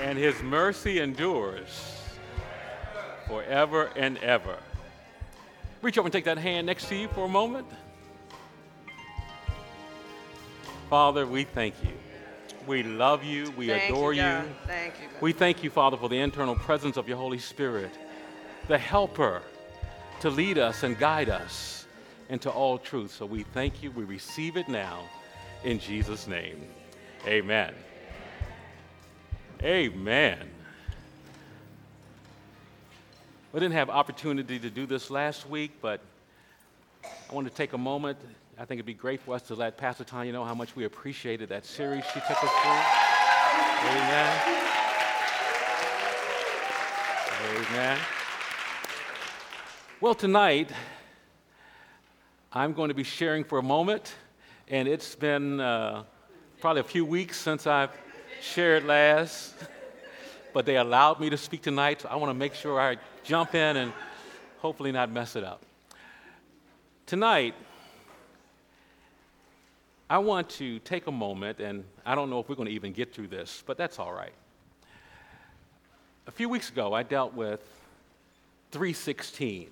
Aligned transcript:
And 0.00 0.18
his 0.18 0.42
mercy 0.42 0.98
endures 0.98 2.02
forever 3.28 3.92
and 3.94 4.18
ever. 4.18 4.58
Reach 5.80 5.96
over 5.96 6.08
and 6.08 6.12
take 6.12 6.24
that 6.24 6.38
hand 6.38 6.66
next 6.66 6.88
to 6.88 6.96
you 6.96 7.06
for 7.06 7.26
a 7.26 7.28
moment. 7.28 7.68
Father, 10.90 11.24
we 11.24 11.44
thank 11.44 11.76
you. 11.84 11.92
We 12.66 12.82
love 12.82 13.22
you. 13.22 13.52
We 13.56 13.68
Thank 13.68 13.90
adore 13.90 14.12
you. 14.12 14.22
you. 14.22 14.42
Thank 14.66 14.94
you. 15.00 15.08
God. 15.12 15.22
We 15.22 15.32
thank 15.32 15.62
you, 15.62 15.70
Father, 15.70 15.96
for 15.96 16.08
the 16.08 16.18
internal 16.18 16.56
presence 16.56 16.96
of 16.96 17.06
your 17.06 17.16
Holy 17.16 17.38
Spirit, 17.38 17.92
the 18.68 18.78
helper 18.78 19.42
to 20.20 20.30
lead 20.30 20.58
us 20.58 20.82
and 20.82 20.98
guide 20.98 21.28
us 21.28 21.86
into 22.28 22.50
all 22.50 22.78
truth. 22.78 23.12
So 23.12 23.26
we 23.26 23.42
thank 23.42 23.82
you. 23.82 23.90
We 23.90 24.04
receive 24.04 24.56
it 24.56 24.68
now 24.68 25.04
in 25.64 25.78
Jesus' 25.78 26.26
name. 26.26 26.66
Amen. 27.26 27.74
Amen. 29.62 30.50
We 33.52 33.60
didn't 33.60 33.74
have 33.74 33.88
opportunity 33.88 34.58
to 34.58 34.70
do 34.70 34.84
this 34.84 35.10
last 35.10 35.48
week, 35.48 35.72
but 35.80 36.00
I 37.04 37.34
want 37.34 37.46
to 37.46 37.54
take 37.54 37.72
a 37.72 37.78
moment. 37.78 38.18
I 38.58 38.64
think 38.64 38.78
it'd 38.78 38.86
be 38.86 38.94
great 38.94 39.20
for 39.20 39.34
us 39.34 39.42
to 39.42 39.54
let 39.54 39.76
Pastor 39.76 40.04
Tanya 40.04 40.32
know 40.32 40.44
how 40.44 40.54
much 40.54 40.74
we 40.74 40.84
appreciated 40.84 41.48
that 41.50 41.64
series 41.64 42.04
she 42.06 42.20
took 42.20 42.42
us 42.42 42.50
through. 42.50 42.72
Amen. 43.90 44.64
Amen. 47.70 48.23
Well, 50.00 50.16
tonight, 50.16 50.70
I'm 52.52 52.72
going 52.72 52.88
to 52.88 52.94
be 52.94 53.04
sharing 53.04 53.44
for 53.44 53.58
a 53.58 53.62
moment, 53.62 54.12
and 54.66 54.88
it's 54.88 55.14
been 55.14 55.60
uh, 55.60 56.02
probably 56.60 56.80
a 56.80 56.84
few 56.84 57.04
weeks 57.04 57.38
since 57.38 57.64
I've 57.68 57.92
shared 58.42 58.84
last, 58.84 59.54
but 60.52 60.66
they 60.66 60.78
allowed 60.78 61.20
me 61.20 61.30
to 61.30 61.36
speak 61.36 61.62
tonight, 61.62 62.00
so 62.00 62.08
I 62.08 62.16
want 62.16 62.30
to 62.30 62.34
make 62.34 62.54
sure 62.54 62.80
I 62.80 62.96
jump 63.22 63.54
in 63.54 63.76
and 63.76 63.92
hopefully 64.58 64.90
not 64.90 65.12
mess 65.12 65.36
it 65.36 65.44
up. 65.44 65.62
Tonight, 67.06 67.54
I 70.10 70.18
want 70.18 70.50
to 70.50 70.80
take 70.80 71.06
a 71.06 71.12
moment, 71.12 71.60
and 71.60 71.84
I 72.04 72.16
don't 72.16 72.30
know 72.30 72.40
if 72.40 72.48
we're 72.48 72.56
going 72.56 72.68
to 72.68 72.74
even 72.74 72.92
get 72.92 73.14
through 73.14 73.28
this, 73.28 73.62
but 73.64 73.78
that's 73.78 74.00
all 74.00 74.12
right. 74.12 74.34
A 76.26 76.32
few 76.32 76.48
weeks 76.48 76.68
ago, 76.68 76.92
I 76.92 77.04
dealt 77.04 77.32
with 77.32 77.60
316 78.72 79.70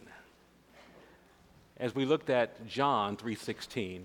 as 1.83 1.97
we 1.97 2.05
looked 2.05 2.31
at 2.31 2.65
John 2.69 3.17
3:16 3.17 4.05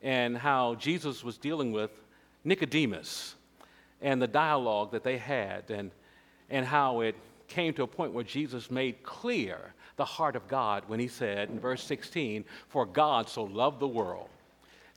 and 0.00 0.38
how 0.38 0.76
Jesus 0.76 1.24
was 1.24 1.36
dealing 1.36 1.72
with 1.72 1.90
Nicodemus 2.44 3.34
and 4.00 4.22
the 4.22 4.28
dialogue 4.28 4.92
that 4.92 5.02
they 5.02 5.18
had 5.18 5.68
and, 5.70 5.90
and 6.48 6.64
how 6.64 7.00
it 7.00 7.16
came 7.48 7.74
to 7.74 7.82
a 7.82 7.86
point 7.88 8.12
where 8.12 8.22
Jesus 8.22 8.70
made 8.70 9.02
clear 9.02 9.74
the 9.96 10.04
heart 10.04 10.36
of 10.36 10.46
God 10.46 10.84
when 10.86 11.00
he 11.00 11.08
said 11.08 11.50
in 11.50 11.58
verse 11.58 11.82
16, 11.82 12.44
For 12.68 12.86
God 12.86 13.28
so 13.28 13.42
loved 13.42 13.80
the 13.80 13.88
world 13.88 14.28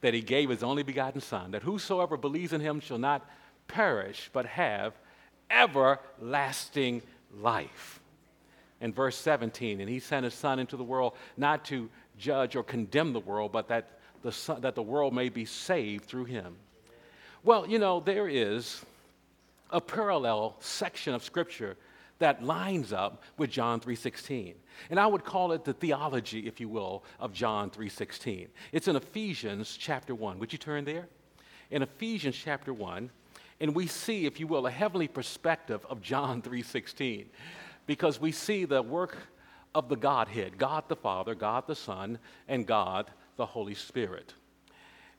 that 0.02 0.14
he 0.14 0.22
gave 0.22 0.52
his 0.52 0.62
only 0.62 0.84
begotten 0.84 1.20
Son, 1.20 1.50
that 1.50 1.64
whosoever 1.64 2.16
believes 2.16 2.54
in 2.54 2.62
him 2.62 2.80
shall 2.80 3.00
not 3.00 3.28
perish, 3.68 4.30
but 4.34 4.46
have 4.46 4.94
everlasting 5.50 7.02
life. 7.40 7.97
In 8.80 8.94
verse 8.94 9.18
17, 9.18 9.82
and 9.82 9.90
he 9.90 10.00
sent 10.00 10.24
his 10.24 10.36
Son 10.36 10.60
into 10.60 10.78
the 10.78 10.84
world 10.84 11.14
not 11.36 11.66
to 11.66 11.90
judge 12.18 12.56
or 12.56 12.64
condemn 12.64 13.12
the 13.12 13.20
world, 13.20 13.52
but 13.52 13.68
that 13.70 14.00
the, 14.22 14.32
son, 14.32 14.62
that 14.62 14.76
the 14.76 14.84
world 14.84 15.14
may 15.14 15.30
be 15.30 15.46
saved 15.46 16.06
through 16.06 16.26
him. 16.26 16.56
Well, 17.44 17.68
you 17.68 17.80
know, 17.80 18.00
there 18.00 18.28
is 18.28 18.84
a 19.72 19.82
parallel 19.82 20.58
section 20.60 21.14
of 21.14 21.24
Scripture 21.24 21.78
that 22.20 22.44
lines 22.44 22.94
up 22.94 23.24
with 23.38 23.52
John 23.52 23.80
3:16. 23.80 24.56
And 24.90 25.00
I 25.00 25.08
would 25.08 25.24
call 25.24 25.52
it 25.52 25.64
the 25.64 25.74
theology, 25.74 26.48
if 26.48 26.60
you 26.60 26.68
will, 26.68 27.04
of 27.20 27.34
John 27.34 27.70
3:16. 27.70 28.50
It's 28.72 28.88
in 28.88 28.96
Ephesians 28.96 29.78
chapter 29.78 30.16
1. 30.16 30.40
Would 30.40 30.52
you 30.52 30.60
turn 30.60 30.86
there? 30.86 31.08
In 31.70 31.82
Ephesians 31.82 32.36
chapter 32.36 32.74
1, 32.74 33.12
and 33.60 33.76
we 33.76 33.88
see, 33.88 34.26
if 34.26 34.40
you 34.40 34.48
will, 34.48 34.68
a 34.68 34.72
heavenly 34.72 35.08
perspective 35.08 35.86
of 35.90 36.02
John 36.02 36.42
3:16 36.42 37.30
because 37.88 38.22
we 38.22 38.32
see 38.32 38.66
the 38.66 38.84
work 38.84 39.18
of 39.74 39.90
the 39.90 39.96
Godhead, 39.96 40.58
God 40.58 40.84
the 40.88 40.96
Father, 40.96 41.34
God 41.34 41.66
the 41.66 41.76
Son, 41.76 42.20
and 42.48 42.68
God 42.68 43.10
the 43.38 43.46
Holy 43.46 43.76
Spirit. 43.76 44.34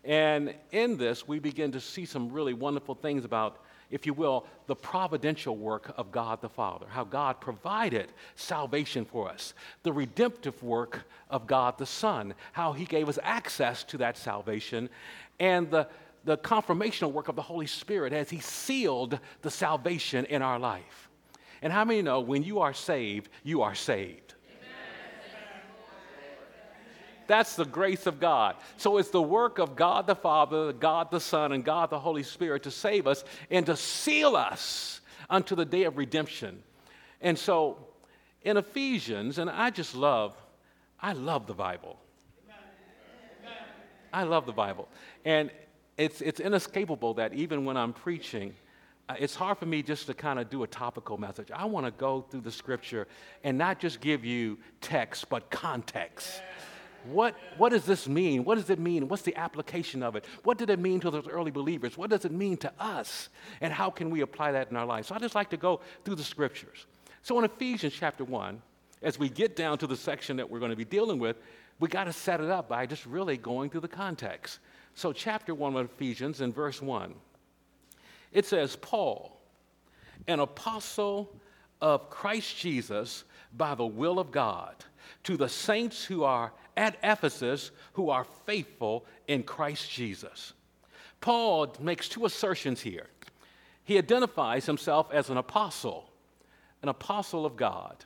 And 0.05 0.55
in 0.71 0.97
this, 0.97 1.27
we 1.27 1.39
begin 1.39 1.73
to 1.73 1.81
see 1.81 2.05
some 2.05 2.31
really 2.31 2.55
wonderful 2.55 2.95
things 2.95 3.25
about, 3.25 3.65
if 3.91 4.07
you 4.07 4.15
will, 4.15 4.47
the 4.67 4.77
providential 4.77 5.57
work 5.57 5.93
of 5.97 6.13
God 6.13 6.41
the 6.41 6.49
Father, 6.49 6.87
how 6.89 7.05
God 7.05 7.41
provided 7.41 8.13
salvation 8.37 9.05
for 9.05 9.29
us, 9.29 9.55
the 9.83 9.93
redemptive 9.93 10.63
work 10.63 11.05
of 11.31 11.47
God 11.47 11.79
the 11.79 11.87
Son, 11.87 12.35
how 12.53 12.73
He 12.73 12.85
gave 12.85 13.09
us 13.09 13.19
access 13.23 13.83
to 13.85 13.99
that 13.99 14.17
salvation, 14.17 14.89
and 15.41 15.71
the, 15.71 15.89
the 16.25 16.39
confirmational 16.39 17.13
work 17.13 17.29
of 17.29 17.37
the 17.37 17.43
Holy 17.43 17.67
Spirit 17.67 18.13
as 18.13 18.31
He 18.31 18.41
sealed 18.41 19.19
the 19.43 19.51
salvation 19.51 20.25
in 20.27 20.43
our 20.43 20.59
life. 20.59 21.08
And 21.63 21.73
how 21.73 21.85
many 21.85 22.03
know 22.03 22.21
when 22.21 22.43
you 22.43 22.61
are 22.61 22.75
saved, 22.75 23.29
you 23.43 23.63
are 23.63 23.75
saved? 23.75 24.35
That's 27.27 27.57
the 27.57 27.67
grace 27.67 28.07
of 28.07 28.21
God. 28.21 28.57
So 28.79 28.97
it's 28.97 29.11
the 29.11 29.23
work 29.23 29.59
of 29.59 29.77
God 29.77 30.07
the 30.07 30.15
Father, 30.15 30.73
God 30.73 31.11
the 31.11 31.21
Son, 31.21 31.53
and 31.53 31.63
God 31.63 31.91
the 31.91 31.99
Holy 31.99 32.23
Spirit 32.23 32.63
to 32.63 32.71
save 32.71 33.07
us 33.07 33.23
and 33.51 33.67
to 33.67 33.77
seal 33.77 34.35
us 34.35 35.03
unto 35.29 35.55
the 35.55 35.67
day 35.67 35.85
of 35.85 35.99
redemption. 35.99 36.63
And 37.21 37.39
so 37.39 37.87
in 38.43 38.57
Ephesians, 38.57 39.39
and 39.39 39.51
I 39.51 39.69
just 39.69 39.95
love, 39.95 40.35
I 41.01 41.13
love 41.13 41.47
the 41.47 41.55
Bible. 41.55 41.99
I 44.11 44.23
love 44.23 44.47
the 44.47 44.53
Bible. 44.53 44.89
And 45.27 45.51
it's, 45.99 46.23
it's 46.23 46.41
inescapable 46.41 47.15
that 47.15 47.35
even 47.35 47.67
when 47.67 47.77
I'm 47.77 47.93
preaching, 47.93 48.55
it's 49.19 49.35
hard 49.35 49.59
for 49.59 49.67
me 49.67 49.83
just 49.83 50.07
to 50.07 50.15
kind 50.15 50.39
of 50.39 50.51
do 50.51 50.63
a 50.63 50.67
topical 50.67 51.17
message. 51.17 51.51
I 51.51 51.65
want 51.65 51.87
to 51.87 51.93
go 51.93 52.23
through 52.23 52.43
the 52.43 52.53
scripture 52.53 53.09
and 53.43 53.57
not 53.57 53.79
just 53.79 54.01
give 54.01 54.25
you 54.25 54.59
text, 54.81 55.29
but 55.29 55.51
context. 55.51 56.43
What, 57.05 57.37
what 57.57 57.71
does 57.71 57.85
this 57.85 58.09
mean? 58.09 58.45
What 58.45 58.57
does 58.57 58.69
it 58.71 58.79
mean? 58.79 59.09
What's 59.09 59.23
the 59.23 59.37
application 59.37 60.03
of 60.03 60.17
it? 60.17 60.25
What 60.45 60.59
did 60.59 60.69
it 60.69 60.79
mean 60.79 61.01
to 61.01 61.11
those 61.11 61.27
early 61.29 61.51
believers? 61.51 61.97
What 61.97 62.11
does 62.11 62.25
it 62.25 62.33
mean 62.33 62.57
to 62.59 62.73
us? 62.79 63.29
And 63.61 63.73
how 63.73 63.89
can 63.89 64.11
we 64.11 64.21
apply 64.21 64.53
that 64.53 64.71
in 64.71 64.77
our 64.77 64.85
lives? 64.85 65.09
So 65.09 65.15
I 65.15 65.19
just 65.19 65.35
like 65.35 65.51
to 65.51 65.57
go 65.57 65.81
through 66.05 66.17
the 66.17 66.25
scriptures. 66.25 66.87
So 67.23 67.39
in 67.39 67.45
Ephesians 67.45 67.95
chapter 67.95 68.25
1, 68.25 68.61
as 69.03 69.19
we 69.19 69.29
get 69.29 69.57
down 69.57 69.79
to 69.79 69.87
the 69.87 69.97
section 69.97 70.37
that 70.37 70.51
we're 70.51 70.59
going 70.59 70.71
to 70.73 70.77
be 70.77 70.85
dealing 70.85 71.19
with, 71.19 71.37
we 71.81 71.89
got 71.89 72.05
to 72.05 72.13
set 72.13 72.41
it 72.41 72.51
up 72.51 72.69
by 72.69 72.87
just 72.87 73.07
really 73.07 73.37
going 73.37 73.71
through 73.71 73.83
the 73.83 73.89
context. 73.89 74.59
So, 74.95 75.13
chapter 75.13 75.55
1 75.55 75.77
of 75.77 75.85
Ephesians, 75.87 76.41
in 76.41 76.53
verse 76.53 76.83
1, 76.83 77.15
it 78.33 78.47
says, 78.47 78.77
Paul, 78.77 79.41
an 80.27 80.41
apostle 80.41 81.35
of 81.81 82.11
Christ 82.11 82.57
Jesus 82.59 83.25
by 83.57 83.75
the 83.75 83.87
will 83.87 84.19
of 84.19 84.31
God, 84.31 84.75
to 85.25 85.37
the 85.37 85.49
saints 85.49 86.05
who 86.05 86.25
are 86.25 86.53
at 86.77 86.97
Ephesus 87.03 87.71
who 87.95 88.09
are 88.11 88.25
faithful 88.47 89.05
in 89.27 89.43
Christ 89.43 89.91
Jesus. 89.91 90.53
Paul 91.21 91.75
makes 91.81 92.09
two 92.09 92.25
assertions 92.25 92.81
here. 92.81 93.09
He 93.85 93.99
identifies 93.99 94.67
himself 94.67 95.09
as 95.13 95.29
an 95.31 95.37
apostle, 95.37 96.09
an 96.83 96.89
apostle 96.89 97.45
of 97.45 97.57
God. 97.57 98.05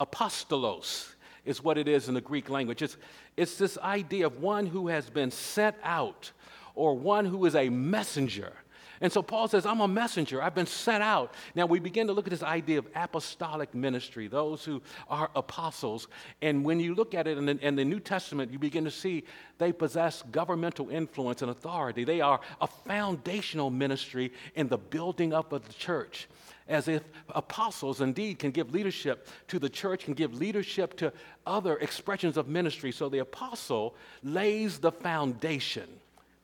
Apostolos 0.00 1.14
is 1.44 1.62
what 1.62 1.76
it 1.76 1.88
is 1.88 2.08
in 2.08 2.14
the 2.14 2.20
Greek 2.20 2.48
language. 2.48 2.82
It's, 2.82 2.96
it's 3.36 3.56
this 3.56 3.76
idea 3.78 4.26
of 4.26 4.40
one 4.40 4.66
who 4.66 4.88
has 4.88 5.10
been 5.10 5.30
sent 5.30 5.76
out 5.82 6.30
or 6.74 6.94
one 6.94 7.24
who 7.24 7.44
is 7.46 7.54
a 7.56 7.68
messenger. 7.68 8.52
And 9.00 9.12
so 9.12 9.22
Paul 9.22 9.48
says, 9.48 9.66
I'm 9.66 9.80
a 9.80 9.88
messenger. 9.88 10.42
I've 10.42 10.54
been 10.54 10.66
sent 10.66 11.02
out. 11.02 11.34
Now 11.54 11.66
we 11.66 11.80
begin 11.80 12.06
to 12.06 12.12
look 12.12 12.26
at 12.26 12.30
this 12.30 12.42
idea 12.42 12.78
of 12.78 12.86
apostolic 12.94 13.74
ministry, 13.74 14.28
those 14.28 14.64
who 14.64 14.82
are 15.08 15.30
apostles. 15.34 16.06
And 16.42 16.64
when 16.64 16.80
you 16.80 16.94
look 16.94 17.14
at 17.14 17.26
it 17.26 17.36
in 17.38 17.46
the, 17.46 17.58
in 17.66 17.76
the, 17.76 17.84
New 17.84 18.00
Testament, 18.00 18.52
you 18.52 18.58
begin 18.58 18.84
to 18.84 18.90
see 18.90 19.24
they 19.58 19.72
possess 19.72 20.22
governmental 20.30 20.90
influence 20.90 21.42
and 21.42 21.50
authority. 21.50 22.04
They 22.04 22.20
are 22.20 22.40
a 22.60 22.66
foundational 22.66 23.70
ministry 23.70 24.32
in 24.54 24.68
the 24.68 24.78
building 24.78 25.32
up 25.32 25.52
of 25.52 25.66
the 25.66 25.74
church. 25.74 26.28
As 26.66 26.88
if 26.88 27.02
apostles 27.28 28.00
indeed 28.00 28.38
can 28.38 28.50
give 28.50 28.72
leadership 28.72 29.28
to 29.48 29.58
the 29.58 29.68
church, 29.68 30.04
can 30.04 30.14
give 30.14 30.34
leadership 30.34 30.96
to 30.96 31.12
other 31.46 31.76
expressions 31.76 32.36
of 32.38 32.48
ministry. 32.48 32.90
So 32.90 33.08
the 33.10 33.18
apostle 33.18 33.94
lays 34.22 34.78
the 34.78 34.92
foundation 34.92 35.88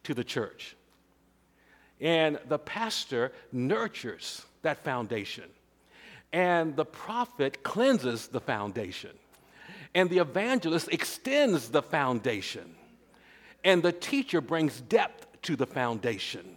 to 0.04 0.12
the 0.12 0.24
church. 0.24 0.76
And 2.00 2.38
the 2.48 2.58
pastor 2.58 3.32
nurtures 3.52 4.44
that 4.62 4.82
foundation. 4.84 5.44
And 6.32 6.76
the 6.76 6.84
prophet 6.84 7.62
cleanses 7.62 8.28
the 8.28 8.40
foundation. 8.40 9.10
And 9.94 10.08
the 10.08 10.18
evangelist 10.18 10.88
extends 10.88 11.68
the 11.68 11.82
foundation. 11.82 12.74
And 13.64 13.82
the 13.82 13.92
teacher 13.92 14.40
brings 14.40 14.80
depth 14.80 15.26
to 15.42 15.56
the 15.56 15.66
foundation. 15.66 16.56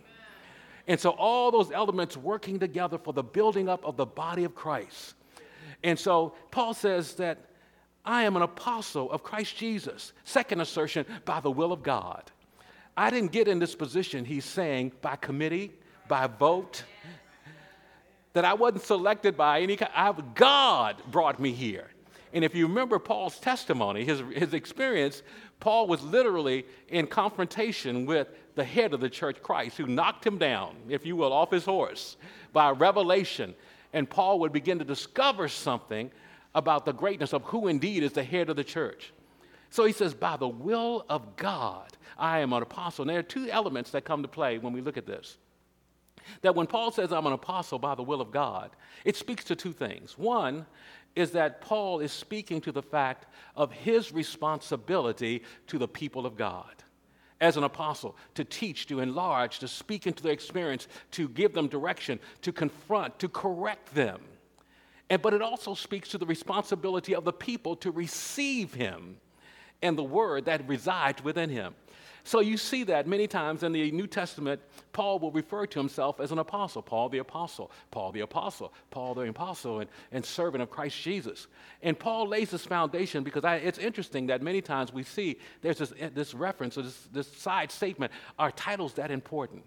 And 0.88 1.00
so 1.00 1.12
all 1.12 1.50
those 1.52 1.72
elements 1.72 2.18
working 2.18 2.60
together 2.60 2.98
for 2.98 3.14
the 3.14 3.24
building 3.24 3.70
up 3.70 3.86
of 3.86 3.98
the 3.98 4.06
body 4.06 4.44
of 4.44 4.54
Christ. 4.54 5.16
And 5.84 5.98
so 5.98 6.36
Paul 6.52 6.74
says 6.74 7.16
that 7.16 7.40
I 8.06 8.24
am 8.24 8.36
an 8.36 8.42
apostle 8.42 9.10
of 9.12 9.24
Christ 9.24 9.56
Jesus. 9.56 10.12
Second 10.26 10.62
assertion, 10.62 11.06
by 11.26 11.40
the 11.40 11.52
will 11.52 11.72
of 11.72 11.84
God. 11.84 12.32
I 12.96 13.10
didn't 13.10 13.32
get 13.32 13.48
in 13.48 13.60
this 13.60 13.76
position, 13.76 14.26
he's 14.26 14.46
saying, 14.46 14.92
by 15.02 15.16
committee, 15.16 15.72
by 16.08 16.28
vote, 16.28 16.84
that 18.34 18.46
I 18.46 18.54
wasn't 18.54 18.84
selected 18.84 19.36
by 19.36 19.62
any 19.62 19.76
kind. 19.76 20.24
God 20.36 21.02
brought 21.12 21.40
me 21.40 21.52
here. 21.52 21.90
And 22.34 22.44
if 22.44 22.56
you 22.56 22.68
remember 22.68 22.98
Paul's 22.98 23.40
testimony, 23.40 24.04
his, 24.04 24.24
his 24.34 24.54
experience, 24.54 25.22
Paul 25.60 25.88
was 25.88 26.02
literally 26.02 26.66
in 26.90 27.06
confrontation 27.06 28.06
with 28.06 28.28
the 28.56 28.64
head 28.64 28.94
of 28.94 29.00
the 29.00 29.10
church, 29.10 29.42
Christ, 29.42 29.78
who 29.78 29.86
knocked 29.86 30.26
him 30.26 30.38
down, 30.38 30.76
if 30.90 31.06
you 31.06 31.16
will, 31.16 31.32
off 31.32 31.52
his 31.52 31.66
horse 31.66 32.18
by 32.52 32.72
revelation. 32.72 33.54
And 33.94 34.10
Paul 34.10 34.40
would 34.40 34.52
begin 34.52 34.80
to 34.80 34.86
discover 34.86 35.48
something 35.48 36.12
about 36.56 36.86
the 36.86 36.94
greatness 36.94 37.34
of 37.34 37.44
who 37.44 37.68
indeed 37.68 38.04
is 38.04 38.14
the 38.14 38.24
head 38.24 38.50
of 38.50 38.56
the 38.56 38.64
church. 38.64 39.14
So 39.74 39.86
he 39.86 39.92
says, 39.92 40.14
by 40.14 40.38
the 40.38 40.48
will 40.48 41.04
of 41.10 41.36
God, 41.36 41.98
I 42.16 42.42
am 42.42 42.54
an 42.54 42.62
apostle. 42.62 43.02
And 43.02 43.10
there 43.10 43.18
are 43.18 43.24
two 43.24 43.50
elements 43.50 43.90
that 43.90 44.06
come 44.06 44.22
to 44.22 44.28
play 44.28 44.60
when 44.60 44.72
we 44.72 44.82
look 44.82 44.98
at 44.98 45.08
this. 45.08 45.40
That 46.44 46.54
when 46.54 46.68
Paul 46.68 46.92
says, 46.92 47.12
I'm 47.12 47.26
an 47.26 47.34
apostle 47.34 47.80
by 47.80 47.96
the 47.96 48.04
will 48.04 48.22
of 48.22 48.30
God, 48.30 48.70
it 49.04 49.16
speaks 49.16 49.44
to 49.46 49.56
two 49.56 49.74
things. 49.74 50.16
One 50.16 50.68
is 51.16 51.32
that 51.32 51.60
Paul 51.60 52.02
is 52.02 52.12
speaking 52.12 52.62
to 52.62 52.72
the 52.72 52.84
fact 52.84 53.26
of 53.56 53.72
his 53.72 54.14
responsibility 54.14 55.42
to 55.66 55.80
the 55.80 55.88
people 55.88 56.28
of 56.28 56.38
God 56.38 56.84
as 57.42 57.58
an 57.58 57.64
apostle 57.64 58.16
to 58.36 58.44
teach, 58.44 58.86
to 58.90 59.00
enlarge, 59.00 59.58
to 59.58 59.68
speak 59.68 60.06
into 60.06 60.22
their 60.22 60.34
experience, 60.34 60.88
to 61.10 61.28
give 61.28 61.54
them 61.54 61.68
direction, 61.68 62.20
to 62.44 62.52
confront, 62.52 63.18
to 63.18 63.28
correct 63.28 63.96
them. 63.96 64.22
And, 65.10 65.20
but 65.20 65.34
it 65.34 65.42
also 65.42 65.74
speaks 65.74 66.10
to 66.10 66.20
the 66.20 66.28
responsibility 66.28 67.16
of 67.16 67.24
the 67.24 67.34
people 67.34 67.76
to 67.78 67.90
receive 67.90 68.76
him 68.76 69.18
and 69.84 69.98
the 69.98 70.04
word 70.04 70.46
that 70.46 70.68
resides 70.68 71.24
within 71.24 71.50
him. 71.50 71.76
So 72.26 72.40
you 72.40 72.56
see 72.56 72.86
that 72.86 73.06
many 73.06 73.28
times 73.28 73.64
in 73.64 73.74
the 73.74 73.92
New 73.92 74.08
Testament, 74.08 74.62
Paul 74.94 75.20
will 75.20 75.32
refer 75.32 75.66
to 75.66 75.80
himself 75.80 76.22
as 76.22 76.32
an 76.32 76.40
apostle, 76.40 76.82
Paul 76.82 77.10
the 77.10 77.18
apostle, 77.18 77.70
Paul 77.92 78.14
the 78.14 78.22
apostle, 78.22 78.74
Paul 78.92 79.14
the 79.14 79.28
apostle, 79.28 79.82
and, 79.82 79.90
and 80.14 80.24
servant 80.24 80.64
of 80.64 80.70
Christ 80.70 81.02
Jesus. 81.02 81.48
And 81.82 82.00
Paul 82.00 82.30
lays 82.30 82.52
this 82.52 82.66
foundation 82.66 83.24
because 83.24 83.44
I, 83.44 83.58
it's 83.58 83.78
interesting 83.78 84.28
that 84.28 84.42
many 84.42 84.62
times 84.62 84.94
we 84.94 85.04
see 85.04 85.38
there's 85.62 85.80
this, 85.80 85.94
this 86.14 86.34
reference 86.34 86.78
or 86.78 86.84
this, 86.84 86.98
this 87.12 87.28
side 87.28 87.72
statement 87.72 88.14
are 88.40 88.52
titles 88.52 88.94
that 88.94 89.12
important? 89.12 89.64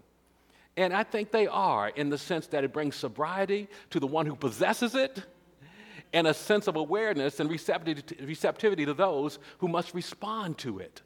And 0.78 0.94
I 0.94 1.04
think 1.04 1.32
they 1.32 1.46
are 1.46 1.88
in 1.88 2.08
the 2.08 2.19
sense 2.19 2.46
that 2.48 2.64
it 2.64 2.72
brings 2.72 2.96
sobriety 2.96 3.69
to 3.90 4.00
the 4.00 4.06
one 4.06 4.24
who 4.24 4.34
possesses 4.34 4.94
it 4.94 5.22
and 6.12 6.26
a 6.26 6.35
sense 6.35 6.67
of 6.67 6.76
awareness 6.76 7.41
and 7.41 7.50
receptivity 7.50 8.85
to 8.87 8.94
those 8.94 9.38
who 9.58 9.69
must 9.69 9.94
respond 9.94 10.58
to 10.58 10.79
it. 10.79 11.03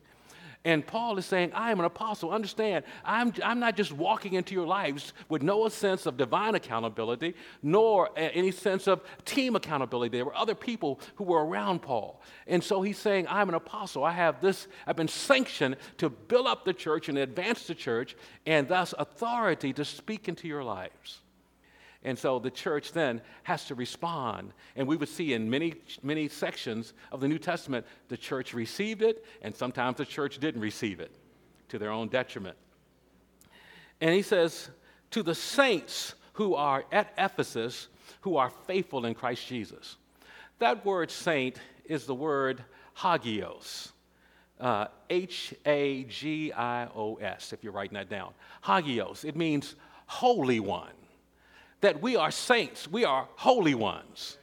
And 0.62 0.86
Paul 0.86 1.16
is 1.16 1.24
saying, 1.24 1.52
I 1.54 1.70
am 1.70 1.78
an 1.78 1.86
apostle. 1.86 2.30
Understand, 2.30 2.84
I'm, 3.02 3.32
I'm 3.42 3.60
not 3.60 3.76
just 3.76 3.92
walking 3.92 4.34
into 4.34 4.54
your 4.54 4.66
lives 4.66 5.14
with 5.30 5.42
no 5.42 5.66
sense 5.68 6.04
of 6.04 6.18
divine 6.18 6.54
accountability, 6.54 7.34
nor 7.62 8.10
eh, 8.14 8.28
any 8.34 8.50
sense 8.50 8.86
of 8.86 9.00
team 9.24 9.56
accountability. 9.56 10.18
There 10.18 10.26
were 10.26 10.36
other 10.36 10.54
people 10.54 11.00
who 11.14 11.24
were 11.24 11.46
around 11.46 11.80
Paul. 11.80 12.20
And 12.46 12.62
so 12.62 12.82
he's 12.82 12.98
saying, 12.98 13.26
I'm 13.30 13.48
an 13.48 13.54
apostle. 13.54 14.04
I 14.04 14.12
have 14.12 14.42
this, 14.42 14.68
I've 14.86 14.96
been 14.96 15.08
sanctioned 15.08 15.76
to 15.96 16.10
build 16.10 16.46
up 16.46 16.66
the 16.66 16.74
church 16.74 17.08
and 17.08 17.16
advance 17.16 17.66
the 17.66 17.74
church, 17.74 18.14
and 18.44 18.68
thus 18.68 18.92
authority 18.98 19.72
to 19.72 19.84
speak 19.84 20.28
into 20.28 20.46
your 20.46 20.62
lives. 20.62 21.20
And 22.02 22.18
so 22.18 22.38
the 22.38 22.50
church 22.50 22.92
then 22.92 23.20
has 23.42 23.66
to 23.66 23.74
respond. 23.74 24.52
And 24.74 24.88
we 24.88 24.96
would 24.96 25.08
see 25.08 25.34
in 25.34 25.50
many, 25.50 25.74
many 26.02 26.28
sections 26.28 26.94
of 27.12 27.20
the 27.20 27.28
New 27.28 27.38
Testament, 27.38 27.86
the 28.08 28.16
church 28.16 28.54
received 28.54 29.02
it, 29.02 29.24
and 29.42 29.54
sometimes 29.54 29.98
the 29.98 30.06
church 30.06 30.38
didn't 30.38 30.62
receive 30.62 31.00
it 31.00 31.10
to 31.68 31.78
their 31.78 31.90
own 31.90 32.08
detriment. 32.08 32.56
And 34.00 34.14
he 34.14 34.22
says, 34.22 34.70
To 35.10 35.22
the 35.22 35.34
saints 35.34 36.14
who 36.34 36.54
are 36.54 36.84
at 36.90 37.12
Ephesus, 37.18 37.88
who 38.22 38.36
are 38.36 38.50
faithful 38.66 39.04
in 39.04 39.14
Christ 39.14 39.46
Jesus. 39.46 39.96
That 40.58 40.84
word 40.86 41.10
saint 41.10 41.58
is 41.84 42.06
the 42.06 42.14
word 42.14 42.64
hagios. 42.96 43.92
Uh, 44.58 44.86
H 45.08 45.54
A 45.64 46.04
G 46.04 46.52
I 46.52 46.86
O 46.94 47.16
S, 47.16 47.52
if 47.52 47.64
you're 47.64 47.72
writing 47.72 47.94
that 47.94 48.10
down. 48.10 48.32
Hagios, 48.62 49.24
it 49.24 49.36
means 49.36 49.74
holy 50.06 50.60
one 50.60 50.92
that 51.80 52.02
we 52.02 52.16
are 52.16 52.30
saints, 52.30 52.88
we 52.88 53.04
are 53.04 53.28
holy 53.36 53.74
ones. 53.74 54.38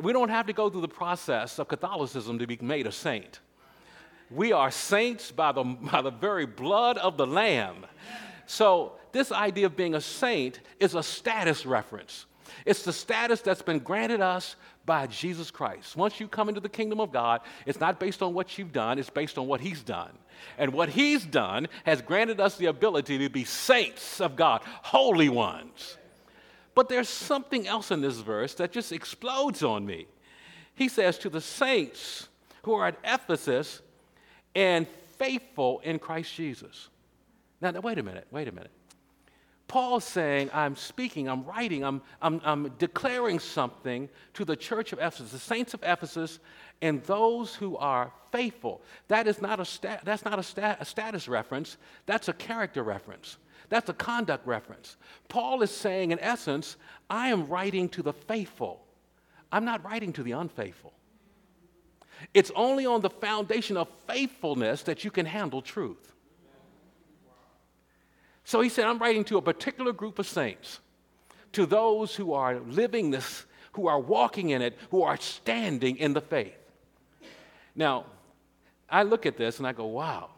We 0.00 0.12
don't 0.12 0.28
have 0.28 0.46
to 0.46 0.52
go 0.52 0.70
through 0.70 0.82
the 0.82 0.88
process 0.88 1.58
of 1.58 1.68
Catholicism 1.68 2.38
to 2.38 2.46
be 2.46 2.58
made 2.60 2.86
a 2.86 2.92
saint. 2.92 3.40
We 4.30 4.52
are 4.52 4.70
saints 4.70 5.30
by 5.32 5.52
the, 5.52 5.64
by 5.92 6.02
the 6.02 6.10
very 6.10 6.46
blood 6.46 6.98
of 6.98 7.16
the 7.16 7.26
Lamb. 7.26 7.86
So, 8.46 8.92
this 9.12 9.32
idea 9.32 9.66
of 9.66 9.76
being 9.76 9.94
a 9.94 10.00
saint 10.00 10.60
is 10.78 10.94
a 10.94 11.02
status 11.02 11.64
reference. 11.64 12.26
It's 12.66 12.82
the 12.82 12.92
status 12.92 13.40
that's 13.40 13.62
been 13.62 13.78
granted 13.78 14.20
us 14.20 14.56
by 14.84 15.06
Jesus 15.06 15.50
Christ. 15.50 15.96
Once 15.96 16.18
you 16.20 16.28
come 16.28 16.48
into 16.48 16.60
the 16.60 16.68
kingdom 16.68 17.00
of 17.00 17.12
God, 17.12 17.40
it's 17.66 17.80
not 17.80 18.00
based 18.00 18.22
on 18.22 18.34
what 18.34 18.58
you've 18.58 18.72
done, 18.72 18.98
it's 18.98 19.10
based 19.10 19.38
on 19.38 19.46
what 19.46 19.60
He's 19.60 19.82
done. 19.82 20.10
And 20.56 20.72
what 20.72 20.88
He's 20.88 21.24
done 21.24 21.68
has 21.84 22.00
granted 22.02 22.40
us 22.40 22.56
the 22.56 22.66
ability 22.66 23.18
to 23.18 23.28
be 23.28 23.44
saints 23.44 24.20
of 24.20 24.36
God, 24.36 24.62
holy 24.64 25.28
ones. 25.28 25.98
But 26.78 26.88
there's 26.88 27.08
something 27.08 27.66
else 27.66 27.90
in 27.90 28.02
this 28.02 28.18
verse 28.18 28.54
that 28.54 28.70
just 28.70 28.92
explodes 28.92 29.64
on 29.64 29.84
me. 29.84 30.06
He 30.76 30.86
says, 30.88 31.18
To 31.18 31.28
the 31.28 31.40
saints 31.40 32.28
who 32.62 32.72
are 32.74 32.86
at 32.86 32.96
Ephesus 33.02 33.82
and 34.54 34.86
faithful 35.16 35.80
in 35.80 35.98
Christ 35.98 36.32
Jesus. 36.32 36.88
Now, 37.60 37.72
now 37.72 37.80
wait 37.80 37.98
a 37.98 38.04
minute, 38.04 38.28
wait 38.30 38.46
a 38.46 38.52
minute. 38.52 38.70
Paul's 39.66 40.04
saying, 40.04 40.50
I'm 40.54 40.76
speaking, 40.76 41.28
I'm 41.28 41.44
writing, 41.44 41.82
I'm, 41.82 42.00
I'm, 42.22 42.40
I'm 42.44 42.68
declaring 42.78 43.40
something 43.40 44.08
to 44.34 44.44
the 44.44 44.54
church 44.54 44.92
of 44.92 45.00
Ephesus, 45.00 45.32
the 45.32 45.40
saints 45.40 45.74
of 45.74 45.82
Ephesus, 45.82 46.38
and 46.80 47.02
those 47.04 47.54
who 47.54 47.76
are 47.76 48.12
faithful. 48.30 48.82
That 49.08 49.26
is 49.26 49.40
not 49.40 49.60
a, 49.60 49.64
sta- 49.64 50.00
that's 50.04 50.24
not 50.24 50.38
a, 50.38 50.76
a 50.80 50.84
status 50.84 51.28
reference, 51.28 51.76
that's 52.06 52.28
a 52.28 52.32
character 52.32 52.82
reference. 52.82 53.38
That's 53.70 53.90
a 53.90 53.94
conduct 53.94 54.46
reference. 54.46 54.96
Paul 55.28 55.62
is 55.62 55.70
saying, 55.70 56.10
in 56.10 56.18
essence, 56.20 56.76
I 57.10 57.28
am 57.28 57.48
writing 57.48 57.90
to 57.90 58.02
the 58.02 58.14
faithful, 58.14 58.82
I'm 59.52 59.64
not 59.64 59.84
writing 59.84 60.12
to 60.14 60.22
the 60.22 60.32
unfaithful. 60.32 60.92
It's 62.34 62.50
only 62.56 62.86
on 62.86 63.00
the 63.00 63.10
foundation 63.10 63.76
of 63.76 63.88
faithfulness 64.06 64.82
that 64.84 65.04
you 65.04 65.10
can 65.10 65.26
handle 65.26 65.62
truth. 65.62 66.12
So 68.44 68.60
he 68.60 68.70
said, 68.70 68.86
I'm 68.86 68.98
writing 68.98 69.24
to 69.24 69.36
a 69.36 69.42
particular 69.42 69.92
group 69.92 70.18
of 70.18 70.26
saints, 70.26 70.80
to 71.52 71.66
those 71.66 72.16
who 72.16 72.32
are 72.32 72.58
living 72.60 73.10
this, 73.10 73.44
who 73.72 73.86
are 73.86 74.00
walking 74.00 74.50
in 74.50 74.62
it, 74.62 74.76
who 74.90 75.02
are 75.02 75.18
standing 75.18 75.98
in 75.98 76.14
the 76.14 76.20
faith. 76.20 76.57
Now, 77.78 78.06
I 78.90 79.04
look 79.04 79.24
at 79.24 79.36
this 79.36 79.58
and 79.58 79.66
I 79.66 79.72
go, 79.72 79.86
wow. 79.86 80.30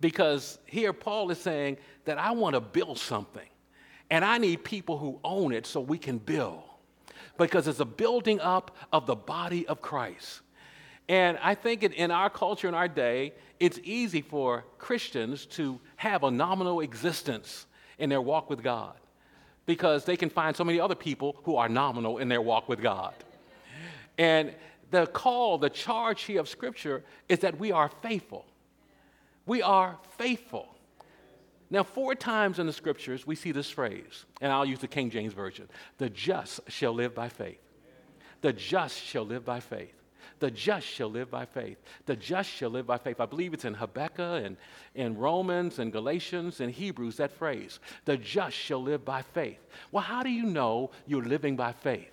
Because 0.00 0.58
here 0.66 0.92
Paul 0.92 1.30
is 1.30 1.38
saying 1.38 1.78
that 2.06 2.18
I 2.18 2.32
want 2.32 2.54
to 2.54 2.60
build 2.60 2.98
something, 2.98 3.48
and 4.10 4.24
I 4.24 4.38
need 4.38 4.64
people 4.64 4.98
who 4.98 5.20
own 5.22 5.52
it 5.52 5.64
so 5.64 5.80
we 5.80 5.96
can 5.96 6.18
build. 6.18 6.64
Because 7.38 7.68
it's 7.68 7.80
a 7.80 7.84
building 7.84 8.40
up 8.40 8.76
of 8.92 9.06
the 9.06 9.14
body 9.14 9.66
of 9.68 9.80
Christ. 9.80 10.40
And 11.08 11.38
I 11.40 11.54
think 11.54 11.84
in 11.84 12.10
our 12.10 12.28
culture, 12.28 12.66
in 12.66 12.74
our 12.74 12.88
day, 12.88 13.32
it's 13.60 13.78
easy 13.84 14.20
for 14.20 14.64
Christians 14.78 15.46
to 15.46 15.78
have 15.96 16.24
a 16.24 16.30
nominal 16.30 16.80
existence 16.80 17.66
in 17.98 18.10
their 18.10 18.20
walk 18.20 18.50
with 18.50 18.62
God 18.62 18.94
because 19.66 20.04
they 20.04 20.16
can 20.16 20.30
find 20.30 20.56
so 20.56 20.64
many 20.64 20.80
other 20.80 20.94
people 20.96 21.36
who 21.44 21.56
are 21.56 21.68
nominal 21.68 22.18
in 22.18 22.28
their 22.28 22.42
walk 22.42 22.68
with 22.68 22.80
God. 22.82 23.14
And 24.18 24.52
the 24.90 25.06
call, 25.06 25.58
the 25.58 25.70
charge 25.70 26.22
here 26.22 26.40
of 26.40 26.48
Scripture 26.48 27.02
is 27.28 27.40
that 27.40 27.58
we 27.58 27.72
are 27.72 27.88
faithful. 28.02 28.46
We 29.46 29.62
are 29.62 29.98
faithful. 30.16 30.68
Now, 31.70 31.82
four 31.82 32.14
times 32.14 32.58
in 32.58 32.66
the 32.66 32.72
Scriptures, 32.72 33.26
we 33.26 33.34
see 33.34 33.52
this 33.52 33.70
phrase, 33.70 34.24
and 34.40 34.52
I'll 34.52 34.64
use 34.64 34.78
the 34.78 34.88
King 34.88 35.10
James 35.10 35.32
Version 35.32 35.68
the 35.98 36.10
just 36.10 36.60
shall 36.68 36.92
live 36.92 37.14
by 37.14 37.28
faith. 37.28 37.58
The 38.42 38.52
just 38.52 39.02
shall 39.02 39.24
live 39.24 39.44
by 39.44 39.60
faith. 39.60 39.94
The 40.40 40.50
just 40.50 40.86
shall 40.86 41.08
live 41.08 41.30
by 41.30 41.46
faith. 41.46 41.78
The 42.06 42.16
just 42.16 42.50
shall 42.50 42.70
live 42.70 42.86
by 42.86 42.98
faith. 42.98 43.20
I 43.20 43.26
believe 43.26 43.54
it's 43.54 43.64
in 43.64 43.74
Habakkuk 43.74 44.44
and 44.44 44.56
in 44.94 45.16
Romans 45.16 45.78
and 45.78 45.92
Galatians 45.92 46.60
and 46.60 46.70
Hebrews, 46.70 47.16
that 47.16 47.32
phrase. 47.32 47.78
The 48.04 48.16
just 48.16 48.56
shall 48.56 48.82
live 48.82 49.04
by 49.04 49.22
faith. 49.22 49.58
Well, 49.92 50.02
how 50.02 50.22
do 50.22 50.30
you 50.30 50.44
know 50.44 50.90
you're 51.06 51.24
living 51.24 51.56
by 51.56 51.72
faith? 51.72 52.10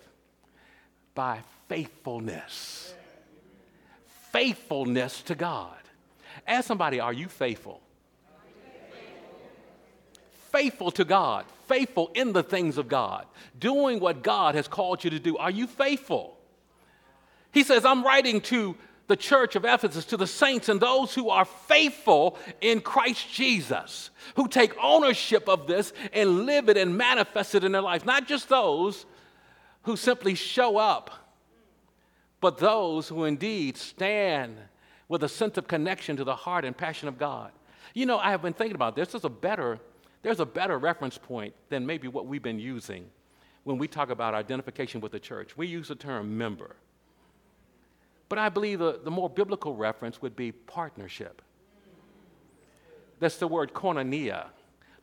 By 1.14 1.40
faithfulness. 1.72 2.92
Faithfulness 4.30 5.22
to 5.22 5.34
God. 5.34 5.78
Ask 6.46 6.66
somebody, 6.68 7.00
are 7.00 7.14
you 7.14 7.28
faithful? 7.28 7.80
Faithful 10.50 10.90
to 10.90 11.04
God, 11.06 11.46
faithful 11.68 12.10
in 12.14 12.34
the 12.34 12.42
things 12.42 12.76
of 12.76 12.88
God, 12.88 13.24
doing 13.58 14.00
what 14.00 14.22
God 14.22 14.54
has 14.54 14.68
called 14.68 15.02
you 15.02 15.08
to 15.08 15.18
do. 15.18 15.38
Are 15.38 15.50
you 15.50 15.66
faithful? 15.66 16.36
He 17.52 17.62
says, 17.62 17.86
I'm 17.86 18.04
writing 18.04 18.42
to 18.42 18.76
the 19.06 19.16
church 19.16 19.56
of 19.56 19.64
Ephesus, 19.64 20.04
to 20.06 20.18
the 20.18 20.26
saints 20.26 20.68
and 20.68 20.78
those 20.78 21.14
who 21.14 21.30
are 21.30 21.46
faithful 21.46 22.36
in 22.60 22.82
Christ 22.82 23.32
Jesus, 23.32 24.10
who 24.36 24.46
take 24.46 24.76
ownership 24.78 25.48
of 25.48 25.66
this 25.66 25.94
and 26.12 26.44
live 26.44 26.68
it 26.68 26.76
and 26.76 26.98
manifest 26.98 27.54
it 27.54 27.64
in 27.64 27.72
their 27.72 27.80
life. 27.80 28.04
Not 28.04 28.28
just 28.28 28.50
those 28.50 29.06
who 29.84 29.96
simply 29.96 30.34
show 30.34 30.76
up, 30.76 31.21
but 32.42 32.58
those 32.58 33.06
who 33.06 33.24
indeed 33.24 33.76
stand 33.76 34.58
with 35.08 35.22
a 35.22 35.28
sense 35.28 35.56
of 35.56 35.68
connection 35.68 36.16
to 36.16 36.24
the 36.24 36.34
heart 36.34 36.64
and 36.64 36.76
passion 36.76 37.06
of 37.06 37.16
God. 37.16 37.52
You 37.94 38.04
know, 38.04 38.18
I 38.18 38.32
have 38.32 38.42
been 38.42 38.52
thinking 38.52 38.74
about 38.74 38.96
this. 38.96 39.12
There's 39.12 39.24
a 39.24 39.30
better, 39.30 39.78
there's 40.22 40.40
a 40.40 40.44
better 40.44 40.76
reference 40.76 41.16
point 41.16 41.54
than 41.68 41.86
maybe 41.86 42.08
what 42.08 42.26
we've 42.26 42.42
been 42.42 42.58
using 42.58 43.06
when 43.62 43.78
we 43.78 43.86
talk 43.86 44.10
about 44.10 44.34
identification 44.34 45.00
with 45.00 45.12
the 45.12 45.20
church. 45.20 45.56
We 45.56 45.68
use 45.68 45.86
the 45.86 45.94
term 45.94 46.36
member. 46.36 46.74
But 48.28 48.40
I 48.40 48.48
believe 48.48 48.80
the, 48.80 48.98
the 49.04 49.10
more 49.10 49.30
biblical 49.30 49.76
reference 49.76 50.20
would 50.20 50.34
be 50.34 50.50
partnership. 50.50 51.42
That's 53.20 53.36
the 53.36 53.46
word 53.46 53.72
koinonia, 53.72 54.46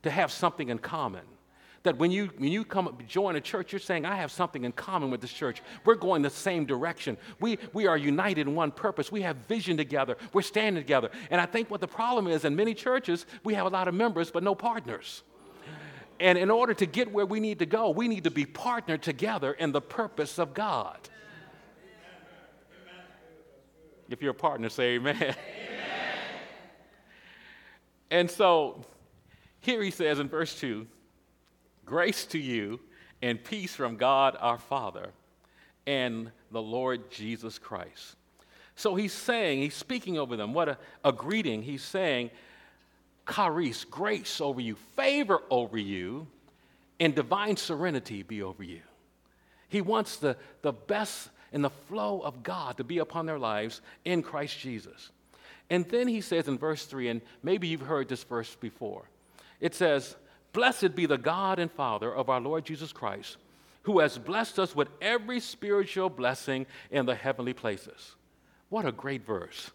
to 0.03 0.09
have 0.09 0.29
something 0.29 0.67
in 0.67 0.79
common. 0.79 1.23
That 1.83 1.97
when 1.97 2.11
you, 2.11 2.29
when 2.37 2.51
you 2.51 2.65
come 2.65 2.97
join 3.07 3.35
a 3.37 3.41
church, 3.41 3.71
you're 3.71 3.79
saying, 3.79 4.05
I 4.05 4.15
have 4.15 4.31
something 4.31 4.65
in 4.65 4.73
common 4.73 5.09
with 5.09 5.21
this 5.21 5.31
church. 5.31 5.61
We're 5.85 5.95
going 5.95 6.21
the 6.21 6.29
same 6.29 6.65
direction. 6.65 7.17
We, 7.39 7.57
we 7.73 7.87
are 7.87 7.97
united 7.97 8.47
in 8.47 8.55
one 8.55 8.71
purpose. 8.71 9.11
We 9.11 9.21
have 9.21 9.37
vision 9.47 9.77
together. 9.77 10.17
We're 10.33 10.41
standing 10.41 10.83
together. 10.83 11.09
And 11.31 11.39
I 11.39 11.45
think 11.45 11.71
what 11.71 11.79
the 11.79 11.87
problem 11.87 12.27
is 12.27 12.43
in 12.43 12.55
many 12.55 12.73
churches, 12.73 13.25
we 13.43 13.53
have 13.53 13.65
a 13.65 13.69
lot 13.69 13.87
of 13.87 13.93
members, 13.93 14.29
but 14.29 14.43
no 14.43 14.55
partners. 14.55 15.23
And 16.19 16.37
in 16.37 16.51
order 16.51 16.73
to 16.73 16.85
get 16.85 17.11
where 17.11 17.25
we 17.25 17.39
need 17.39 17.59
to 17.59 17.65
go, 17.65 17.91
we 17.91 18.09
need 18.09 18.25
to 18.25 18.31
be 18.31 18.45
partnered 18.45 19.01
together 19.01 19.53
in 19.53 19.71
the 19.71 19.81
purpose 19.81 20.37
of 20.37 20.53
God. 20.53 20.97
If 24.09 24.21
you're 24.21 24.31
a 24.31 24.33
partner, 24.33 24.69
say 24.69 24.95
amen. 24.95 25.15
amen. 25.15 25.35
And 28.11 28.29
so 28.29 28.83
here 29.59 29.83
he 29.83 29.91
says 29.91 30.19
in 30.19 30.29
verse 30.29 30.59
2 30.59 30.87
Grace 31.89 32.25
to 32.27 32.37
you 32.37 32.79
and 33.23 33.43
peace 33.43 33.73
from 33.73 33.97
God 33.97 34.37
our 34.39 34.59
Father 34.59 35.09
and 35.87 36.31
the 36.51 36.61
Lord 36.61 37.09
Jesus 37.09 37.57
Christ. 37.57 38.15
So 38.75 38.93
he's 38.93 39.11
saying, 39.11 39.63
he's 39.63 39.73
speaking 39.73 40.19
over 40.19 40.37
them. 40.37 40.53
What 40.53 40.69
a, 40.69 40.77
a 41.03 41.11
greeting. 41.11 41.63
He's 41.63 41.81
saying, 41.81 42.29
charis, 43.27 43.85
grace 43.85 44.39
over 44.39 44.61
you, 44.61 44.75
favor 44.95 45.41
over 45.49 45.79
you, 45.79 46.27
and 46.99 47.15
divine 47.15 47.57
serenity 47.57 48.21
be 48.21 48.43
over 48.43 48.63
you. 48.63 48.81
He 49.67 49.81
wants 49.81 50.17
the, 50.17 50.37
the 50.61 50.73
best 50.73 51.29
and 51.51 51.63
the 51.63 51.71
flow 51.71 52.19
of 52.21 52.43
God 52.43 52.77
to 52.77 52.83
be 52.83 52.99
upon 52.99 53.25
their 53.25 53.39
lives 53.39 53.81
in 54.05 54.21
Christ 54.21 54.59
Jesus. 54.59 55.09
And 55.71 55.89
then 55.89 56.07
he 56.07 56.21
says 56.21 56.47
in 56.47 56.59
verse 56.59 56.85
3, 56.85 57.07
and 57.07 57.21
maybe 57.41 57.67
you've 57.67 57.81
heard 57.81 58.09
this 58.09 58.23
verse 58.23 58.55
before 58.59 59.09
it 59.59 59.75
says, 59.75 60.15
Blessed 60.53 60.95
be 60.95 61.05
the 61.05 61.17
God 61.17 61.59
and 61.59 61.71
Father 61.71 62.13
of 62.13 62.29
our 62.29 62.41
Lord 62.41 62.65
Jesus 62.65 62.91
Christ, 62.91 63.37
who 63.83 63.99
has 63.99 64.17
blessed 64.17 64.59
us 64.59 64.75
with 64.75 64.89
every 65.01 65.39
spiritual 65.39 66.09
blessing 66.09 66.65
in 66.91 67.05
the 67.05 67.15
heavenly 67.15 67.53
places. 67.53 68.15
What 68.69 68.85
a 68.85 68.91
great 68.91 69.25
verse. 69.25 69.71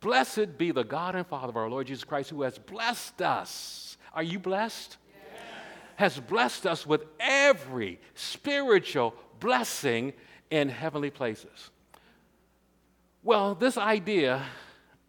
Blessed 0.00 0.58
be 0.58 0.72
the 0.72 0.84
God 0.84 1.14
and 1.14 1.26
Father 1.26 1.50
of 1.50 1.56
our 1.56 1.70
Lord 1.70 1.86
Jesus 1.86 2.04
Christ, 2.04 2.30
who 2.30 2.42
has 2.42 2.58
blessed 2.58 3.22
us. 3.22 3.96
Are 4.14 4.22
you 4.22 4.38
blessed? 4.38 4.96
Yes. 5.14 5.42
Has 5.96 6.20
blessed 6.20 6.66
us 6.66 6.86
with 6.86 7.04
every 7.20 8.00
spiritual 8.14 9.14
blessing 9.38 10.12
in 10.50 10.68
heavenly 10.68 11.10
places. 11.10 11.70
Well, 13.22 13.54
this 13.54 13.78
idea 13.78 14.44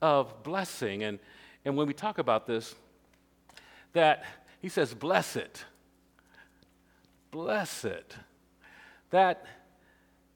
of 0.02 0.44
blessing, 0.44 1.04
and, 1.04 1.18
and 1.66 1.76
when 1.76 1.88
we 1.88 1.94
talk 1.94 2.20
about 2.20 2.46
this, 2.46 2.76
that 3.94 4.24
he 4.64 4.70
says, 4.70 4.94
blessed, 4.94 5.66
blessed, 7.32 8.16
that, 9.10 9.46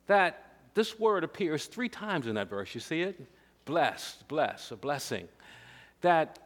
that 0.08 0.52
this 0.74 1.00
word 1.00 1.24
appears 1.24 1.66
three 1.66 1.88
times 1.88 2.28
in 2.28 2.36
that 2.36 2.50
verse. 2.50 2.76
You 2.76 2.82
see 2.82 3.04
it? 3.04 3.26
Blessed, 3.64 4.28
bless, 4.28 4.72
a 4.72 4.76
blessing. 4.76 5.30
That 6.02 6.40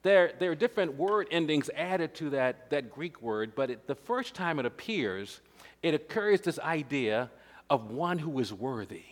there, 0.00 0.32
there 0.38 0.50
are 0.50 0.54
different 0.54 0.94
word 0.94 1.28
endings 1.30 1.68
added 1.76 2.14
to 2.14 2.30
that, 2.30 2.70
that 2.70 2.90
Greek 2.90 3.20
word, 3.20 3.52
but 3.54 3.68
it, 3.68 3.86
the 3.86 3.94
first 3.94 4.34
time 4.34 4.58
it 4.58 4.64
appears, 4.64 5.42
it 5.82 5.92
occurs 5.92 6.40
this 6.40 6.58
idea 6.58 7.30
of 7.68 7.90
one 7.90 8.18
who 8.18 8.38
is 8.38 8.50
worthy. 8.50 9.04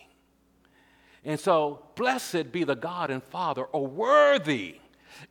And 1.23 1.39
so, 1.39 1.85
blessed 1.95 2.51
be 2.51 2.63
the 2.63 2.75
God 2.75 3.11
and 3.11 3.21
Father, 3.21 3.65
or 3.65 3.85
worthy 3.85 4.79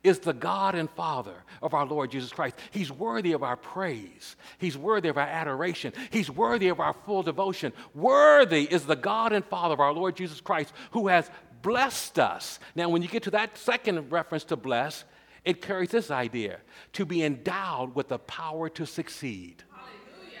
is 0.03 0.19
the 0.19 0.33
God 0.33 0.75
and 0.75 0.89
Father 0.91 1.43
of 1.61 1.73
our 1.73 1.85
Lord 1.85 2.11
Jesus 2.11 2.31
Christ. 2.31 2.55
He's 2.71 2.91
worthy 2.91 3.33
of 3.33 3.43
our 3.43 3.57
praise. 3.57 4.35
He's 4.57 4.77
worthy 4.77 5.09
of 5.09 5.17
our 5.17 5.27
adoration. 5.27 5.93
He's 6.09 6.29
worthy 6.29 6.69
of 6.69 6.79
our 6.79 6.93
full 7.05 7.23
devotion. 7.23 7.73
Worthy 7.93 8.63
is 8.63 8.85
the 8.85 8.95
God 8.95 9.33
and 9.33 9.45
Father 9.45 9.73
of 9.73 9.79
our 9.79 9.93
Lord 9.93 10.15
Jesus 10.15 10.41
Christ 10.41 10.73
who 10.91 11.07
has 11.07 11.29
blessed 11.61 12.19
us. 12.19 12.59
Now, 12.75 12.89
when 12.89 13.01
you 13.01 13.07
get 13.07 13.23
to 13.23 13.31
that 13.31 13.57
second 13.57 14.11
reference 14.11 14.43
to 14.45 14.55
bless, 14.55 15.03
it 15.43 15.61
carries 15.61 15.89
this 15.89 16.11
idea 16.11 16.59
to 16.93 17.05
be 17.05 17.23
endowed 17.23 17.95
with 17.95 18.07
the 18.07 18.19
power 18.19 18.69
to 18.69 18.85
succeed. 18.85 19.63
Hallelujah. 19.71 20.39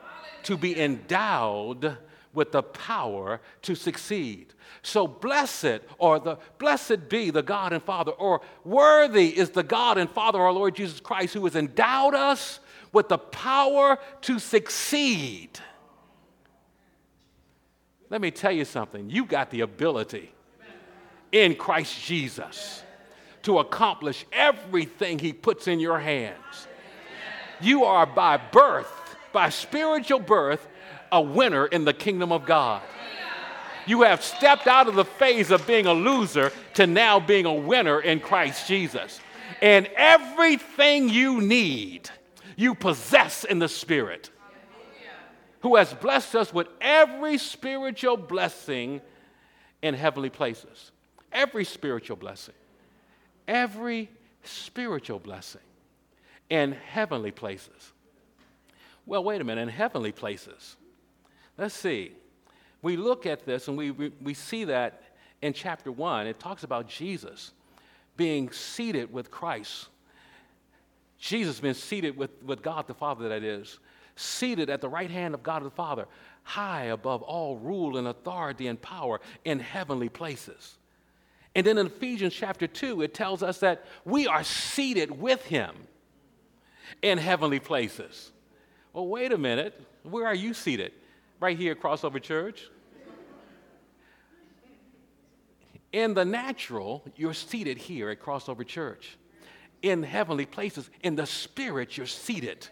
Hallelujah. 0.00 0.42
To 0.44 0.56
be 0.56 0.80
endowed 0.80 1.98
with 2.36 2.52
the 2.52 2.62
power 2.62 3.40
to 3.62 3.74
succeed. 3.74 4.54
So 4.82 5.08
blessed 5.08 5.80
or 5.98 6.20
the 6.20 6.38
blessed 6.58 7.08
be 7.08 7.30
the 7.30 7.42
God 7.42 7.72
and 7.72 7.82
Father 7.82 8.12
or 8.12 8.42
worthy 8.64 9.36
is 9.36 9.50
the 9.50 9.64
God 9.64 9.98
and 9.98 10.08
Father 10.08 10.40
our 10.40 10.52
Lord 10.52 10.76
Jesus 10.76 11.00
Christ 11.00 11.34
who 11.34 11.44
has 11.44 11.56
endowed 11.56 12.14
us 12.14 12.60
with 12.92 13.08
the 13.08 13.18
power 13.18 13.98
to 14.22 14.38
succeed. 14.38 15.58
Let 18.10 18.20
me 18.20 18.30
tell 18.30 18.52
you 18.52 18.64
something. 18.64 19.10
You 19.10 19.24
got 19.24 19.50
the 19.50 19.62
ability 19.62 20.32
in 21.32 21.56
Christ 21.56 22.00
Jesus 22.04 22.82
to 23.42 23.58
accomplish 23.58 24.24
everything 24.32 25.18
he 25.18 25.32
puts 25.32 25.68
in 25.68 25.80
your 25.80 25.98
hands. 25.98 26.68
You 27.60 27.84
are 27.84 28.06
by 28.06 28.36
birth, 28.36 29.16
by 29.32 29.48
spiritual 29.48 30.20
birth, 30.20 30.68
a 31.12 31.20
winner 31.20 31.66
in 31.66 31.84
the 31.84 31.94
kingdom 31.94 32.32
of 32.32 32.46
God. 32.46 32.82
You 33.86 34.02
have 34.02 34.22
stepped 34.22 34.66
out 34.66 34.88
of 34.88 34.94
the 34.96 35.04
phase 35.04 35.50
of 35.50 35.66
being 35.66 35.86
a 35.86 35.92
loser 35.92 36.52
to 36.74 36.86
now 36.86 37.20
being 37.20 37.46
a 37.46 37.54
winner 37.54 38.00
in 38.00 38.20
Christ 38.20 38.66
Jesus. 38.66 39.20
And 39.62 39.88
everything 39.96 41.08
you 41.08 41.40
need, 41.40 42.10
you 42.56 42.74
possess 42.74 43.44
in 43.44 43.60
the 43.60 43.68
Spirit, 43.68 44.30
who 45.60 45.76
has 45.76 45.94
blessed 45.94 46.34
us 46.34 46.52
with 46.52 46.68
every 46.80 47.38
spiritual 47.38 48.16
blessing 48.16 49.00
in 49.82 49.94
heavenly 49.94 50.30
places. 50.30 50.90
Every 51.32 51.64
spiritual 51.64 52.16
blessing. 52.16 52.54
Every 53.46 54.10
spiritual 54.42 55.18
blessing 55.18 55.60
in 56.50 56.72
heavenly 56.72 57.30
places. 57.30 57.92
Well, 59.06 59.22
wait 59.22 59.40
a 59.40 59.44
minute, 59.44 59.62
in 59.62 59.68
heavenly 59.68 60.12
places. 60.12 60.75
Let's 61.58 61.74
see. 61.74 62.12
We 62.82 62.96
look 62.96 63.26
at 63.26 63.44
this 63.44 63.68
and 63.68 63.76
we, 63.76 63.90
we, 63.90 64.12
we 64.20 64.34
see 64.34 64.64
that 64.64 65.02
in 65.42 65.52
chapter 65.52 65.90
1. 65.90 66.26
It 66.26 66.38
talks 66.38 66.62
about 66.64 66.88
Jesus 66.88 67.52
being 68.16 68.50
seated 68.50 69.12
with 69.12 69.30
Christ 69.30 69.88
Jesus 71.18 71.60
being 71.60 71.74
seated 71.74 72.16
with, 72.16 72.30
with 72.42 72.62
God 72.62 72.86
the 72.86 72.94
Father, 72.94 73.28
that 73.28 73.42
is, 73.42 73.78
seated 74.16 74.70
at 74.70 74.80
the 74.80 74.88
right 74.88 75.10
hand 75.10 75.34
of 75.34 75.42
God 75.42 75.62
the 75.62 75.70
Father, 75.70 76.06
high 76.42 76.84
above 76.84 77.22
all 77.22 77.56
rule 77.56 77.96
and 77.96 78.08
authority 78.08 78.66
and 78.66 78.80
power 78.80 79.20
in 79.44 79.58
heavenly 79.58 80.08
places. 80.08 80.76
And 81.54 81.66
then 81.66 81.78
in 81.78 81.86
Ephesians 81.86 82.34
chapter 82.34 82.66
2, 82.66 83.02
it 83.02 83.14
tells 83.14 83.42
us 83.42 83.60
that 83.60 83.86
we 84.04 84.26
are 84.26 84.44
seated 84.44 85.10
with 85.10 85.44
him 85.46 85.74
in 87.02 87.18
heavenly 87.18 87.60
places. 87.60 88.30
Well, 88.92 89.08
wait 89.08 89.32
a 89.32 89.38
minute. 89.38 89.80
Where 90.02 90.26
are 90.26 90.34
you 90.34 90.54
seated? 90.54 90.92
Right 91.38 91.56
here 91.56 91.72
at 91.72 91.80
Crossover 91.80 92.22
Church? 92.22 92.70
In 95.92 96.14
the 96.14 96.24
natural, 96.24 97.04
you're 97.16 97.34
seated 97.34 97.78
here 97.78 98.10
at 98.10 98.20
Crossover 98.20 98.66
Church. 98.66 99.16
In 99.82 100.02
heavenly 100.02 100.46
places, 100.46 100.90
in 101.02 101.16
the 101.16 101.26
spirit, 101.26 101.96
you're 101.96 102.06
seated 102.06 102.66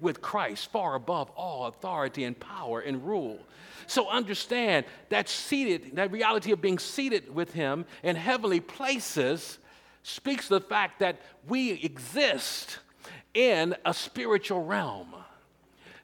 with 0.00 0.20
Christ 0.22 0.70
far 0.70 0.94
above 0.94 1.30
all 1.30 1.66
authority 1.66 2.24
and 2.24 2.38
power 2.38 2.80
and 2.80 3.04
rule. 3.04 3.38
So 3.86 4.08
understand 4.08 4.86
that 5.08 5.28
seated, 5.28 5.96
that 5.96 6.10
reality 6.10 6.52
of 6.52 6.60
being 6.60 6.78
seated 6.78 7.34
with 7.34 7.52
Him 7.52 7.84
in 8.02 8.16
heavenly 8.16 8.60
places 8.60 9.58
speaks 10.02 10.48
to 10.48 10.54
the 10.54 10.60
fact 10.60 11.00
that 11.00 11.20
we 11.48 11.72
exist 11.72 12.78
in 13.34 13.74
a 13.84 13.92
spiritual 13.92 14.64
realm. 14.64 15.14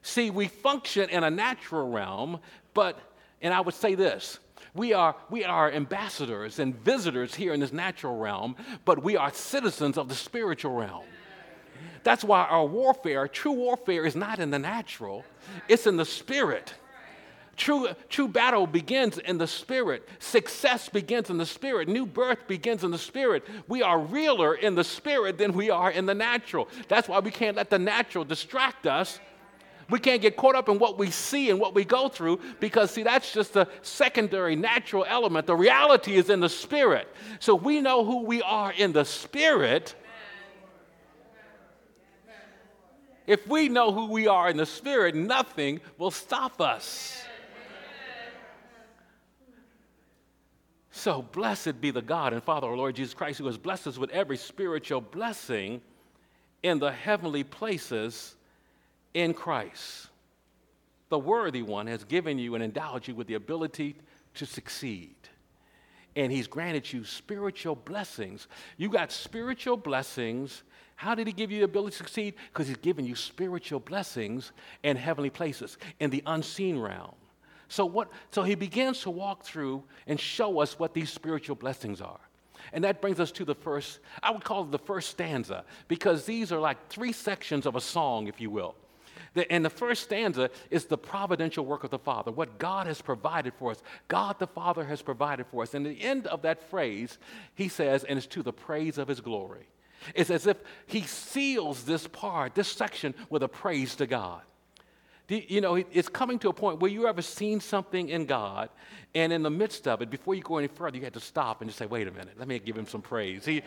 See, 0.01 0.29
we 0.29 0.47
function 0.47 1.09
in 1.09 1.23
a 1.23 1.29
natural 1.29 1.89
realm, 1.89 2.39
but, 2.73 2.99
and 3.41 3.53
I 3.53 3.61
would 3.61 3.75
say 3.75 3.95
this, 3.95 4.39
we 4.73 4.93
are, 4.93 5.15
we 5.29 5.43
are 5.43 5.71
ambassadors 5.71 6.59
and 6.59 6.75
visitors 6.75 7.35
here 7.35 7.53
in 7.53 7.59
this 7.59 7.73
natural 7.73 8.17
realm, 8.17 8.55
but 8.85 9.03
we 9.03 9.17
are 9.17 9.31
citizens 9.33 9.97
of 9.97 10.07
the 10.07 10.15
spiritual 10.15 10.73
realm. 10.73 11.03
That's 12.03 12.23
why 12.23 12.45
our 12.45 12.65
warfare, 12.65 13.27
true 13.27 13.51
warfare, 13.51 14.05
is 14.05 14.15
not 14.15 14.39
in 14.39 14.49
the 14.49 14.59
natural, 14.59 15.25
it's 15.67 15.87
in 15.87 15.97
the 15.97 16.05
spirit. 16.05 16.73
True, 17.57 17.89
true 18.09 18.27
battle 18.27 18.65
begins 18.65 19.19
in 19.19 19.37
the 19.37 19.45
spirit. 19.45 20.07
Success 20.17 20.89
begins 20.89 21.29
in 21.29 21.37
the 21.37 21.45
spirit. 21.45 21.87
New 21.87 22.07
birth 22.07 22.47
begins 22.47 22.83
in 22.83 22.89
the 22.89 22.97
spirit. 22.97 23.45
We 23.67 23.83
are 23.83 23.99
realer 23.99 24.55
in 24.55 24.73
the 24.73 24.83
spirit 24.83 25.37
than 25.37 25.53
we 25.53 25.69
are 25.69 25.91
in 25.91 26.07
the 26.07 26.15
natural. 26.15 26.69
That's 26.87 27.07
why 27.07 27.19
we 27.19 27.29
can't 27.29 27.57
let 27.57 27.69
the 27.69 27.77
natural 27.77 28.23
distract 28.23 28.87
us. 28.87 29.19
We 29.91 29.99
can't 29.99 30.21
get 30.21 30.37
caught 30.37 30.55
up 30.55 30.69
in 30.69 30.79
what 30.79 30.97
we 30.97 31.11
see 31.11 31.51
and 31.51 31.59
what 31.59 31.75
we 31.75 31.85
go 31.85 32.09
through 32.09 32.39
because, 32.59 32.89
see, 32.89 33.03
that's 33.03 33.31
just 33.31 33.55
a 33.55 33.67
secondary 33.83 34.55
natural 34.55 35.05
element. 35.07 35.45
The 35.45 35.55
reality 35.55 36.15
is 36.15 36.29
in 36.29 36.39
the 36.39 36.49
spirit. 36.49 37.07
So 37.39 37.53
we 37.53 37.81
know 37.81 38.03
who 38.03 38.23
we 38.23 38.41
are 38.41 38.71
in 38.71 38.93
the 38.93 39.05
spirit 39.05 39.95
If 43.27 43.47
we 43.47 43.69
know 43.69 43.93
who 43.93 44.07
we 44.07 44.27
are 44.27 44.49
in 44.49 44.57
the 44.57 44.65
Spirit, 44.65 45.15
nothing 45.15 45.79
will 45.97 46.11
stop 46.11 46.59
us. 46.59 47.23
So, 50.91 51.21
blessed 51.21 51.79
be 51.79 51.91
the 51.91 52.01
God 52.01 52.33
and 52.33 52.43
Father, 52.43 52.67
our 52.67 52.75
Lord 52.75 52.95
Jesus 52.95 53.13
Christ, 53.13 53.39
who 53.39 53.45
has 53.45 53.57
blessed 53.57 53.87
us 53.87 53.97
with 53.97 54.09
every 54.09 54.37
spiritual 54.37 55.01
blessing 55.01 55.81
in 56.61 56.79
the 56.79 56.91
heavenly 56.91 57.43
places 57.43 58.35
in 59.13 59.33
Christ. 59.33 60.07
The 61.09 61.19
worthy 61.19 61.61
one 61.61 61.87
has 61.87 62.03
given 62.03 62.39
you 62.39 62.55
and 62.55 62.63
endowed 62.63 63.07
you 63.07 63.15
with 63.15 63.27
the 63.27 63.33
ability 63.33 63.95
to 64.35 64.45
succeed. 64.45 65.15
And 66.15 66.31
he's 66.31 66.47
granted 66.47 66.91
you 66.91 67.03
spiritual 67.03 67.75
blessings. 67.75 68.47
You 68.77 68.89
got 68.89 69.11
spiritual 69.11 69.77
blessings 69.77 70.63
how 71.01 71.15
did 71.15 71.25
he 71.25 71.33
give 71.33 71.49
you 71.49 71.57
the 71.57 71.65
ability 71.65 71.93
to 71.93 71.97
succeed? 71.97 72.35
Because 72.53 72.67
he's 72.67 72.77
given 72.77 73.05
you 73.05 73.15
spiritual 73.15 73.79
blessings 73.79 74.51
in 74.83 74.95
heavenly 74.95 75.31
places, 75.31 75.79
in 75.99 76.11
the 76.11 76.21
unseen 76.27 76.77
realm. 76.77 77.15
So, 77.69 77.87
what, 77.87 78.11
so 78.29 78.43
he 78.43 78.53
begins 78.53 79.01
to 79.01 79.09
walk 79.09 79.43
through 79.43 79.83
and 80.05 80.19
show 80.19 80.59
us 80.59 80.77
what 80.77 80.93
these 80.93 81.09
spiritual 81.11 81.55
blessings 81.55 82.01
are. 82.01 82.19
And 82.71 82.83
that 82.83 83.01
brings 83.01 83.19
us 83.19 83.31
to 83.31 83.45
the 83.45 83.55
first, 83.55 83.97
I 84.21 84.29
would 84.29 84.43
call 84.43 84.61
it 84.61 84.69
the 84.69 84.77
first 84.77 85.09
stanza, 85.09 85.63
because 85.87 86.27
these 86.27 86.51
are 86.51 86.59
like 86.59 86.87
three 86.89 87.13
sections 87.13 87.65
of 87.65 87.75
a 87.75 87.81
song, 87.81 88.27
if 88.27 88.39
you 88.39 88.51
will. 88.51 88.75
And 89.49 89.63
the 89.63 89.69
first 89.69 90.03
stanza 90.03 90.49
is 90.69 90.85
the 90.85 90.97
providential 90.97 91.65
work 91.65 91.83
of 91.83 91.89
the 91.89 91.99
Father, 91.99 92.31
what 92.31 92.57
God 92.57 92.87
has 92.87 93.01
provided 93.01 93.53
for 93.53 93.71
us. 93.71 93.81
God 94.09 94.37
the 94.39 94.47
Father 94.47 94.83
has 94.83 95.01
provided 95.01 95.45
for 95.47 95.63
us. 95.63 95.73
And 95.73 95.85
the 95.85 96.01
end 96.01 96.27
of 96.27 96.41
that 96.41 96.69
phrase, 96.69 97.17
he 97.55 97.69
says, 97.69 98.03
and 98.03 98.17
it's 98.17 98.27
to 98.27 98.43
the 98.43 98.51
praise 98.51 98.97
of 98.97 99.07
his 99.07 99.21
glory. 99.21 99.67
It's 100.15 100.29
as 100.29 100.47
if 100.47 100.57
he 100.85 101.03
seals 101.03 101.83
this 101.83 102.07
part, 102.07 102.55
this 102.55 102.67
section, 102.67 103.13
with 103.29 103.43
a 103.43 103.47
praise 103.47 103.95
to 103.97 104.07
God. 104.07 104.41
You 105.29 105.61
know, 105.61 105.75
it's 105.75 106.09
coming 106.09 106.39
to 106.39 106.49
a 106.49 106.53
point 106.53 106.81
where 106.81 106.91
you 106.91 107.07
ever 107.07 107.21
seen 107.21 107.61
something 107.61 108.09
in 108.09 108.25
God, 108.25 108.69
and 109.15 109.31
in 109.31 109.43
the 109.43 109.49
midst 109.49 109.87
of 109.87 110.01
it, 110.01 110.09
before 110.09 110.35
you 110.35 110.41
go 110.41 110.57
any 110.57 110.67
further, 110.67 110.97
you 110.97 111.03
had 111.05 111.13
to 111.13 111.21
stop 111.21 111.61
and 111.61 111.69
just 111.69 111.77
say, 111.79 111.85
"Wait 111.85 112.05
a 112.05 112.11
minute, 112.11 112.33
let 112.37 112.49
me 112.49 112.59
give 112.59 112.75
him 112.75 112.85
some 112.85 113.01
praise." 113.01 113.45
He, 113.45 113.61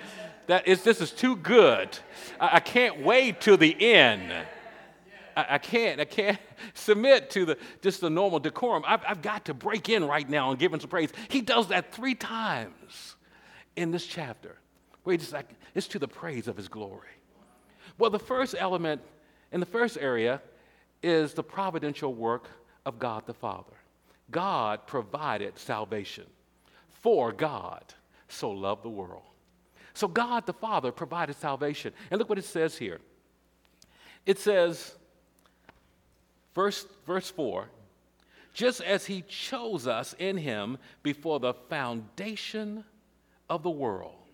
that 0.46 0.68
is, 0.68 0.82
this 0.82 1.00
is 1.00 1.10
too 1.10 1.36
good. 1.36 1.96
I, 2.38 2.56
I 2.56 2.60
can't 2.60 3.00
wait 3.00 3.40
till 3.40 3.56
the 3.56 3.74
end. 3.82 4.30
I, 5.36 5.46
I, 5.50 5.58
can't. 5.58 6.00
I 6.00 6.04
can't 6.04 6.38
submit 6.74 7.30
to 7.30 7.44
the 7.44 7.58
just 7.82 8.00
the 8.00 8.10
normal 8.10 8.38
decorum. 8.38 8.82
I've, 8.86 9.02
I've 9.06 9.22
got 9.22 9.46
to 9.46 9.54
break 9.54 9.88
in 9.88 10.04
right 10.06 10.28
now 10.28 10.50
and 10.50 10.58
give 10.58 10.72
him 10.72 10.80
some 10.80 10.90
praise. 10.90 11.10
He 11.28 11.40
does 11.40 11.68
that 11.68 11.92
three 11.92 12.14
times 12.14 13.16
in 13.76 13.90
this 13.90 14.06
chapter 14.06 14.56
where 15.02 15.12
he 15.12 15.18
just 15.18 15.32
like, 15.32 15.48
it's 15.74 15.88
to 15.88 15.98
the 15.98 16.08
praise 16.08 16.48
of 16.48 16.56
his 16.56 16.68
glory. 16.68 17.08
Well, 17.98 18.10
the 18.10 18.18
first 18.18 18.54
element 18.58 19.00
in 19.52 19.60
the 19.60 19.66
first 19.66 19.98
area 20.00 20.40
is 21.02 21.34
the 21.34 21.42
providential 21.42 22.14
work 22.14 22.48
of 22.86 22.98
God 22.98 23.26
the 23.26 23.34
Father. 23.34 23.72
God 24.30 24.86
provided 24.86 25.58
salvation 25.58 26.24
for 26.92 27.32
God 27.32 27.84
so 28.28 28.50
loved 28.50 28.82
the 28.82 28.88
world. 28.88 29.22
So 29.92 30.08
God 30.08 30.46
the 30.46 30.52
Father 30.52 30.90
provided 30.90 31.36
salvation. 31.36 31.92
And 32.10 32.18
look 32.18 32.28
what 32.28 32.38
it 32.38 32.44
says 32.44 32.76
here. 32.76 33.00
It 34.26 34.38
says, 34.38 34.96
verse, 36.54 36.86
verse 37.06 37.30
4 37.30 37.68
just 38.52 38.80
as 38.82 39.06
he 39.06 39.22
chose 39.22 39.88
us 39.88 40.14
in 40.20 40.36
him 40.36 40.78
before 41.02 41.40
the 41.40 41.54
foundation 41.54 42.84
of 43.50 43.64
the 43.64 43.70
world 43.70 44.24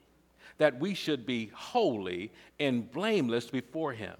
that 0.60 0.78
we 0.78 0.92
should 0.92 1.24
be 1.24 1.50
holy 1.54 2.30
and 2.60 2.88
blameless 2.92 3.48
before 3.48 3.94
Him. 3.94 4.14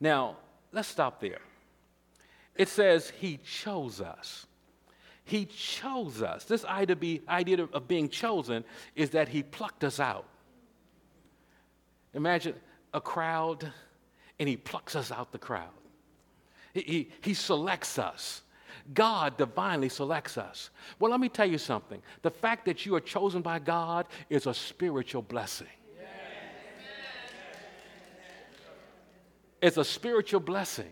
Now, 0.00 0.36
let's 0.72 0.88
stop 0.88 1.20
there. 1.20 1.38
It 2.56 2.68
says 2.68 3.12
He 3.20 3.38
chose 3.38 4.00
us. 4.00 4.46
He 5.24 5.44
chose 5.46 6.22
us. 6.22 6.44
This 6.44 6.64
idea, 6.64 7.68
of 7.72 7.86
being 7.86 8.08
chosen 8.08 8.64
is 8.96 9.10
that 9.10 9.28
He 9.28 9.44
plucked 9.44 9.84
us 9.84 10.00
out. 10.00 10.26
Imagine 12.14 12.54
a 12.92 13.00
crowd 13.00 13.72
and 14.40 14.48
He 14.48 14.56
plucks 14.56 14.96
us 14.96 15.12
out 15.12 15.30
the 15.30 15.38
crowd. 15.38 15.70
He, 16.86 17.10
he, 17.20 17.34
selects 17.34 17.98
us. 17.98 18.42
God 18.94 19.36
divinely 19.36 19.88
selects 19.88 20.38
us. 20.38 20.70
Well, 20.98 21.10
let 21.10 21.20
me 21.20 21.28
tell 21.28 21.46
you 21.46 21.58
something. 21.58 22.02
The 22.22 22.30
fact 22.30 22.64
that 22.66 22.86
you 22.86 22.94
are 22.94 23.00
chosen 23.00 23.42
by 23.42 23.58
God 23.58 24.06
is 24.30 24.46
a 24.46 24.54
spiritual 24.54 25.22
blessing. 25.22 25.68
It's 29.60 29.76
a 29.76 29.84
spiritual 29.84 30.40
blessing 30.40 30.90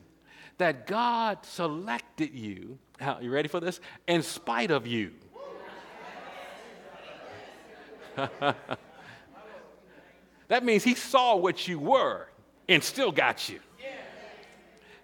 that 0.58 0.86
God 0.86 1.44
selected 1.44 2.34
you. 2.34 2.78
How, 2.98 3.18
you 3.20 3.30
ready 3.30 3.48
for 3.48 3.60
this? 3.60 3.80
In 4.06 4.22
spite 4.22 4.70
of 4.70 4.86
you. 4.86 5.12
that 10.48 10.64
means 10.64 10.82
He 10.82 10.94
saw 10.94 11.36
what 11.36 11.68
you 11.68 11.78
were 11.78 12.28
and 12.68 12.82
still 12.82 13.12
got 13.12 13.48
you. 13.48 13.60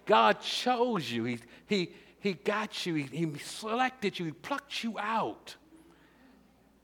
God 0.05 0.41
chose 0.41 1.11
you. 1.11 1.23
He, 1.25 1.39
he, 1.67 1.91
he 2.19 2.33
got 2.33 2.85
you, 2.85 2.95
he, 2.95 3.03
he 3.03 3.37
selected 3.39 4.17
you, 4.19 4.25
He 4.25 4.31
plucked 4.31 4.83
you 4.83 4.97
out. 4.99 5.55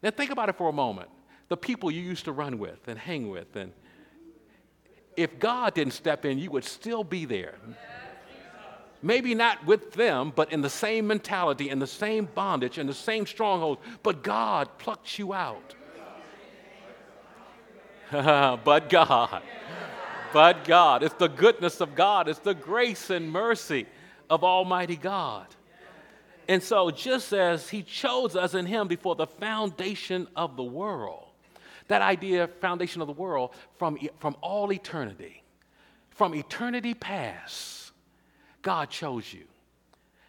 Now, 0.02 0.12
think 0.12 0.32
about 0.32 0.50
it 0.50 0.58
for 0.58 0.70
a 0.70 0.74
moment. 0.74 1.10
The 1.50 1.58
people 1.58 1.92
you 1.92 2.02
used 2.02 2.26
to 2.26 2.32
run 2.32 2.60
with 2.60 2.88
and 2.88 2.98
hang 2.98 3.30
with, 3.30 3.56
and 3.56 3.74
if 5.18 5.40
God 5.40 5.74
didn't 5.74 5.94
step 5.94 6.24
in, 6.24 6.40
you 6.40 6.52
would 6.52 6.64
still 6.64 7.04
be 7.04 7.26
there. 7.26 7.56
Maybe 9.02 9.34
not 9.34 9.66
with 9.66 9.94
them, 9.94 10.32
but 10.36 10.52
in 10.52 10.62
the 10.62 10.70
same 10.70 11.08
mentality, 11.08 11.70
in 11.70 11.80
the 11.80 11.88
same 11.88 12.28
bondage, 12.36 12.78
in 12.78 12.88
the 12.88 12.94
same 12.94 13.26
stronghold. 13.26 13.80
But 14.04 14.24
God 14.24 14.78
plucked 14.78 15.18
you 15.18 15.34
out. 15.34 15.76
but 18.12 18.90
God. 18.90 19.42
But 20.34 20.64
God. 20.66 21.04
It's 21.04 21.16
the 21.16 21.28
goodness 21.28 21.82
of 21.82 21.96
God, 21.96 22.28
it's 22.28 22.40
the 22.40 22.54
grace 22.54 23.10
and 23.10 23.32
mercy 23.32 23.86
of 24.30 24.44
Almighty 24.44 24.96
God. 24.96 25.48
And 26.48 26.64
so, 26.64 26.90
just 26.90 27.32
as 27.32 27.70
He 27.70 27.84
chose 27.84 28.36
us 28.36 28.54
in 28.56 28.66
Him 28.66 28.88
before 28.88 29.16
the 29.16 29.28
foundation 29.28 30.28
of 30.36 30.56
the 30.56 30.64
world, 30.64 31.26
that 31.88 32.02
idea, 32.02 32.48
foundation 32.48 33.02
of 33.02 33.08
the 33.08 33.14
world, 33.14 33.52
from, 33.78 33.98
from 34.20 34.36
all 34.42 34.72
eternity, 34.72 35.44
From 36.10 36.36
eternity 36.36 36.94
past, 36.94 37.92
God 38.62 38.90
chose 38.90 39.32
you. 39.32 39.46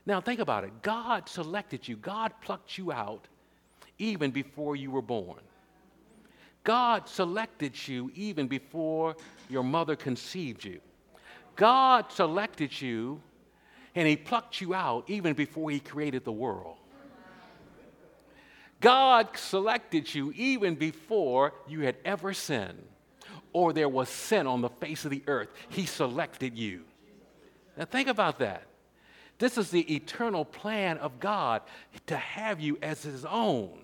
Now, 0.07 0.21
think 0.21 0.41
about 0.41 0.65
it. 0.65 0.83
God 0.83 1.29
selected 1.29 1.87
you, 1.89 1.97
God 1.97 2.33
plucked 2.43 2.79
you 2.79 2.93
out 2.93 3.27
even 3.99 4.31
before 4.31 4.77
you 4.77 4.91
were 4.91 5.03
born. 5.03 5.41
God 6.65 7.09
selected 7.09 7.89
you 7.89 8.11
even 8.15 8.47
before 8.47 9.17
your 9.51 9.65
mother 9.65 9.97
conceived 9.97 10.65
you. 10.65 10.81
God 11.57 12.11
selected 12.13 12.81
you 12.81 13.21
and 13.95 14.07
He 14.07 14.17
plucked 14.17 14.61
you 14.61 14.75
out 14.75 15.05
even 15.09 15.35
before 15.35 15.71
He 15.71 15.81
created 15.81 16.25
the 16.25 16.33
world. 16.33 16.77
God 18.81 19.29
selected 19.37 20.15
you 20.15 20.33
even 20.33 20.75
before 20.75 21.53
you 21.69 21.81
had 21.81 21.97
ever 22.05 22.33
sinned 22.33 22.83
or 23.53 23.73
there 23.73 23.89
was 23.89 24.09
sin 24.09 24.47
on 24.47 24.61
the 24.61 24.69
face 24.69 25.05
of 25.05 25.11
the 25.11 25.23
earth. 25.27 25.49
He 25.69 25.85
selected 25.87 26.57
you. 26.57 26.83
Now, 27.77 27.85
think 27.85 28.09
about 28.09 28.39
that. 28.39 28.65
This 29.39 29.57
is 29.57 29.71
the 29.71 29.95
eternal 29.95 30.45
plan 30.45 30.99
of 30.99 31.19
God 31.19 31.63
to 32.07 32.17
have 32.17 32.61
you 32.61 32.79
as 32.83 33.03
His 33.03 33.25
own. 33.25 33.79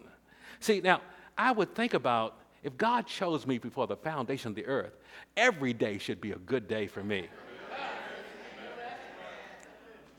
See, 0.60 0.80
now, 0.80 1.00
I 1.36 1.52
would 1.52 1.74
think 1.74 1.94
about 1.94 2.36
if 2.66 2.76
God 2.76 3.06
chose 3.06 3.46
me 3.46 3.58
before 3.58 3.86
the 3.86 3.94
foundation 3.94 4.48
of 4.48 4.56
the 4.56 4.66
earth, 4.66 4.98
every 5.36 5.72
day 5.72 5.98
should 5.98 6.20
be 6.20 6.32
a 6.32 6.36
good 6.36 6.66
day 6.66 6.88
for 6.88 7.00
me. 7.00 7.28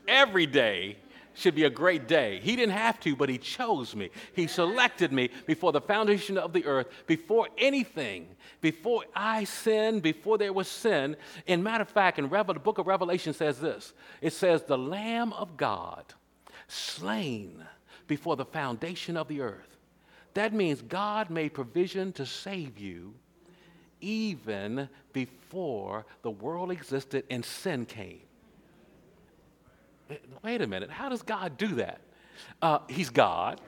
every 0.08 0.46
day 0.46 0.96
should 1.34 1.54
be 1.54 1.64
a 1.64 1.70
great 1.70 2.08
day. 2.08 2.40
He 2.42 2.56
didn't 2.56 2.72
have 2.72 2.98
to, 3.00 3.14
but 3.14 3.28
He 3.28 3.36
chose 3.36 3.94
me. 3.94 4.08
He 4.32 4.46
selected 4.46 5.12
me 5.12 5.28
before 5.44 5.72
the 5.72 5.82
foundation 5.82 6.38
of 6.38 6.54
the 6.54 6.64
earth, 6.64 6.86
before 7.06 7.48
anything, 7.58 8.26
before 8.62 9.04
I 9.14 9.44
sinned, 9.44 10.00
before 10.00 10.38
there 10.38 10.54
was 10.54 10.68
sin. 10.68 11.16
In 11.46 11.62
matter 11.62 11.82
of 11.82 11.90
fact, 11.90 12.18
in 12.18 12.30
Revel- 12.30 12.54
the 12.54 12.60
book 12.60 12.78
of 12.78 12.86
Revelation 12.86 13.34
says 13.34 13.60
this 13.60 13.92
it 14.22 14.32
says, 14.32 14.62
The 14.62 14.78
Lamb 14.78 15.34
of 15.34 15.58
God 15.58 16.02
slain 16.66 17.62
before 18.06 18.36
the 18.36 18.46
foundation 18.46 19.18
of 19.18 19.28
the 19.28 19.42
earth. 19.42 19.77
That 20.38 20.52
means 20.52 20.80
God 20.82 21.30
made 21.30 21.52
provision 21.52 22.12
to 22.12 22.24
save 22.24 22.78
you 22.78 23.12
even 24.00 24.88
before 25.12 26.06
the 26.22 26.30
world 26.30 26.70
existed 26.70 27.24
and 27.28 27.44
sin 27.44 27.84
came. 27.84 28.20
Wait 30.44 30.62
a 30.62 30.66
minute, 30.68 30.92
how 30.92 31.08
does 31.08 31.22
God 31.22 31.58
do 31.58 31.66
that? 31.74 32.00
Uh, 32.62 32.78
he's 32.88 33.10
God. 33.10 33.60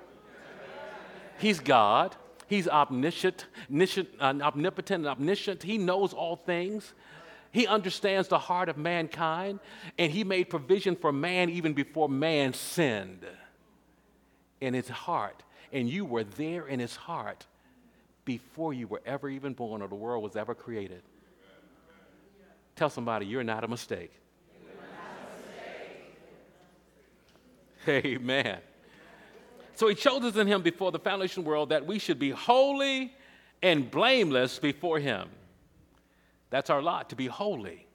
He's 1.40 1.58
God. 1.58 2.14
He's 2.46 2.68
omniscient, 2.68 3.46
omniscient, 3.68 4.08
uh, 4.20 4.32
omnipotent, 4.40 5.04
and 5.04 5.08
omniscient. 5.08 5.64
He 5.64 5.76
knows 5.76 6.12
all 6.12 6.36
things. 6.36 6.94
He 7.50 7.66
understands 7.66 8.28
the 8.28 8.38
heart 8.38 8.68
of 8.68 8.78
mankind, 8.78 9.58
and 9.98 10.12
He 10.12 10.22
made 10.22 10.48
provision 10.48 10.94
for 10.94 11.10
man 11.10 11.50
even 11.50 11.72
before 11.72 12.08
man 12.08 12.54
sinned 12.54 13.26
in 14.60 14.74
his 14.74 14.88
heart. 14.88 15.42
And 15.72 15.88
you 15.88 16.04
were 16.04 16.24
there 16.24 16.66
in 16.66 16.80
his 16.80 16.96
heart 16.96 17.46
before 18.24 18.74
you 18.74 18.86
were 18.86 19.02
ever 19.06 19.28
even 19.28 19.54
born 19.54 19.82
or 19.82 19.88
the 19.88 19.94
world 19.94 20.22
was 20.22 20.36
ever 20.36 20.54
created. 20.54 21.02
Tell 22.76 22.90
somebody, 22.90 23.26
you're 23.26 23.44
not 23.44 23.64
a 23.64 23.68
mistake. 23.68 24.12
Amen. 27.88 28.58
So 29.74 29.88
he 29.88 29.94
chose 29.94 30.22
us 30.24 30.36
in 30.36 30.46
him 30.46 30.62
before 30.62 30.92
the 30.92 30.98
foundation 30.98 31.44
world 31.44 31.70
that 31.70 31.86
we 31.86 31.98
should 31.98 32.18
be 32.18 32.30
holy 32.30 33.14
and 33.62 33.90
blameless 33.90 34.58
before 34.58 34.98
him. 34.98 35.28
That's 36.50 36.68
our 36.68 36.82
lot, 36.82 37.08
to 37.10 37.16
be 37.16 37.26
holy. 37.26 37.86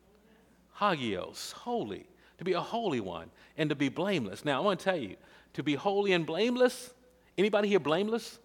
Hagios, 0.80 1.52
holy, 1.52 2.08
to 2.38 2.44
be 2.44 2.54
a 2.54 2.62
holy 2.62 3.00
one, 3.00 3.30
and 3.58 3.70
to 3.70 3.76
be 3.76 3.90
blameless. 3.90 4.44
Now, 4.44 4.62
I 4.62 4.66
want 4.66 4.80
to 4.80 4.84
tell 4.84 4.98
you, 4.98 5.16
to 5.54 5.64
be 5.64 5.76
holy 5.76 6.12
and 6.14 6.26
blameless, 6.26 6.92
anybody 7.38 7.68
here 7.68 7.80
blameless? 7.80 8.40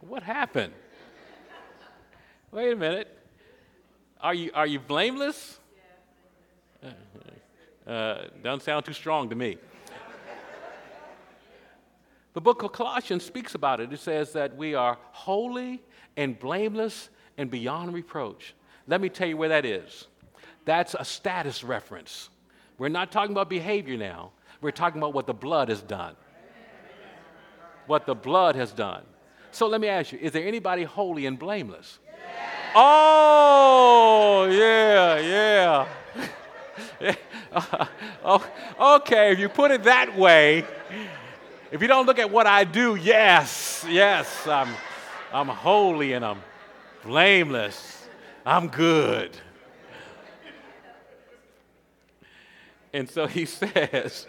What 0.00 0.22
happened? 0.22 0.72
Wait 2.50 2.72
a 2.72 2.76
minute. 2.76 3.18
Are 4.20 4.34
you, 4.34 4.50
are 4.54 4.66
you 4.66 4.78
blameless? 4.78 5.58
Uh, 7.86 8.24
doesn't 8.42 8.62
sound 8.62 8.84
too 8.84 8.92
strong 8.92 9.28
to 9.28 9.34
me. 9.34 9.58
the 12.32 12.40
book 12.40 12.62
of 12.62 12.72
Colossians 12.72 13.24
speaks 13.24 13.54
about 13.54 13.80
it. 13.80 13.92
It 13.92 14.00
says 14.00 14.32
that 14.32 14.56
we 14.56 14.74
are 14.74 14.96
holy 15.12 15.82
and 16.16 16.38
blameless 16.38 17.10
and 17.36 17.50
beyond 17.50 17.92
reproach. 17.92 18.54
Let 18.86 19.00
me 19.00 19.08
tell 19.08 19.28
you 19.28 19.36
where 19.36 19.50
that 19.50 19.64
is. 19.64 20.06
That's 20.64 20.94
a 20.98 21.04
status 21.04 21.62
reference. 21.62 22.30
We're 22.78 22.88
not 22.88 23.12
talking 23.12 23.32
about 23.32 23.50
behavior 23.50 23.96
now, 23.96 24.32
we're 24.64 24.70
talking 24.70 24.98
about 24.98 25.12
what 25.12 25.26
the 25.26 25.34
blood 25.34 25.68
has 25.68 25.82
done. 25.82 26.16
What 27.86 28.06
the 28.06 28.14
blood 28.14 28.56
has 28.56 28.72
done. 28.72 29.02
So 29.50 29.66
let 29.68 29.78
me 29.80 29.88
ask 29.88 30.10
you 30.10 30.18
is 30.20 30.32
there 30.32 30.46
anybody 30.46 30.84
holy 30.84 31.26
and 31.26 31.38
blameless? 31.38 31.98
Oh, 32.74 34.48
yeah, 34.50 35.86
yeah. 37.02 37.14
oh, 38.24 38.50
okay, 38.96 39.32
if 39.32 39.38
you 39.38 39.48
put 39.48 39.70
it 39.70 39.84
that 39.84 40.16
way, 40.16 40.64
if 41.70 41.82
you 41.82 41.86
don't 41.86 42.06
look 42.06 42.18
at 42.18 42.30
what 42.30 42.46
I 42.46 42.64
do, 42.64 42.96
yes, 42.96 43.84
yes, 43.88 44.46
I'm, 44.46 44.74
I'm 45.32 45.46
holy 45.46 46.14
and 46.14 46.24
I'm 46.24 46.42
blameless. 47.04 48.06
I'm 48.46 48.68
good. 48.68 49.30
And 52.94 53.10
so 53.10 53.26
he 53.26 53.44
says, 53.44 54.26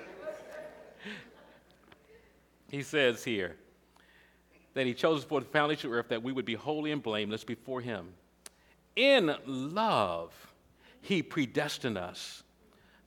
he 2.76 2.84
says 2.84 3.24
here 3.24 3.56
that 4.74 4.86
he 4.86 4.94
chose 4.94 5.20
us 5.20 5.24
for 5.24 5.40
the 5.40 5.46
foundation 5.46 5.90
of 5.90 5.96
earth 5.96 6.10
that 6.10 6.22
we 6.22 6.32
would 6.32 6.46
be 6.46 6.54
holy 6.54 6.92
and 6.92 7.02
blameless 7.02 7.44
before 7.44 7.82
him. 7.82 8.10
In 8.96 9.36
love, 9.46 10.34
he 11.02 11.22
predestined 11.22 11.98
us 11.98 12.44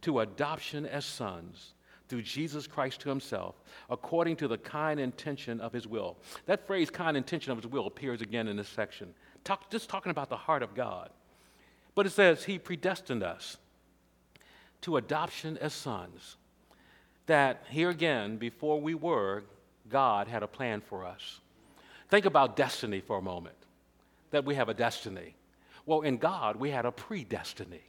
to 0.03 0.21
adoption 0.21 0.87
as 0.87 1.05
sons 1.05 1.75
through 2.09 2.23
Jesus 2.23 2.67
Christ 2.67 3.01
to 3.03 3.09
himself, 3.09 3.57
according 3.91 4.37
to 4.37 4.49
the 4.49 4.57
kind 4.59 4.99
intention 4.99 5.61
of 5.61 5.73
his 5.73 5.87
will. 5.87 6.17
That 6.47 6.67
phrase, 6.67 6.89
kind 6.89 7.17
intention 7.17 7.53
of 7.53 7.59
his 7.59 7.67
will, 7.67 7.87
appears 7.87 8.23
again 8.23 8.49
in 8.49 8.57
this 8.57 8.69
section. 8.69 9.13
Talk, 9.45 9.71
just 9.71 9.91
talking 9.91 10.11
about 10.11 10.31
the 10.31 10.37
heart 10.37 10.63
of 10.63 10.75
God. 10.75 11.11
But 11.95 12.07
it 12.07 12.11
says, 12.11 12.45
He 12.45 12.59
predestined 12.59 13.23
us 13.23 13.57
to 14.83 14.97
adoption 14.97 15.59
as 15.59 15.75
sons. 15.75 16.37
That 17.27 17.65
here 17.69 17.91
again, 17.91 18.37
before 18.37 18.81
we 18.81 18.95
were, 18.95 19.43
God 19.89 20.29
had 20.29 20.43
a 20.43 20.49
plan 20.49 20.81
for 20.81 21.05
us. 21.05 21.41
Think 22.09 22.25
about 22.25 22.57
destiny 22.57 23.01
for 23.01 23.19
a 23.19 23.23
moment, 23.23 23.57
that 24.31 24.45
we 24.45 24.55
have 24.55 24.69
a 24.69 24.75
destiny. 24.75 25.35
Well, 25.87 26.03
in 26.03 26.19
God, 26.19 26.57
we 26.57 26.71
had 26.71 26.87
a 26.87 26.91
predestiny 26.91 27.83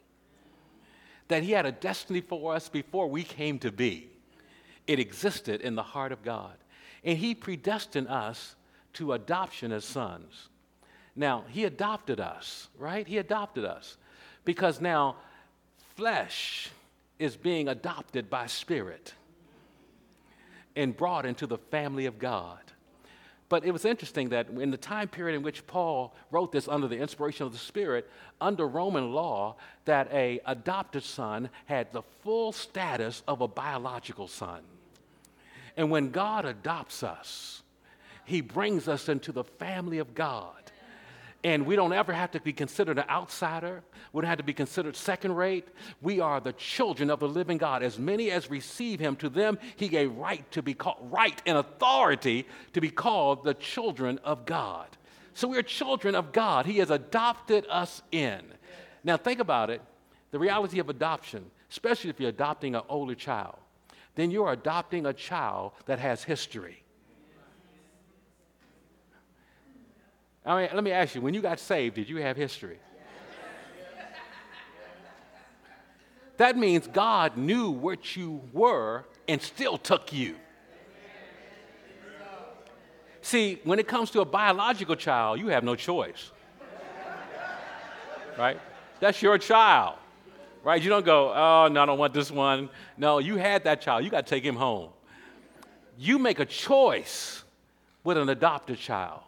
that 1.29 1.43
He 1.43 1.53
had 1.53 1.65
a 1.65 1.71
destiny 1.71 2.21
for 2.21 2.53
us 2.53 2.67
before 2.67 3.07
we 3.07 3.23
came 3.23 3.57
to 3.59 3.71
be. 3.71 4.09
It 4.85 4.99
existed 4.99 5.61
in 5.61 5.75
the 5.75 5.83
heart 5.83 6.11
of 6.11 6.23
God. 6.23 6.53
And 7.03 7.17
He 7.17 7.33
predestined 7.33 8.09
us 8.09 8.55
to 8.93 9.13
adoption 9.13 9.71
as 9.71 9.85
sons. 9.85 10.49
Now, 11.15 11.45
He 11.47 11.63
adopted 11.63 12.19
us, 12.19 12.67
right? 12.77 13.07
He 13.07 13.17
adopted 13.17 13.63
us 13.63 13.97
because 14.43 14.81
now 14.81 15.15
flesh 15.95 16.69
is 17.19 17.35
being 17.35 17.67
adopted 17.67 18.29
by 18.29 18.47
spirit 18.47 19.13
and 20.75 20.95
brought 20.95 21.25
into 21.25 21.47
the 21.47 21.57
family 21.57 22.05
of 22.05 22.19
God. 22.19 22.59
But 23.49 23.65
it 23.65 23.71
was 23.71 23.83
interesting 23.83 24.29
that 24.29 24.47
in 24.49 24.69
the 24.69 24.77
time 24.77 25.07
period 25.07 25.35
in 25.35 25.41
which 25.41 25.65
Paul 25.65 26.15
wrote 26.29 26.51
this 26.51 26.67
under 26.67 26.87
the 26.87 26.99
inspiration 26.99 27.47
of 27.47 27.51
the 27.51 27.57
Spirit, 27.57 28.07
under 28.39 28.67
Roman 28.67 29.11
law, 29.11 29.55
that 29.85 30.11
a 30.13 30.39
adopted 30.45 31.03
son 31.03 31.49
had 31.65 31.91
the 31.91 32.03
full 32.21 32.51
status 32.51 33.23
of 33.27 33.41
a 33.41 33.47
biological 33.47 34.27
son. 34.27 34.61
And 35.75 35.89
when 35.89 36.11
God 36.11 36.45
adopts 36.45 37.01
us, 37.01 37.63
he 38.25 38.41
brings 38.41 38.87
us 38.87 39.09
into 39.09 39.31
the 39.31 39.43
family 39.43 39.97
of 39.97 40.13
God. 40.13 40.68
And 41.43 41.65
we 41.65 41.77
don't 41.77 41.93
ever 41.93 42.11
have 42.11 42.31
to 42.31 42.41
be 42.41 42.51
considered 42.51 42.97
an 42.97 43.05
outsider. 43.09 43.81
We 44.11 44.21
don't 44.21 44.29
have 44.29 44.39
to 44.39 44.43
be 44.43 44.53
considered 44.53 44.95
second 44.95 45.35
rate. 45.35 45.67
We 46.01 46.19
are 46.19 46.41
the 46.41 46.51
children 46.53 47.09
of 47.09 47.21
the 47.21 47.29
living 47.29 47.57
God. 47.57 47.81
As 47.81 47.97
many 47.97 48.29
as 48.29 48.49
receive 48.49 48.99
him, 48.99 49.15
to 49.17 49.29
them 49.29 49.57
he 49.77 49.87
gave 49.87 50.13
right 50.17 50.49
to 50.51 50.61
be 50.61 50.73
called, 50.73 50.97
right 51.01 51.41
and 51.45 51.57
authority 51.57 52.45
to 52.73 52.81
be 52.81 52.89
called 52.89 53.45
the 53.45 53.53
children 53.53 54.19
of 54.23 54.45
God. 54.45 54.87
So 55.33 55.47
we're 55.47 55.63
children 55.63 56.15
of 56.15 56.33
God. 56.33 56.65
He 56.65 56.79
has 56.79 56.89
adopted 56.89 57.65
us 57.69 58.01
in. 58.11 58.41
Now 59.05 59.15
think 59.15 59.39
about 59.39 59.69
it 59.69 59.81
the 60.31 60.39
reality 60.39 60.79
of 60.79 60.89
adoption, 60.89 61.49
especially 61.71 62.09
if 62.09 62.19
you're 62.19 62.29
adopting 62.29 62.75
an 62.75 62.81
older 62.89 63.15
child, 63.15 63.55
then 64.15 64.29
you're 64.31 64.51
adopting 64.51 65.05
a 65.05 65.13
child 65.13 65.71
that 65.85 65.99
has 65.99 66.23
history. 66.23 66.83
I 70.49 70.61
mean, 70.61 70.69
let 70.73 70.83
me 70.83 70.91
ask 70.91 71.13
you, 71.13 71.21
when 71.21 71.35
you 71.35 71.41
got 71.41 71.59
saved, 71.59 71.93
did 71.95 72.09
you 72.09 72.17
have 72.17 72.35
history? 72.35 72.79
That 76.37 76.57
means 76.57 76.87
God 76.87 77.37
knew 77.37 77.69
what 77.69 78.15
you 78.15 78.41
were 78.51 79.05
and 79.27 79.39
still 79.39 79.77
took 79.77 80.11
you. 80.11 80.35
See, 83.21 83.59
when 83.63 83.77
it 83.77 83.87
comes 83.87 84.09
to 84.11 84.21
a 84.21 84.25
biological 84.25 84.95
child, 84.95 85.39
you 85.39 85.49
have 85.49 85.63
no 85.63 85.75
choice. 85.75 86.31
Right? 88.35 88.59
That's 88.99 89.21
your 89.21 89.37
child. 89.37 89.97
Right? 90.63 90.81
You 90.81 90.89
don't 90.89 91.05
go, 91.05 91.31
oh, 91.31 91.67
no, 91.71 91.83
I 91.83 91.85
don't 91.85 91.99
want 91.99 92.13
this 92.15 92.31
one. 92.31 92.69
No, 92.97 93.19
you 93.19 93.35
had 93.35 93.65
that 93.65 93.81
child. 93.81 94.03
You 94.03 94.09
got 94.09 94.25
to 94.25 94.29
take 94.29 94.43
him 94.43 94.55
home. 94.55 94.89
You 95.99 96.17
make 96.17 96.39
a 96.39 96.45
choice 96.45 97.43
with 98.03 98.17
an 98.17 98.29
adopted 98.29 98.79
child. 98.79 99.21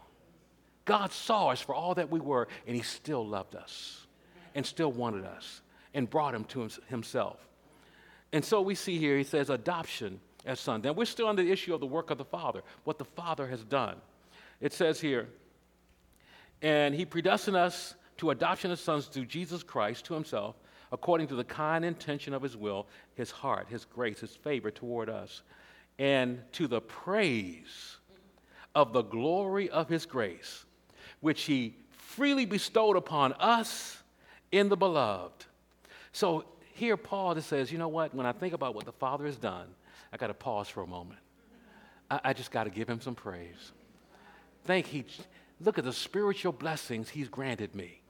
God 0.86 1.12
saw 1.12 1.50
us 1.50 1.62
for 1.62 1.76
all 1.76 1.96
that 1.96 2.10
we 2.10 2.20
were, 2.20 2.48
and 2.66 2.76
He 2.76 2.82
still 2.82 3.26
loved 3.26 3.56
us 3.56 4.08
and 4.56 4.66
still 4.66 4.92
wanted 4.92 5.26
us 5.26 5.62
and 5.94 6.10
brought 6.10 6.34
Him 6.34 6.44
to 6.46 6.70
Himself. 6.88 7.38
And 8.34 8.44
so 8.44 8.62
we 8.62 8.76
see 8.76 8.98
here, 8.98 9.18
He 9.18 9.24
says, 9.24 9.50
adoption 9.50 10.20
as 10.46 10.60
son. 10.60 10.82
Then 10.82 10.96
we're 10.96 11.06
still 11.06 11.28
on 11.28 11.36
the 11.36 11.52
issue 11.52 11.74
of 11.74 11.80
the 11.80 11.86
work 11.86 12.10
of 12.10 12.18
the 12.18 12.26
Father, 12.26 12.62
what 12.84 12.98
the 12.98 13.06
Father 13.06 13.48
has 13.48 13.64
done. 13.64 13.98
It 14.60 14.74
says 14.74 15.00
here, 15.00 15.28
and 16.62 16.96
He 16.96 17.06
predestined 17.06 17.58
us 17.58 17.96
to 18.18 18.32
adoption 18.32 18.72
as 18.72 18.80
sons 18.80 19.08
through 19.08 19.26
Jesus 19.26 19.64
Christ 19.64 20.06
to 20.06 20.14
Himself, 20.14 20.56
according 20.92 21.28
to 21.28 21.36
the 21.36 21.44
kind 21.44 21.86
intention 21.86 22.34
of 22.34 22.42
His 22.42 22.58
will, 22.58 22.88
His 23.16 23.32
heart, 23.32 23.68
His 23.70 23.86
grace, 23.86 24.20
His 24.20 24.36
favor 24.36 24.72
toward 24.72 25.10
us, 25.10 25.44
and 26.00 26.40
to 26.54 26.68
the 26.68 26.82
praise 26.82 27.98
of 28.74 28.94
the 28.94 29.04
glory 29.04 29.70
of 29.70 29.88
His 29.88 30.06
grace 30.06 30.66
which 31.22 31.44
he 31.44 31.76
freely 31.92 32.46
bestowed 32.46 32.98
upon 32.98 33.34
us 33.34 33.98
in 34.52 34.70
the 34.70 34.78
beloved. 34.78 35.46
So 36.12 36.44
here 36.74 36.98
Paul 36.98 37.36
just 37.36 37.48
says, 37.48 37.72
you 37.72 37.78
know 37.78 37.88
what? 37.88 38.14
When 38.14 38.26
I 38.26 38.34
think 38.34 38.54
about 38.54 38.76
what 38.76 38.86
the 38.86 38.92
Father 38.92 39.26
has 39.26 39.38
done, 39.38 39.68
I 40.12 40.18
got 40.18 40.28
to 40.28 40.34
pause 40.34 40.68
for 40.68 40.84
a 40.84 40.88
moment. 40.88 41.20
I, 42.10 42.20
I 42.26 42.34
just 42.34 42.52
got 42.52 42.66
to 42.66 42.70
give 42.70 42.90
him 42.90 43.00
some 43.00 43.16
praise. 43.16 43.72
Thank 44.66 44.88
he. 44.88 45.06
Look 45.64 45.78
at 45.78 45.86
the 45.86 45.94
spiritual 45.94 46.52
blessings 46.52 47.10
he's 47.10 47.30
granted 47.30 47.76
me. 47.76 48.02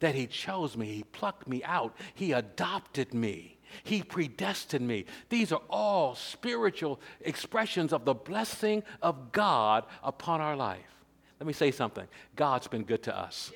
That 0.00 0.14
he 0.14 0.28
chose 0.28 0.76
me, 0.76 0.86
he 0.94 1.02
plucked 1.02 1.48
me 1.48 1.62
out, 1.64 1.96
he 2.14 2.32
adopted 2.32 3.12
me. 3.12 3.58
He 3.82 4.02
predestined 4.02 4.86
me. 4.86 5.04
These 5.28 5.52
are 5.52 5.60
all 5.68 6.14
spiritual 6.14 7.00
expressions 7.20 7.92
of 7.92 8.04
the 8.04 8.14
blessing 8.14 8.82
of 9.02 9.32
God 9.32 9.84
upon 10.02 10.40
our 10.40 10.56
life. 10.56 10.97
Let 11.40 11.46
me 11.46 11.52
say 11.52 11.70
something 11.70 12.06
God's 12.36 12.66
been 12.66 12.84
good 12.84 13.02
to 13.04 13.16
us. 13.16 13.52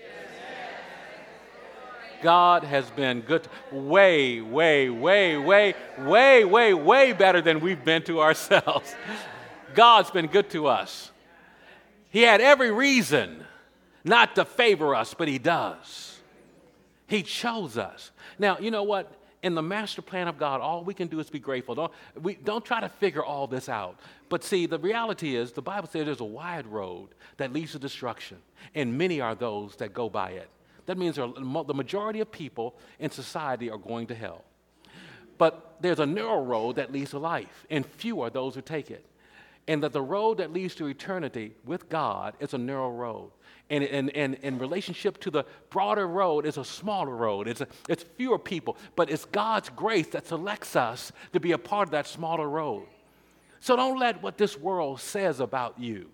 God 2.23 2.63
has 2.63 2.89
been 2.91 3.23
good, 3.23 3.49
way, 3.73 4.41
way, 4.41 4.89
way, 4.89 5.37
way, 5.37 5.75
way, 5.99 6.45
way, 6.45 6.73
way 6.73 7.13
better 7.13 7.41
than 7.41 7.59
we've 7.59 7.85
been 7.85 8.03
to 8.05 8.21
ourselves. 8.21 8.95
God's 9.75 10.11
been 10.13 10.29
good 10.29 10.49
to 10.51 10.69
us. 10.69 11.11
He 12.11 12.23
had 12.23 12.41
every 12.41 12.71
reason 12.71 13.45
not 14.05 14.37
to 14.37 14.45
favor 14.45 14.95
us, 14.95 15.15
but 15.15 15.27
He 15.27 15.39
does. 15.39 16.21
He 17.09 17.23
chose 17.23 17.77
us. 17.77 18.13
Now, 18.39 18.59
you 18.59 18.71
know 18.71 18.85
what? 18.85 19.13
In 19.43 19.55
the 19.55 19.63
master 19.63 20.03
plan 20.03 20.29
of 20.29 20.39
God, 20.39 20.61
all 20.61 20.85
we 20.85 20.95
can 20.95 21.09
do 21.09 21.19
is 21.19 21.29
be 21.29 21.41
grateful. 21.41 21.75
Don't, 21.75 21.93
we, 22.21 22.35
don't 22.35 22.65
try 22.65 22.81
to 22.81 22.89
figure 22.89 23.25
all 23.25 23.47
this 23.47 23.69
out. 23.69 23.99
But 24.29 24.45
see, 24.45 24.67
the 24.67 24.79
reality 24.79 25.35
is 25.35 25.53
the 25.53 25.63
Bible 25.63 25.89
says 25.89 26.07
there's 26.07 26.21
a 26.21 26.25
wide 26.25 26.67
road 26.67 27.09
that 27.39 27.53
leads 27.53 27.73
to 27.73 27.79
destruction, 27.79 28.39
and 28.75 28.97
many 28.97 29.21
are 29.21 29.35
those 29.35 29.77
that 29.77 29.93
go 29.93 30.09
by 30.09 30.31
it. 30.31 30.49
That 30.87 30.99
means 30.99 31.17
the 31.17 31.75
majority 31.75 32.21
of 32.21 32.31
people 32.31 32.77
in 32.99 33.11
society 33.11 33.71
are 33.71 33.79
going 33.79 34.07
to 34.09 34.15
hell. 34.15 34.45
But 35.39 35.77
there's 35.81 36.01
a 36.01 36.07
narrow 36.07 36.43
road 36.43 36.77
that 36.77 36.93
leads 36.93 37.11
to 37.11 37.19
life, 37.19 37.67
and 37.71 37.85
few 37.85 38.21
are 38.21 38.31
those 38.31 38.55
who 38.55 38.63
take 38.63 38.91
it. 38.91 39.05
And 39.69 39.83
that 39.83 39.93
the 39.93 40.03
road 40.03 40.39
that 40.39 40.53
leads 40.53 40.75
to 40.77 40.87
eternity 40.87 41.53
with 41.65 41.89
God 41.89 42.35
is 42.41 42.53
a 42.53 42.59
narrow 42.59 42.91
road 42.91 43.31
and, 43.71 43.85
and, 43.85 44.11
and 44.17 44.35
in 44.37 44.59
relationship 44.59 45.19
to 45.21 45.31
the 45.31 45.45
broader 45.71 46.07
road 46.07 46.47
is 46.47 46.59
a 46.59 46.65
smaller 46.65 47.15
road. 47.15 47.49
It's, 47.49 47.61
a, 47.61 47.69
it's 47.89 48.05
fewer 48.17 48.39
people, 48.39 48.77
but 48.97 49.11
it's 49.11 49.25
God's 49.25 49.71
grace 49.71 50.09
that 50.09 50.27
selects 50.27 50.77
us 50.77 51.13
to 51.33 51.41
be 51.41 51.53
a 51.53 51.59
part 51.59 51.89
of 51.89 51.93
that 51.93 52.07
smaller 52.07 52.49
road. 52.49 52.87
So 53.61 53.77
don't 53.77 53.99
let 53.99 54.23
what 54.23 54.39
this 54.39 54.59
world 54.59 55.01
says 55.01 55.41
about 55.41 55.79
you 55.79 56.11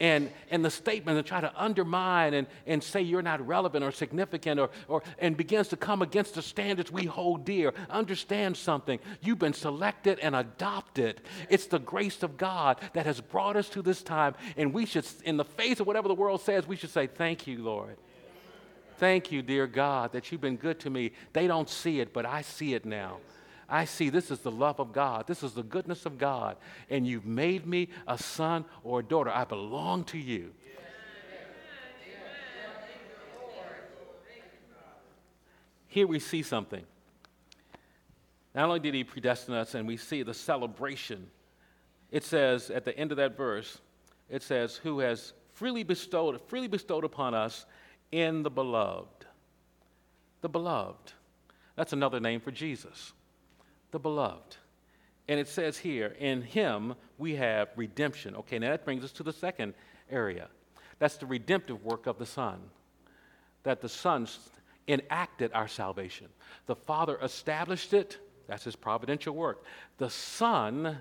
and, 0.00 0.30
and 0.50 0.64
the 0.64 0.70
statement 0.70 1.18
and 1.18 1.26
try 1.26 1.40
to 1.40 1.52
undermine 1.56 2.34
and, 2.34 2.46
and 2.66 2.82
say 2.82 3.02
you're 3.02 3.22
not 3.22 3.46
relevant 3.46 3.84
or 3.84 3.92
significant 3.92 4.58
or, 4.58 4.70
or 4.88 5.02
and 5.18 5.36
begins 5.36 5.68
to 5.68 5.76
come 5.76 6.02
against 6.02 6.34
the 6.34 6.42
standards 6.42 6.90
we 6.90 7.04
hold 7.04 7.44
dear. 7.44 7.72
Understand 7.90 8.56
something. 8.56 8.98
You've 9.20 9.38
been 9.38 9.52
selected 9.52 10.18
and 10.20 10.34
adopted. 10.34 11.20
It's 11.48 11.66
the 11.66 11.78
grace 11.78 12.22
of 12.22 12.36
God 12.36 12.80
that 12.94 13.06
has 13.06 13.20
brought 13.20 13.56
us 13.56 13.68
to 13.70 13.82
this 13.82 14.02
time. 14.02 14.34
And 14.56 14.72
we 14.72 14.86
should, 14.86 15.06
in 15.24 15.36
the 15.36 15.44
face 15.44 15.80
of 15.80 15.86
whatever 15.86 16.08
the 16.08 16.14
world 16.14 16.40
says, 16.40 16.66
we 16.66 16.76
should 16.76 16.90
say, 16.90 17.06
Thank 17.06 17.46
you, 17.46 17.62
Lord. 17.62 17.96
Thank 18.96 19.32
you, 19.32 19.40
dear 19.40 19.66
God, 19.66 20.12
that 20.12 20.30
you've 20.30 20.42
been 20.42 20.56
good 20.56 20.80
to 20.80 20.90
me. 20.90 21.12
They 21.32 21.46
don't 21.46 21.68
see 21.68 22.00
it, 22.00 22.12
but 22.12 22.26
I 22.26 22.42
see 22.42 22.74
it 22.74 22.84
now. 22.84 23.18
I 23.70 23.84
see 23.84 24.10
this 24.10 24.32
is 24.32 24.40
the 24.40 24.50
love 24.50 24.80
of 24.80 24.92
God. 24.92 25.28
This 25.28 25.44
is 25.44 25.52
the 25.52 25.62
goodness 25.62 26.04
of 26.04 26.18
God. 26.18 26.56
And 26.90 27.06
you've 27.06 27.24
made 27.24 27.66
me 27.66 27.88
a 28.08 28.18
son 28.18 28.64
or 28.82 28.98
a 28.98 29.02
daughter. 29.02 29.30
I 29.30 29.44
belong 29.44 30.02
to 30.04 30.18
you. 30.18 30.52
Here 35.86 36.06
we 36.06 36.18
see 36.18 36.42
something. 36.42 36.84
Not 38.54 38.64
only 38.66 38.80
did 38.80 38.94
he 38.94 39.04
predestine 39.04 39.54
us, 39.54 39.74
and 39.74 39.86
we 39.86 39.96
see 39.96 40.22
the 40.22 40.34
celebration, 40.34 41.28
it 42.10 42.24
says 42.24 42.70
at 42.70 42.84
the 42.84 42.96
end 42.96 43.12
of 43.12 43.16
that 43.18 43.36
verse, 43.36 43.78
it 44.28 44.42
says, 44.42 44.76
Who 44.76 44.98
has 45.00 45.32
freely 45.52 45.84
bestowed, 45.84 46.40
freely 46.48 46.68
bestowed 46.68 47.04
upon 47.04 47.34
us 47.34 47.66
in 48.10 48.42
the 48.42 48.50
beloved. 48.50 49.26
The 50.40 50.48
beloved. 50.48 51.12
That's 51.76 51.92
another 51.92 52.18
name 52.18 52.40
for 52.40 52.50
Jesus 52.50 53.12
the 53.90 53.98
beloved. 53.98 54.56
And 55.28 55.38
it 55.38 55.48
says 55.48 55.78
here, 55.78 56.16
in 56.18 56.42
him 56.42 56.94
we 57.18 57.36
have 57.36 57.68
redemption. 57.76 58.34
Okay, 58.36 58.58
now 58.58 58.70
that 58.70 58.84
brings 58.84 59.04
us 59.04 59.12
to 59.12 59.22
the 59.22 59.32
second 59.32 59.74
area. 60.10 60.48
That's 60.98 61.16
the 61.16 61.26
redemptive 61.26 61.84
work 61.84 62.06
of 62.06 62.18
the 62.18 62.26
Son. 62.26 62.58
That 63.62 63.80
the 63.80 63.88
Son 63.88 64.26
enacted 64.88 65.52
our 65.54 65.68
salvation. 65.68 66.26
The 66.66 66.76
Father 66.76 67.18
established 67.22 67.92
it, 67.92 68.18
that's 68.48 68.64
his 68.64 68.76
providential 68.76 69.34
work. 69.34 69.64
The 69.98 70.10
Son 70.10 70.98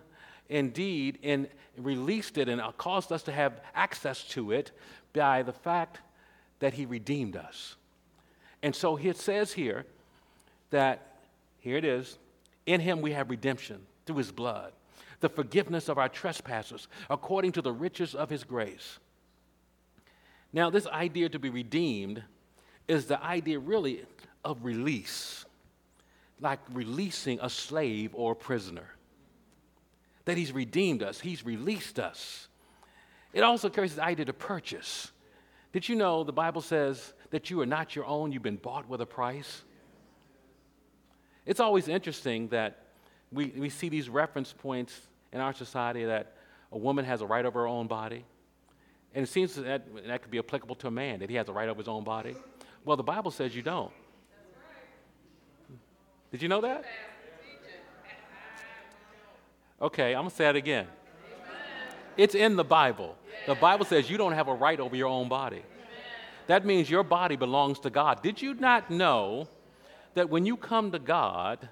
indeed 0.49 1.19
in, 1.21 1.47
released 1.77 2.37
it 2.37 2.49
and 2.49 2.59
uh, 2.59 2.71
caused 2.73 3.11
us 3.11 3.23
to 3.23 3.31
have 3.31 3.61
access 3.75 4.23
to 4.23 4.51
it 4.51 4.71
by 5.13 5.43
the 5.43 5.53
fact 5.53 5.99
that 6.59 6.73
he 6.73 6.85
redeemed 6.85 7.35
us. 7.35 7.75
And 8.61 8.75
so 8.75 8.97
it 8.97 9.17
says 9.17 9.53
here 9.53 9.85
that, 10.71 11.21
here 11.59 11.77
it 11.77 11.85
is, 11.85 12.17
in 12.69 12.79
him 12.79 13.01
we 13.01 13.13
have 13.13 13.31
redemption 13.31 13.81
through 14.05 14.17
his 14.17 14.31
blood, 14.31 14.73
the 15.21 15.29
forgiveness 15.29 15.89
of 15.89 15.97
our 15.97 16.07
trespasses, 16.07 16.87
according 17.09 17.51
to 17.53 17.63
the 17.63 17.71
riches 17.71 18.13
of 18.13 18.29
his 18.29 18.43
grace. 18.43 18.99
Now, 20.53 20.69
this 20.69 20.85
idea 20.85 21.29
to 21.29 21.39
be 21.39 21.49
redeemed 21.49 22.23
is 22.87 23.07
the 23.07 23.21
idea 23.23 23.57
really 23.57 24.05
of 24.45 24.63
release, 24.63 25.45
like 26.39 26.59
releasing 26.71 27.39
a 27.41 27.49
slave 27.49 28.11
or 28.13 28.33
a 28.33 28.35
prisoner. 28.35 28.87
That 30.25 30.37
he's 30.37 30.51
redeemed 30.51 31.01
us, 31.01 31.19
he's 31.19 31.43
released 31.43 31.99
us. 31.99 32.47
It 33.33 33.41
also 33.41 33.69
carries 33.69 33.95
the 33.95 34.03
idea 34.03 34.25
to 34.25 34.33
purchase. 34.33 35.11
Did 35.73 35.89
you 35.89 35.95
know 35.95 36.23
the 36.23 36.31
Bible 36.31 36.61
says 36.61 37.13
that 37.31 37.49
you 37.49 37.61
are 37.61 37.65
not 37.65 37.95
your 37.95 38.05
own, 38.05 38.31
you've 38.31 38.43
been 38.43 38.57
bought 38.57 38.87
with 38.87 39.01
a 39.01 39.07
price? 39.07 39.63
It's 41.49 41.59
always 41.59 41.87
interesting 41.87 42.47
that 42.49 42.77
we, 43.31 43.47
we 43.57 43.71
see 43.71 43.89
these 43.89 44.07
reference 44.07 44.53
points 44.53 45.07
in 45.33 45.41
our 45.41 45.51
society 45.51 46.05
that 46.05 46.35
a 46.71 46.77
woman 46.77 47.05
has 47.05 47.21
a 47.21 47.25
right 47.25 47.43
over 47.43 47.61
her 47.61 47.67
own 47.67 47.87
body. 47.87 48.23
And 49.15 49.23
it 49.23 49.29
seems 49.29 49.55
that 49.55 49.81
that 50.05 50.21
could 50.21 50.29
be 50.29 50.37
applicable 50.37 50.75
to 50.75 50.87
a 50.89 50.91
man, 50.91 51.17
that 51.21 51.29
he 51.31 51.35
has 51.37 51.49
a 51.49 51.51
right 51.51 51.67
over 51.67 51.79
his 51.79 51.87
own 51.87 52.03
body. 52.03 52.35
Well, 52.85 52.97
the 52.97 53.03
Bible 53.03 53.31
says 53.31 53.55
you 53.55 53.63
don't. 53.63 53.91
Did 56.31 56.43
you 56.43 56.49
know 56.49 56.61
that? 56.61 56.85
Okay, 59.81 60.13
I'm 60.13 60.21
going 60.21 60.29
to 60.29 60.35
say 60.35 60.49
it 60.49 60.55
again. 60.55 60.85
It's 62.15 62.35
in 62.35 62.57
the 62.57 62.63
Bible. 62.63 63.15
The 63.47 63.55
Bible 63.55 63.85
says 63.85 64.07
you 64.07 64.19
don't 64.19 64.33
have 64.33 64.49
a 64.49 64.53
right 64.53 64.79
over 64.79 64.95
your 64.95 65.07
own 65.07 65.27
body. 65.29 65.63
That 66.45 66.63
means 66.63 66.91
your 66.91 67.01
body 67.01 67.37
belongs 67.37 67.79
to 67.79 67.89
God. 67.89 68.21
Did 68.21 68.39
you 68.39 68.53
not 68.53 68.91
know 68.91 69.47
that 70.13 70.29
when 70.29 70.45
you 70.45 70.57
come 70.57 70.91
to 70.91 70.99
God, 70.99 71.69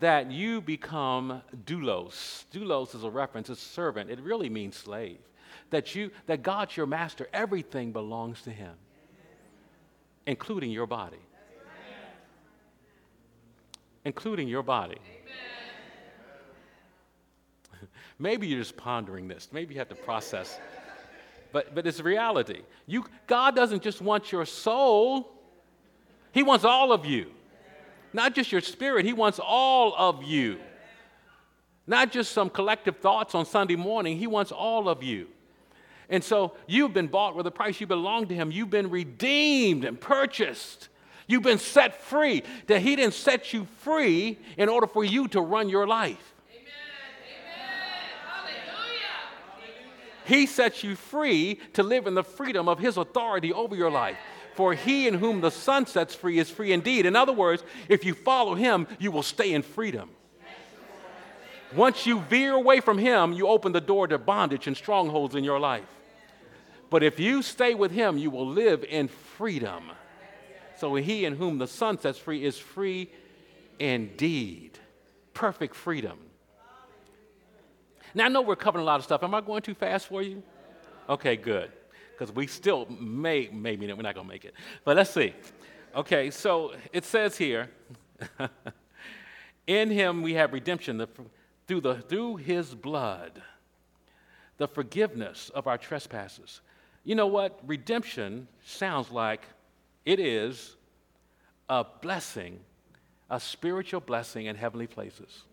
that 0.00 0.30
you 0.30 0.60
become 0.60 1.42
doulos. 1.64 2.44
Doulos 2.52 2.94
is 2.94 3.04
a 3.04 3.10
reference, 3.10 3.48
it's 3.48 3.60
servant. 3.60 4.10
It 4.10 4.20
really 4.20 4.50
means 4.50 4.76
slave. 4.76 5.18
That 5.70 5.94
you 5.94 6.10
that 6.26 6.42
God's 6.42 6.76
your 6.76 6.86
master, 6.86 7.28
everything 7.32 7.92
belongs 7.92 8.42
to 8.42 8.50
him, 8.50 8.74
including 10.26 10.70
your 10.70 10.86
body. 10.86 11.16
Including 14.04 14.46
your 14.46 14.62
body. 14.62 14.98
Maybe 18.18 18.46
you're 18.46 18.60
just 18.60 18.76
pondering 18.76 19.26
this. 19.26 19.48
Maybe 19.50 19.74
you 19.74 19.80
have 19.80 19.88
to 19.88 19.96
process. 19.96 20.60
But, 21.52 21.74
but 21.74 21.86
it's 21.86 22.00
reality. 22.00 22.60
You, 22.86 23.04
God 23.26 23.56
doesn't 23.56 23.82
just 23.82 24.00
want 24.00 24.30
your 24.30 24.44
soul, 24.44 25.35
He 26.36 26.42
wants 26.42 26.66
all 26.66 26.92
of 26.92 27.06
you. 27.06 27.30
Not 28.12 28.34
just 28.34 28.52
your 28.52 28.60
spirit, 28.60 29.06
He 29.06 29.14
wants 29.14 29.40
all 29.42 29.94
of 29.96 30.22
you. 30.22 30.58
Not 31.86 32.12
just 32.12 32.32
some 32.32 32.50
collective 32.50 32.98
thoughts 32.98 33.34
on 33.34 33.46
Sunday 33.46 33.74
morning, 33.74 34.18
He 34.18 34.26
wants 34.26 34.52
all 34.52 34.90
of 34.90 35.02
you. 35.02 35.28
And 36.10 36.22
so 36.22 36.52
you've 36.66 36.92
been 36.92 37.06
bought 37.06 37.36
with 37.36 37.46
a 37.46 37.50
price. 37.50 37.80
You 37.80 37.86
belong 37.86 38.26
to 38.26 38.34
Him. 38.34 38.52
You've 38.52 38.68
been 38.68 38.90
redeemed 38.90 39.86
and 39.86 39.98
purchased. 39.98 40.90
You've 41.26 41.42
been 41.42 41.58
set 41.58 42.02
free. 42.02 42.42
That 42.66 42.82
He 42.82 42.96
didn't 42.96 43.14
set 43.14 43.54
you 43.54 43.66
free 43.78 44.38
in 44.58 44.68
order 44.68 44.86
for 44.86 45.04
you 45.04 45.28
to 45.28 45.40
run 45.40 45.70
your 45.70 45.86
life. 45.86 46.34
He 50.26 50.44
sets 50.44 50.84
you 50.84 50.96
free 50.96 51.60
to 51.72 51.82
live 51.82 52.06
in 52.06 52.14
the 52.14 52.24
freedom 52.24 52.68
of 52.68 52.78
His 52.78 52.98
authority 52.98 53.54
over 53.54 53.74
your 53.74 53.90
life. 53.90 54.18
For 54.56 54.74
he 54.74 55.06
in 55.06 55.14
whom 55.14 55.42
the 55.42 55.50
Son 55.50 55.86
sets 55.86 56.14
free 56.14 56.38
is 56.38 56.50
free 56.50 56.72
indeed. 56.72 57.06
In 57.06 57.14
other 57.14 57.32
words, 57.32 57.62
if 57.88 58.04
you 58.04 58.14
follow 58.14 58.54
Him, 58.54 58.86
you 58.98 59.10
will 59.10 59.22
stay 59.22 59.52
in 59.52 59.62
freedom. 59.62 60.10
Once 61.74 62.06
you 62.06 62.20
veer 62.20 62.54
away 62.54 62.80
from 62.80 62.96
Him, 62.96 63.32
you 63.32 63.48
open 63.48 63.72
the 63.72 63.80
door 63.80 64.08
to 64.08 64.18
bondage 64.18 64.66
and 64.66 64.76
strongholds 64.76 65.34
in 65.34 65.44
your 65.44 65.60
life. 65.60 65.84
But 66.88 67.02
if 67.02 67.20
you 67.20 67.42
stay 67.42 67.74
with 67.74 67.92
Him, 67.92 68.16
you 68.16 68.30
will 68.30 68.48
live 68.48 68.84
in 68.84 69.08
freedom. 69.08 69.90
So 70.78 70.94
he 70.94 71.24
in 71.24 71.36
whom 71.36 71.58
the 71.58 71.66
Son 71.66 71.98
sets 71.98 72.18
free 72.18 72.44
is 72.44 72.58
free 72.58 73.10
indeed. 73.78 74.78
Perfect 75.34 75.74
freedom. 75.74 76.18
Now, 78.14 78.26
I 78.26 78.28
know 78.28 78.42
we're 78.42 78.56
covering 78.56 78.82
a 78.82 78.86
lot 78.86 79.00
of 79.00 79.04
stuff. 79.04 79.22
Am 79.22 79.34
I 79.34 79.40
going 79.40 79.62
too 79.62 79.74
fast 79.74 80.06
for 80.06 80.22
you? 80.22 80.42
Okay, 81.08 81.36
good. 81.36 81.70
Because 82.16 82.34
we 82.34 82.46
still 82.46 82.86
may, 82.86 83.48
maybe 83.52 83.86
we're 83.86 84.02
not 84.02 84.14
going 84.14 84.26
to 84.26 84.32
make 84.32 84.44
it. 84.44 84.54
But 84.84 84.96
let's 84.96 85.10
see. 85.10 85.34
Okay, 85.94 86.30
so 86.30 86.72
it 86.92 87.04
says 87.04 87.36
here, 87.36 87.70
in 89.66 89.90
him 89.90 90.22
we 90.22 90.34
have 90.34 90.52
redemption 90.52 90.98
the, 90.98 91.08
through, 91.66 91.80
the, 91.80 91.96
through 91.96 92.36
his 92.36 92.74
blood, 92.74 93.42
the 94.58 94.68
forgiveness 94.68 95.50
of 95.54 95.66
our 95.66 95.78
trespasses. 95.78 96.60
You 97.04 97.14
know 97.14 97.26
what? 97.26 97.60
Redemption 97.66 98.48
sounds 98.64 99.10
like 99.10 99.42
it 100.04 100.18
is 100.18 100.76
a 101.68 101.84
blessing, 101.84 102.60
a 103.30 103.38
spiritual 103.38 104.00
blessing 104.00 104.46
in 104.46 104.56
heavenly 104.56 104.86
places 104.86 105.44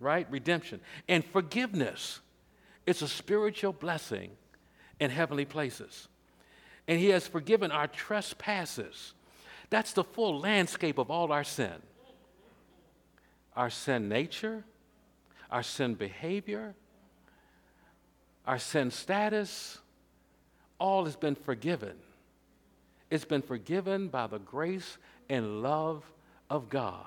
right? 0.00 0.26
Redemption. 0.30 0.80
And 1.08 1.24
forgiveness. 1.24 2.20
It's 2.86 3.02
a 3.02 3.08
spiritual 3.08 3.72
blessing 3.72 4.30
in 5.00 5.10
heavenly 5.10 5.44
places. 5.44 6.08
And 6.86 7.00
He 7.00 7.08
has 7.08 7.26
forgiven 7.26 7.72
our 7.72 7.88
trespasses. 7.88 9.14
That's 9.70 9.92
the 9.92 10.04
full 10.04 10.38
landscape 10.38 10.98
of 10.98 11.10
all 11.10 11.32
our 11.32 11.44
sin 11.44 11.72
our 13.56 13.68
sin 13.68 14.08
nature, 14.08 14.64
our 15.50 15.62
sin 15.62 15.94
behavior, 15.94 16.74
our 18.46 18.58
sin 18.58 18.90
status, 18.90 19.78
all 20.78 21.04
has 21.04 21.16
been 21.16 21.34
forgiven. 21.34 21.94
It's 23.10 23.24
been 23.24 23.42
forgiven 23.42 24.08
by 24.08 24.28
the 24.28 24.38
grace 24.38 24.98
and 25.28 25.62
love 25.62 26.04
of 26.48 26.70
God. 26.70 27.04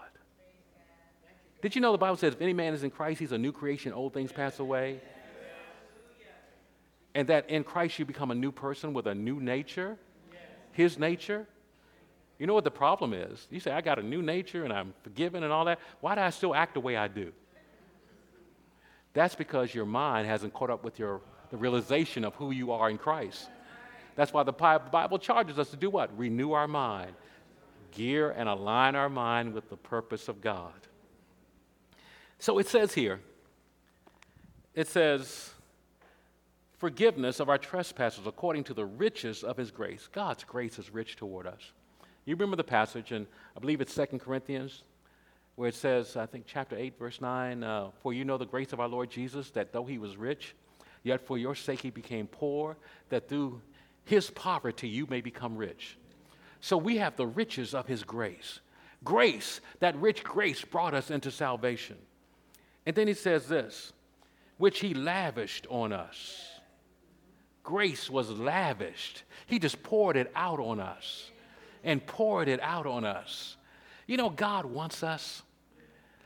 Did 1.61 1.75
you 1.75 1.81
know 1.81 1.93
the 1.93 1.97
Bible 1.97 2.17
says 2.17 2.33
if 2.33 2.41
any 2.41 2.53
man 2.53 2.73
is 2.73 2.83
in 2.83 2.91
Christ, 2.91 3.19
he's 3.19 3.31
a 3.31 3.37
new 3.37 3.53
creation, 3.53 3.93
old 3.93 4.13
things 4.13 4.31
pass 4.31 4.59
away? 4.59 4.99
And 7.15 7.27
that 7.29 7.49
in 7.49 7.63
Christ 7.63 7.99
you 7.99 8.05
become 8.05 8.31
a 8.31 8.35
new 8.35 8.51
person 8.51 8.93
with 8.93 9.07
a 9.07 9.13
new 9.13 9.39
nature, 9.39 9.97
his 10.71 10.97
nature. 10.97 11.47
You 12.39 12.47
know 12.47 12.55
what 12.55 12.63
the 12.63 12.71
problem 12.71 13.13
is? 13.13 13.47
You 13.51 13.59
say, 13.59 13.71
I 13.71 13.81
got 13.81 13.99
a 13.99 14.03
new 14.03 14.21
nature 14.21 14.63
and 14.63 14.73
I'm 14.73 14.93
forgiven 15.03 15.43
and 15.43 15.53
all 15.53 15.65
that. 15.65 15.79
Why 16.01 16.15
do 16.15 16.21
I 16.21 16.31
still 16.31 16.55
act 16.55 16.73
the 16.73 16.79
way 16.79 16.97
I 16.97 17.07
do? 17.07 17.31
That's 19.13 19.35
because 19.35 19.73
your 19.73 19.85
mind 19.85 20.27
hasn't 20.27 20.53
caught 20.53 20.71
up 20.71 20.83
with 20.83 20.97
your, 20.97 21.21
the 21.51 21.57
realization 21.57 22.25
of 22.25 22.33
who 22.35 22.49
you 22.49 22.71
are 22.71 22.89
in 22.89 22.97
Christ. 22.97 23.47
That's 24.15 24.33
why 24.33 24.43
the 24.43 24.51
Bible 24.51 25.19
charges 25.19 25.59
us 25.59 25.69
to 25.69 25.77
do 25.77 25.89
what? 25.89 26.15
Renew 26.17 26.51
our 26.53 26.67
mind, 26.67 27.13
gear 27.91 28.31
and 28.31 28.49
align 28.49 28.95
our 28.95 29.09
mind 29.09 29.53
with 29.53 29.69
the 29.69 29.77
purpose 29.77 30.27
of 30.27 30.41
God. 30.41 30.73
So 32.39 32.57
it 32.57 32.67
says 32.67 32.93
here, 32.93 33.21
it 34.73 34.87
says, 34.87 35.52
forgiveness 36.83 37.39
of 37.39 37.47
our 37.47 37.57
trespasses 37.57 38.27
according 38.27 38.61
to 38.61 38.73
the 38.73 38.83
riches 38.83 39.41
of 39.41 39.55
his 39.55 39.71
grace. 39.71 40.09
God's 40.11 40.43
grace 40.43 40.77
is 40.77 40.93
rich 40.93 41.15
toward 41.15 41.47
us. 41.47 41.71
You 42.25 42.35
remember 42.35 42.57
the 42.57 42.65
passage, 42.65 43.13
and 43.13 43.25
I 43.55 43.61
believe 43.61 43.79
it's 43.79 43.93
Second 43.93 44.19
Corinthians, 44.19 44.83
where 45.55 45.69
it 45.69 45.75
says, 45.75 46.17
I 46.17 46.25
think 46.25 46.43
chapter 46.45 46.75
8, 46.75 46.99
verse 46.99 47.21
9, 47.21 47.63
uh, 47.63 47.91
For 48.01 48.11
you 48.11 48.25
know 48.25 48.37
the 48.37 48.45
grace 48.45 48.73
of 48.73 48.81
our 48.81 48.89
Lord 48.89 49.09
Jesus, 49.09 49.49
that 49.51 49.71
though 49.71 49.85
he 49.85 49.97
was 49.97 50.17
rich, 50.17 50.55
yet 51.03 51.25
for 51.25 51.37
your 51.37 51.55
sake 51.55 51.79
he 51.79 51.89
became 51.89 52.27
poor, 52.27 52.75
that 53.07 53.29
through 53.29 53.61
his 54.03 54.29
poverty 54.31 54.89
you 54.89 55.07
may 55.09 55.21
become 55.21 55.55
rich. 55.55 55.97
So 56.59 56.75
we 56.75 56.97
have 56.97 57.15
the 57.15 57.27
riches 57.27 57.73
of 57.73 57.87
his 57.87 58.03
grace. 58.03 58.59
Grace, 59.05 59.61
that 59.79 59.95
rich 59.95 60.21
grace 60.21 60.65
brought 60.65 60.93
us 60.93 61.09
into 61.09 61.31
salvation. 61.31 61.95
And 62.85 62.93
then 62.93 63.07
he 63.07 63.13
says 63.13 63.47
this, 63.47 63.93
which 64.57 64.81
he 64.81 64.93
lavished 64.93 65.65
on 65.69 65.93
us. 65.93 66.52
Grace 67.63 68.09
was 68.09 68.29
lavished. 68.29 69.23
He 69.45 69.59
just 69.59 69.81
poured 69.83 70.17
it 70.17 70.31
out 70.35 70.59
on 70.59 70.79
us 70.79 71.31
and 71.83 72.05
poured 72.05 72.47
it 72.47 72.59
out 72.61 72.85
on 72.85 73.05
us. 73.05 73.55
You 74.05 74.17
know, 74.17 74.29
God 74.29 74.65
wants 74.65 75.03
us. 75.03 75.43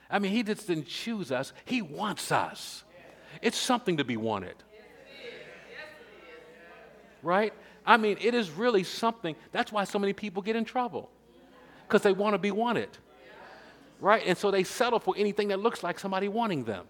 I 0.10 0.19
mean, 0.19 0.32
He 0.32 0.43
just 0.43 0.67
didn't 0.67 0.88
choose 0.88 1.32
us, 1.32 1.54
He 1.65 1.82
wants 1.82 2.32
us. 2.32 2.84
It's 3.41 3.58
something 3.58 3.97
to 3.97 4.04
be 4.04 4.17
wanted. 4.17 4.56
Right? 7.21 7.54
I 7.86 7.97
mean, 7.97 8.17
it 8.21 8.34
is 8.34 8.50
really 8.50 8.84
something. 8.84 9.36
That's 9.52 9.71
why 9.71 9.84
so 9.84 10.00
many 10.00 10.13
people 10.13 10.41
get 10.41 10.56
in 10.56 10.65
trouble 10.65 11.10
because 11.88 12.02
they 12.02 12.13
want 12.13 12.34
to 12.34 12.38
be 12.38 12.52
wanted 12.52 12.89
right? 14.00 14.23
And 14.26 14.38
so 14.38 14.52
they 14.52 14.63
settle 14.63 15.00
for 15.00 15.15
anything 15.17 15.50
that 15.50 15.60
looks 15.60 15.84
like 15.84 16.00
somebody 16.00 16.28
wanting 16.28 16.63
them. 16.63 16.86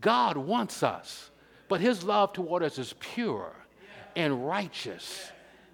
God 0.00 0.36
wants 0.36 0.82
us, 0.82 1.30
but 1.68 1.80
His 1.80 2.04
love 2.04 2.32
toward 2.32 2.62
us 2.62 2.78
is 2.78 2.94
pure 2.98 3.52
and 4.14 4.46
righteous. 4.46 5.30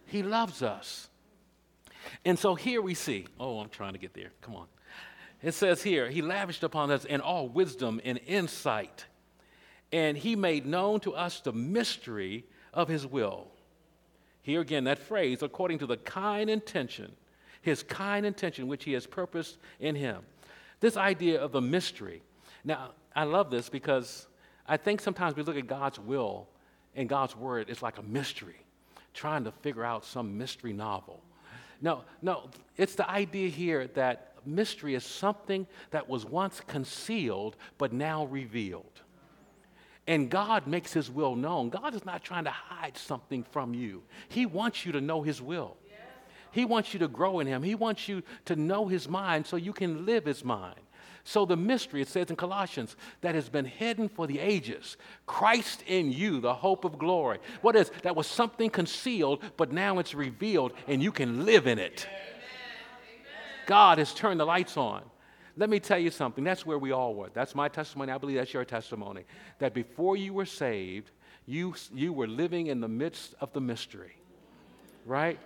He 0.06 0.22
loves 0.22 0.62
us. 0.62 1.08
And 2.24 2.38
so 2.38 2.54
here 2.54 2.82
we 2.82 2.94
see, 2.94 3.26
oh, 3.38 3.60
I'm 3.60 3.68
trying 3.68 3.92
to 3.92 3.98
get 3.98 4.14
there. 4.14 4.32
Come 4.40 4.56
on. 4.56 4.66
It 5.42 5.54
says 5.54 5.82
here, 5.82 6.08
He 6.08 6.22
lavished 6.22 6.62
upon 6.62 6.90
us 6.90 7.04
in 7.04 7.20
all 7.20 7.48
wisdom 7.48 8.00
and 8.04 8.20
insight, 8.26 9.06
and 9.92 10.16
He 10.16 10.36
made 10.36 10.66
known 10.66 11.00
to 11.00 11.14
us 11.14 11.40
the 11.40 11.52
mystery 11.52 12.44
of 12.72 12.88
His 12.88 13.06
will. 13.06 13.48
Here 14.42 14.60
again, 14.60 14.84
that 14.84 14.98
phrase, 14.98 15.42
according 15.42 15.78
to 15.78 15.86
the 15.86 15.96
kind 15.96 16.50
intention 16.50 17.12
his 17.62 17.82
kind 17.84 18.26
intention 18.26 18.66
which 18.66 18.84
he 18.84 18.92
has 18.92 19.06
purposed 19.06 19.56
in 19.80 19.94
him. 19.94 20.22
This 20.80 20.96
idea 20.96 21.40
of 21.40 21.52
the 21.52 21.60
mystery. 21.60 22.22
Now, 22.64 22.90
I 23.14 23.24
love 23.24 23.50
this 23.50 23.68
because 23.68 24.26
I 24.72 24.78
think 24.78 25.02
sometimes 25.02 25.36
we 25.36 25.42
look 25.42 25.58
at 25.58 25.66
God's 25.66 25.98
will 25.98 26.48
and 26.96 27.06
God's 27.06 27.36
word, 27.36 27.68
it's 27.68 27.82
like 27.82 27.98
a 27.98 28.02
mystery, 28.02 28.56
trying 29.12 29.44
to 29.44 29.52
figure 29.52 29.84
out 29.84 30.02
some 30.02 30.38
mystery 30.38 30.72
novel. 30.72 31.22
No, 31.82 32.04
no, 32.22 32.48
it's 32.78 32.94
the 32.94 33.06
idea 33.06 33.50
here 33.50 33.88
that 33.88 34.32
mystery 34.46 34.94
is 34.94 35.04
something 35.04 35.66
that 35.90 36.08
was 36.08 36.24
once 36.24 36.62
concealed 36.66 37.54
but 37.76 37.92
now 37.92 38.24
revealed. 38.24 39.02
And 40.06 40.30
God 40.30 40.66
makes 40.66 40.94
his 40.94 41.10
will 41.10 41.36
known. 41.36 41.68
God 41.68 41.94
is 41.94 42.06
not 42.06 42.24
trying 42.24 42.44
to 42.44 42.50
hide 42.50 42.96
something 42.96 43.44
from 43.44 43.74
you, 43.74 44.02
He 44.30 44.46
wants 44.46 44.86
you 44.86 44.92
to 44.92 45.02
know 45.02 45.20
his 45.20 45.42
will. 45.42 45.76
He 46.52 46.66
wants 46.66 46.92
you 46.92 47.00
to 47.00 47.08
grow 47.08 47.40
in 47.40 47.46
Him. 47.46 47.62
He 47.62 47.74
wants 47.74 48.08
you 48.08 48.22
to 48.44 48.56
know 48.56 48.86
His 48.86 49.08
mind 49.08 49.46
so 49.46 49.56
you 49.56 49.72
can 49.72 50.04
live 50.04 50.26
His 50.26 50.44
mind. 50.44 50.78
So, 51.24 51.44
the 51.44 51.56
mystery, 51.56 52.02
it 52.02 52.08
says 52.08 52.30
in 52.30 52.36
Colossians, 52.36 52.96
that 53.20 53.34
has 53.36 53.48
been 53.48 53.64
hidden 53.64 54.08
for 54.08 54.26
the 54.26 54.40
ages 54.40 54.96
Christ 55.26 55.84
in 55.86 56.10
you, 56.10 56.40
the 56.40 56.54
hope 56.54 56.84
of 56.84 56.98
glory. 56.98 57.38
What 57.60 57.76
is 57.76 57.90
that? 58.02 58.16
Was 58.16 58.26
something 58.26 58.70
concealed, 58.70 59.42
but 59.56 59.72
now 59.72 59.98
it's 59.98 60.14
revealed 60.14 60.72
and 60.88 61.02
you 61.02 61.12
can 61.12 61.44
live 61.44 61.66
in 61.66 61.78
it. 61.78 62.08
God 63.66 63.98
has 63.98 64.12
turned 64.12 64.40
the 64.40 64.44
lights 64.44 64.76
on. 64.76 65.02
Let 65.56 65.70
me 65.70 65.80
tell 65.80 65.98
you 65.98 66.10
something. 66.10 66.44
That's 66.44 66.64
where 66.64 66.78
we 66.78 66.92
all 66.92 67.14
were. 67.14 67.28
That's 67.32 67.54
my 67.54 67.68
testimony. 67.68 68.10
I 68.10 68.18
believe 68.18 68.36
that's 68.36 68.52
your 68.52 68.64
testimony. 68.64 69.24
That 69.58 69.74
before 69.74 70.16
you 70.16 70.32
were 70.32 70.46
saved, 70.46 71.10
you, 71.46 71.74
you 71.92 72.12
were 72.12 72.26
living 72.26 72.68
in 72.68 72.80
the 72.80 72.88
midst 72.88 73.34
of 73.40 73.52
the 73.52 73.60
mystery, 73.60 74.16
right? 75.04 75.38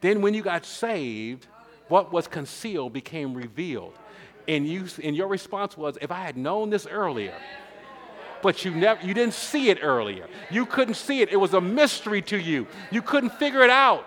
Then 0.00 0.20
when 0.20 0.34
you 0.34 0.42
got 0.42 0.64
saved, 0.66 1.46
what 1.88 2.12
was 2.12 2.28
concealed 2.28 2.92
became 2.92 3.34
revealed. 3.34 3.94
And, 4.48 4.66
you, 4.66 4.86
and 5.04 5.14
your 5.14 5.28
response 5.28 5.76
was, 5.76 5.98
if 6.00 6.10
I 6.10 6.22
had 6.22 6.36
known 6.36 6.70
this 6.70 6.86
earlier, 6.86 7.34
but 8.42 8.64
you 8.64 8.70
never 8.70 9.04
you 9.04 9.14
didn't 9.14 9.34
see 9.34 9.68
it 9.68 9.78
earlier. 9.82 10.26
You 10.50 10.64
couldn't 10.64 10.94
see 10.94 11.20
it. 11.20 11.30
It 11.30 11.36
was 11.36 11.54
a 11.54 11.60
mystery 11.60 12.22
to 12.22 12.38
you. 12.38 12.66
You 12.90 13.02
couldn't 13.02 13.30
figure 13.30 13.62
it 13.62 13.70
out. 13.70 14.06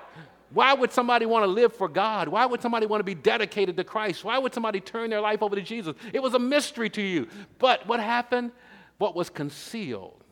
Why 0.50 0.74
would 0.74 0.92
somebody 0.92 1.26
want 1.26 1.44
to 1.44 1.48
live 1.48 1.74
for 1.74 1.88
God? 1.88 2.28
Why 2.28 2.46
would 2.46 2.62
somebody 2.62 2.86
want 2.86 3.00
to 3.00 3.06
be 3.06 3.16
dedicated 3.16 3.78
to 3.78 3.84
Christ? 3.84 4.24
Why 4.24 4.38
would 4.38 4.54
somebody 4.54 4.82
turn 4.82 5.10
their 5.10 5.22
life 5.22 5.42
over 5.42 5.56
to 5.56 5.62
Jesus? 5.62 5.96
It 6.12 6.22
was 6.22 6.34
a 6.34 6.40
mystery 6.40 6.90
to 6.90 7.02
you. 7.02 7.28
But 7.58 7.88
what 7.88 8.00
happened? 8.00 8.52
What 8.98 9.16
was 9.16 9.30
concealed 9.30 10.24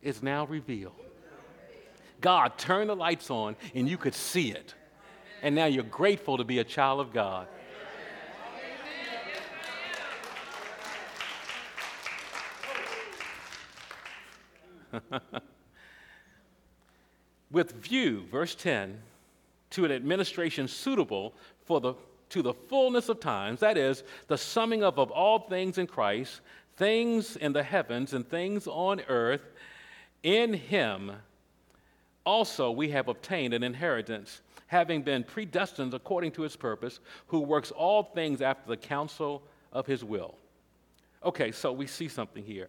is 0.00 0.22
now 0.22 0.46
revealed. 0.46 0.94
God 2.20 2.56
turned 2.56 2.88
the 2.88 2.96
lights 2.96 3.30
on 3.30 3.56
and 3.74 3.88
you 3.88 3.98
could 3.98 4.14
see 4.14 4.50
it. 4.50 4.74
And 5.42 5.54
now 5.54 5.66
you're 5.66 5.84
grateful 5.84 6.38
to 6.38 6.44
be 6.44 6.58
a 6.58 6.64
child 6.64 7.00
of 7.00 7.12
God. 7.12 7.46
With 17.50 17.72
view, 17.72 18.24
verse 18.30 18.54
10, 18.54 19.00
to 19.70 19.84
an 19.84 19.92
administration 19.92 20.68
suitable 20.68 21.34
for 21.64 21.80
the, 21.80 21.94
to 22.30 22.42
the 22.42 22.54
fullness 22.54 23.08
of 23.08 23.20
times, 23.20 23.60
that 23.60 23.76
is, 23.76 24.02
the 24.26 24.38
summing 24.38 24.82
up 24.82 24.98
of 24.98 25.10
all 25.10 25.38
things 25.38 25.78
in 25.78 25.86
Christ, 25.86 26.40
things 26.76 27.36
in 27.36 27.52
the 27.52 27.62
heavens 27.62 28.12
and 28.12 28.28
things 28.28 28.66
on 28.66 29.00
earth, 29.08 29.42
in 30.22 30.54
Him 30.54 31.12
also 32.24 32.70
we 32.70 32.90
have 32.90 33.08
obtained 33.08 33.54
an 33.54 33.62
inheritance, 33.62 34.42
having 34.66 35.02
been 35.02 35.22
predestined 35.22 35.94
according 35.94 36.32
to 36.32 36.42
His 36.42 36.56
purpose, 36.56 36.98
who 37.28 37.40
works 37.40 37.70
all 37.70 38.02
things 38.02 38.42
after 38.42 38.68
the 38.68 38.76
counsel 38.76 39.42
of 39.72 39.86
His 39.86 40.04
will. 40.04 40.34
Okay, 41.24 41.52
so 41.52 41.72
we 41.72 41.86
see 41.86 42.08
something 42.08 42.44
here. 42.44 42.68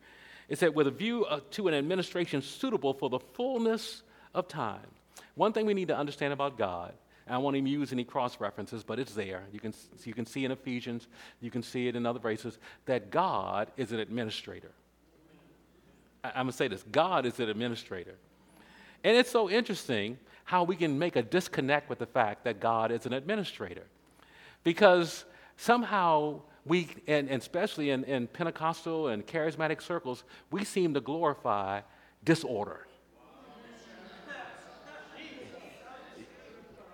It 0.50 0.58
said, 0.58 0.76
with 0.76 0.88
a 0.88 0.91
view 0.91 1.26
uh, 1.26 1.41
to 1.52 1.68
an 1.68 1.74
administration 1.74 2.41
suitable 2.41 2.93
for 2.93 3.10
the 3.10 3.20
fullness 3.20 4.04
of 4.34 4.48
time. 4.48 4.88
One 5.36 5.54
thing 5.54 5.66
we 5.66 5.74
need 5.74 5.89
to 5.89 5.98
understand 5.98 6.34
about 6.34 6.58
God, 6.58 6.93
I 7.30 7.38
won't 7.38 7.58
even 7.58 7.68
use 7.68 7.91
any 7.91 8.06
cross 8.06 8.39
references, 8.39 8.84
but 8.84 9.00
it's 9.00 9.14
there. 9.14 9.43
You 9.52 9.60
can, 9.60 9.74
you 10.06 10.14
can 10.14 10.26
see 10.26 10.45
in 10.45 10.52
Ephesians, 10.52 11.08
you 11.41 11.52
can 11.52 11.62
see 11.62 11.88
it 11.88 11.95
in 11.95 12.06
other 12.06 12.20
places, 12.20 12.58
that 12.86 13.12
God 13.12 13.70
is 13.76 13.91
an 13.91 14.00
administrator. 14.00 14.72
I, 16.24 16.30
I'm 16.30 16.36
going 16.36 16.48
to 16.48 16.54
say 16.54 16.68
this 16.68 16.84
God 16.84 17.26
is 17.26 17.39
an 17.39 17.50
administrator. 17.50 18.16
And 19.04 19.16
it's 19.16 19.30
so 19.30 19.50
interesting 19.50 20.18
how 20.45 20.64
we 20.64 20.76
can 20.76 20.98
make 20.98 21.16
a 21.16 21.22
disconnect 21.22 21.89
with 21.89 22.00
the 22.00 22.06
fact 22.06 22.45
that 22.45 22.60
God 22.60 22.91
is 22.91 23.06
an 23.06 23.14
administrator. 23.14 23.84
Because 24.64 25.26
somehow 25.58 26.41
we, 26.68 26.89
and, 27.07 27.30
and 27.30 27.41
especially 27.41 27.89
in, 27.89 28.03
in 28.03 28.28
Pentecostal 28.28 29.07
and 29.07 29.26
charismatic 29.26 29.82
circles, 29.82 30.24
we 30.51 30.63
seem 30.63 30.93
to 30.93 31.01
glorify 31.01 31.82
disorder. 32.24 32.88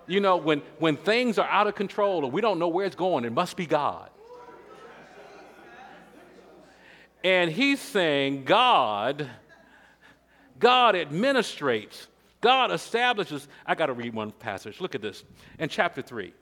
You 0.05 0.19
know, 0.19 0.35
when, 0.35 0.61
when 0.79 0.97
things 0.97 1.37
are 1.37 1.47
out 1.47 1.67
of 1.67 1.75
control 1.75 2.25
or 2.25 2.31
we 2.31 2.41
don't 2.41 2.59
know 2.59 2.67
where 2.67 2.85
it's 2.85 2.95
going, 2.95 3.23
it 3.23 3.31
must 3.31 3.55
be 3.55 3.65
God. 3.65 4.09
And 7.23 7.49
he's 7.49 7.79
saying, 7.79 8.43
God, 8.43 9.29
God 10.59 10.95
administrates, 10.95 12.07
God 12.41 12.71
establishes. 12.71 13.47
I 13.65 13.75
got 13.75 13.85
to 13.85 13.93
read 13.93 14.13
one 14.13 14.31
passage. 14.31 14.81
Look 14.81 14.93
at 14.93 15.01
this. 15.01 15.23
In 15.57 15.69
chapter 15.69 16.01
3, 16.01 16.33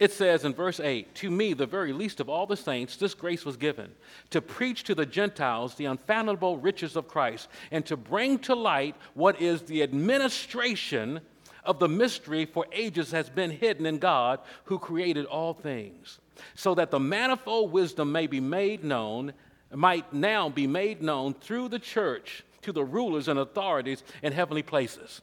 it 0.00 0.12
says 0.12 0.46
in 0.46 0.54
verse 0.54 0.80
8, 0.80 1.14
To 1.16 1.30
me, 1.30 1.52
the 1.52 1.66
very 1.66 1.92
least 1.92 2.20
of 2.20 2.28
all 2.30 2.46
the 2.46 2.56
saints, 2.56 2.96
this 2.96 3.12
grace 3.12 3.44
was 3.44 3.58
given 3.58 3.92
to 4.30 4.40
preach 4.40 4.82
to 4.84 4.94
the 4.94 5.04
Gentiles 5.04 5.74
the 5.74 5.84
unfathomable 5.84 6.56
riches 6.56 6.96
of 6.96 7.06
Christ 7.06 7.48
and 7.70 7.84
to 7.84 7.98
bring 7.98 8.38
to 8.40 8.54
light 8.54 8.96
what 9.12 9.40
is 9.42 9.60
the 9.62 9.82
administration 9.82 11.20
of 11.64 11.78
the 11.78 11.88
mystery 11.88 12.46
for 12.46 12.66
ages 12.72 13.10
has 13.10 13.28
been 13.28 13.50
hidden 13.50 13.84
in 13.84 13.98
God 13.98 14.40
who 14.64 14.78
created 14.78 15.26
all 15.26 15.52
things, 15.52 16.18
so 16.54 16.74
that 16.76 16.90
the 16.90 16.98
manifold 16.98 17.70
wisdom 17.70 18.10
may 18.10 18.26
be 18.26 18.40
made 18.40 18.82
known, 18.82 19.34
might 19.70 20.14
now 20.14 20.48
be 20.48 20.66
made 20.66 21.02
known 21.02 21.34
through 21.34 21.68
the 21.68 21.78
church 21.78 22.42
to 22.62 22.72
the 22.72 22.84
rulers 22.84 23.28
and 23.28 23.38
authorities 23.38 24.02
in 24.22 24.32
heavenly 24.32 24.62
places. 24.62 25.20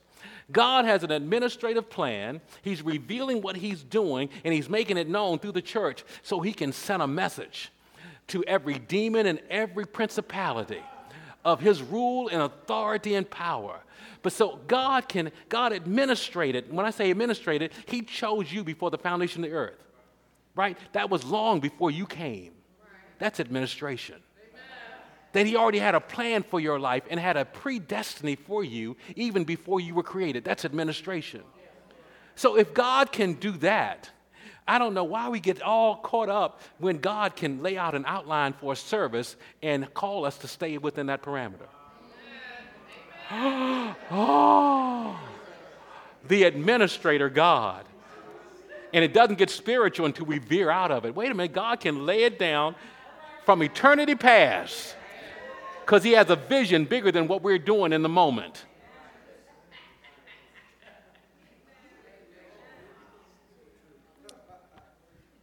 God 0.51 0.85
has 0.85 1.03
an 1.03 1.11
administrative 1.11 1.89
plan. 1.89 2.41
He's 2.61 2.81
revealing 2.81 3.41
what 3.41 3.57
He's 3.57 3.83
doing, 3.83 4.29
and 4.43 4.53
He's 4.53 4.69
making 4.69 4.97
it 4.97 5.09
known 5.09 5.39
through 5.39 5.51
the 5.53 5.61
church 5.61 6.03
so 6.21 6.39
He 6.39 6.53
can 6.53 6.71
send 6.71 7.01
a 7.01 7.07
message 7.07 7.71
to 8.27 8.43
every 8.45 8.79
demon 8.79 9.25
and 9.25 9.39
every 9.49 9.85
principality 9.85 10.81
of 11.43 11.59
His 11.59 11.81
rule 11.81 12.29
and 12.29 12.41
authority 12.41 13.15
and 13.15 13.29
power. 13.29 13.79
But 14.21 14.33
so 14.33 14.59
God 14.67 15.07
can, 15.09 15.31
God 15.49 15.73
administrated. 15.73 16.71
When 16.71 16.85
I 16.85 16.91
say 16.91 17.11
administrated, 17.11 17.71
He 17.85 18.01
chose 18.01 18.51
you 18.51 18.63
before 18.63 18.89
the 18.89 18.97
foundation 18.97 19.43
of 19.43 19.49
the 19.49 19.55
earth, 19.55 19.83
right? 20.55 20.77
That 20.93 21.09
was 21.09 21.25
long 21.25 21.59
before 21.59 21.91
you 21.91 22.05
came. 22.05 22.53
That's 23.19 23.39
administration 23.39 24.21
that 25.33 25.45
He 25.45 25.55
already 25.55 25.79
had 25.79 25.95
a 25.95 25.99
plan 25.99 26.43
for 26.43 26.59
your 26.59 26.79
life 26.79 27.03
and 27.09 27.19
had 27.19 27.37
a 27.37 27.45
predestiny 27.45 28.37
for 28.37 28.63
you 28.63 28.95
even 29.15 29.43
before 29.43 29.79
you 29.79 29.95
were 29.95 30.03
created. 30.03 30.43
That's 30.43 30.65
administration. 30.65 31.41
So 32.35 32.57
if 32.57 32.73
God 32.73 33.11
can 33.11 33.33
do 33.33 33.51
that, 33.53 34.11
I 34.67 34.79
don't 34.79 34.93
know 34.93 35.05
why 35.05 35.29
we 35.29 35.39
get 35.39 35.61
all 35.61 35.95
caught 35.95 36.29
up 36.29 36.61
when 36.77 36.97
God 36.97 37.35
can 37.35 37.63
lay 37.63 37.77
out 37.77 37.95
an 37.95 38.03
outline 38.05 38.53
for 38.53 38.73
a 38.73 38.75
service 38.75 39.37
and 39.63 39.91
call 39.93 40.25
us 40.25 40.37
to 40.39 40.47
stay 40.47 40.77
within 40.77 41.05
that 41.07 41.21
parameter. 41.21 41.67
oh, 44.11 45.19
the 46.27 46.43
administrator 46.43 47.29
God. 47.29 47.85
And 48.93 49.03
it 49.03 49.13
doesn't 49.13 49.37
get 49.37 49.49
spiritual 49.49 50.05
until 50.05 50.25
we 50.25 50.39
veer 50.39 50.69
out 50.69 50.91
of 50.91 51.05
it. 51.05 51.15
Wait 51.15 51.31
a 51.31 51.33
minute, 51.33 51.53
God 51.53 51.79
can 51.79 52.05
lay 52.05 52.23
it 52.23 52.37
down 52.37 52.75
from 53.45 53.63
eternity 53.63 54.15
past 54.15 54.96
because 55.87 56.03
he 56.03 56.11
has 56.11 56.29
a 56.29 56.35
vision 56.35 56.83
bigger 56.83 57.13
than 57.13 57.29
what 57.29 57.41
we're 57.41 57.57
doing 57.57 57.93
in 57.93 58.01
the 58.01 58.09
moment. 58.09 58.65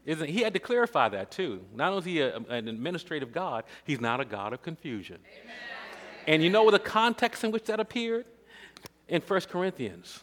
Isn't, 0.04 0.28
he 0.28 0.42
had 0.42 0.52
to 0.52 0.58
clarify 0.58 1.08
that 1.08 1.30
too. 1.30 1.64
Not 1.74 1.92
only 1.92 1.98
is 2.00 2.04
he 2.04 2.20
a, 2.20 2.36
an 2.36 2.68
administrative 2.68 3.32
God, 3.32 3.64
he's 3.84 4.02
not 4.02 4.20
a 4.20 4.26
God 4.26 4.52
of 4.52 4.60
confusion. 4.60 5.16
Amen. 5.42 5.56
And 6.26 6.42
you 6.42 6.50
know 6.50 6.70
the 6.70 6.78
context 6.78 7.42
in 7.42 7.50
which 7.50 7.64
that 7.64 7.80
appeared? 7.80 8.26
In 9.08 9.22
1 9.22 9.40
Corinthians, 9.42 10.22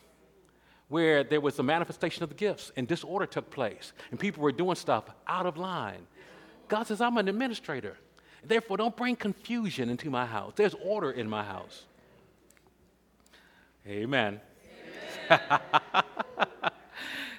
where 0.88 1.24
there 1.24 1.41
was 1.41 1.57
a 1.57 1.63
manifestation 1.63 2.22
of 2.22 2.30
the 2.30 2.36
gifts 2.36 2.72
and 2.76 2.88
disorder 2.88 3.26
took 3.26 3.49
place, 3.49 3.93
and 4.11 4.19
people 4.19 4.43
were 4.43 4.51
doing 4.51 4.76
stuff 4.76 5.05
out 5.26 5.47
of 5.47 5.57
line. 5.57 6.05
God 6.67 6.84
says, 6.84 7.01
I'm 7.01 7.17
an 7.17 7.28
administrator. 7.28 7.97
Therefore, 8.43 8.77
don't 8.77 8.95
bring 8.95 9.15
confusion 9.15 9.89
into 9.89 10.09
my 10.09 10.25
house. 10.25 10.53
There's 10.55 10.75
order 10.83 11.11
in 11.11 11.29
my 11.29 11.43
house. 11.43 11.83
Amen. 13.87 14.39
Amen. 15.29 15.59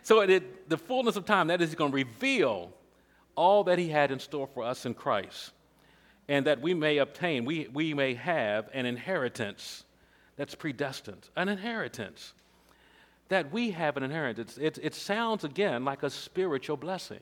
so, 0.03 0.20
it, 0.20 0.68
the 0.68 0.78
fullness 0.78 1.16
of 1.16 1.24
time, 1.24 1.48
that 1.48 1.61
is, 1.61 1.74
going 1.74 1.90
to 1.90 1.94
reveal 1.96 2.72
all 3.34 3.64
that 3.64 3.78
He 3.78 3.88
had 3.88 4.11
in 4.11 4.20
store 4.20 4.46
for 4.46 4.62
us 4.62 4.86
in 4.86 4.94
Christ, 4.94 5.53
and 6.28 6.46
that 6.46 6.61
we 6.61 6.72
may 6.72 6.98
obtain, 6.98 7.44
we, 7.44 7.68
we 7.72 7.94
may 7.94 8.14
have 8.14 8.68
an 8.72 8.86
inheritance 8.86 9.84
that's 10.36 10.55
predestined, 10.55 11.28
an 11.36 11.48
inheritance. 11.48 12.32
That 13.28 13.50
we 13.50 13.70
have 13.70 13.96
an 13.96 14.03
inheritance. 14.03 14.59
It, 14.59 14.78
it 14.82 14.94
sounds 14.94 15.42
again 15.42 15.84
like 15.84 16.03
a 16.03 16.11
spiritual 16.11 16.76
blessing. 16.76 17.20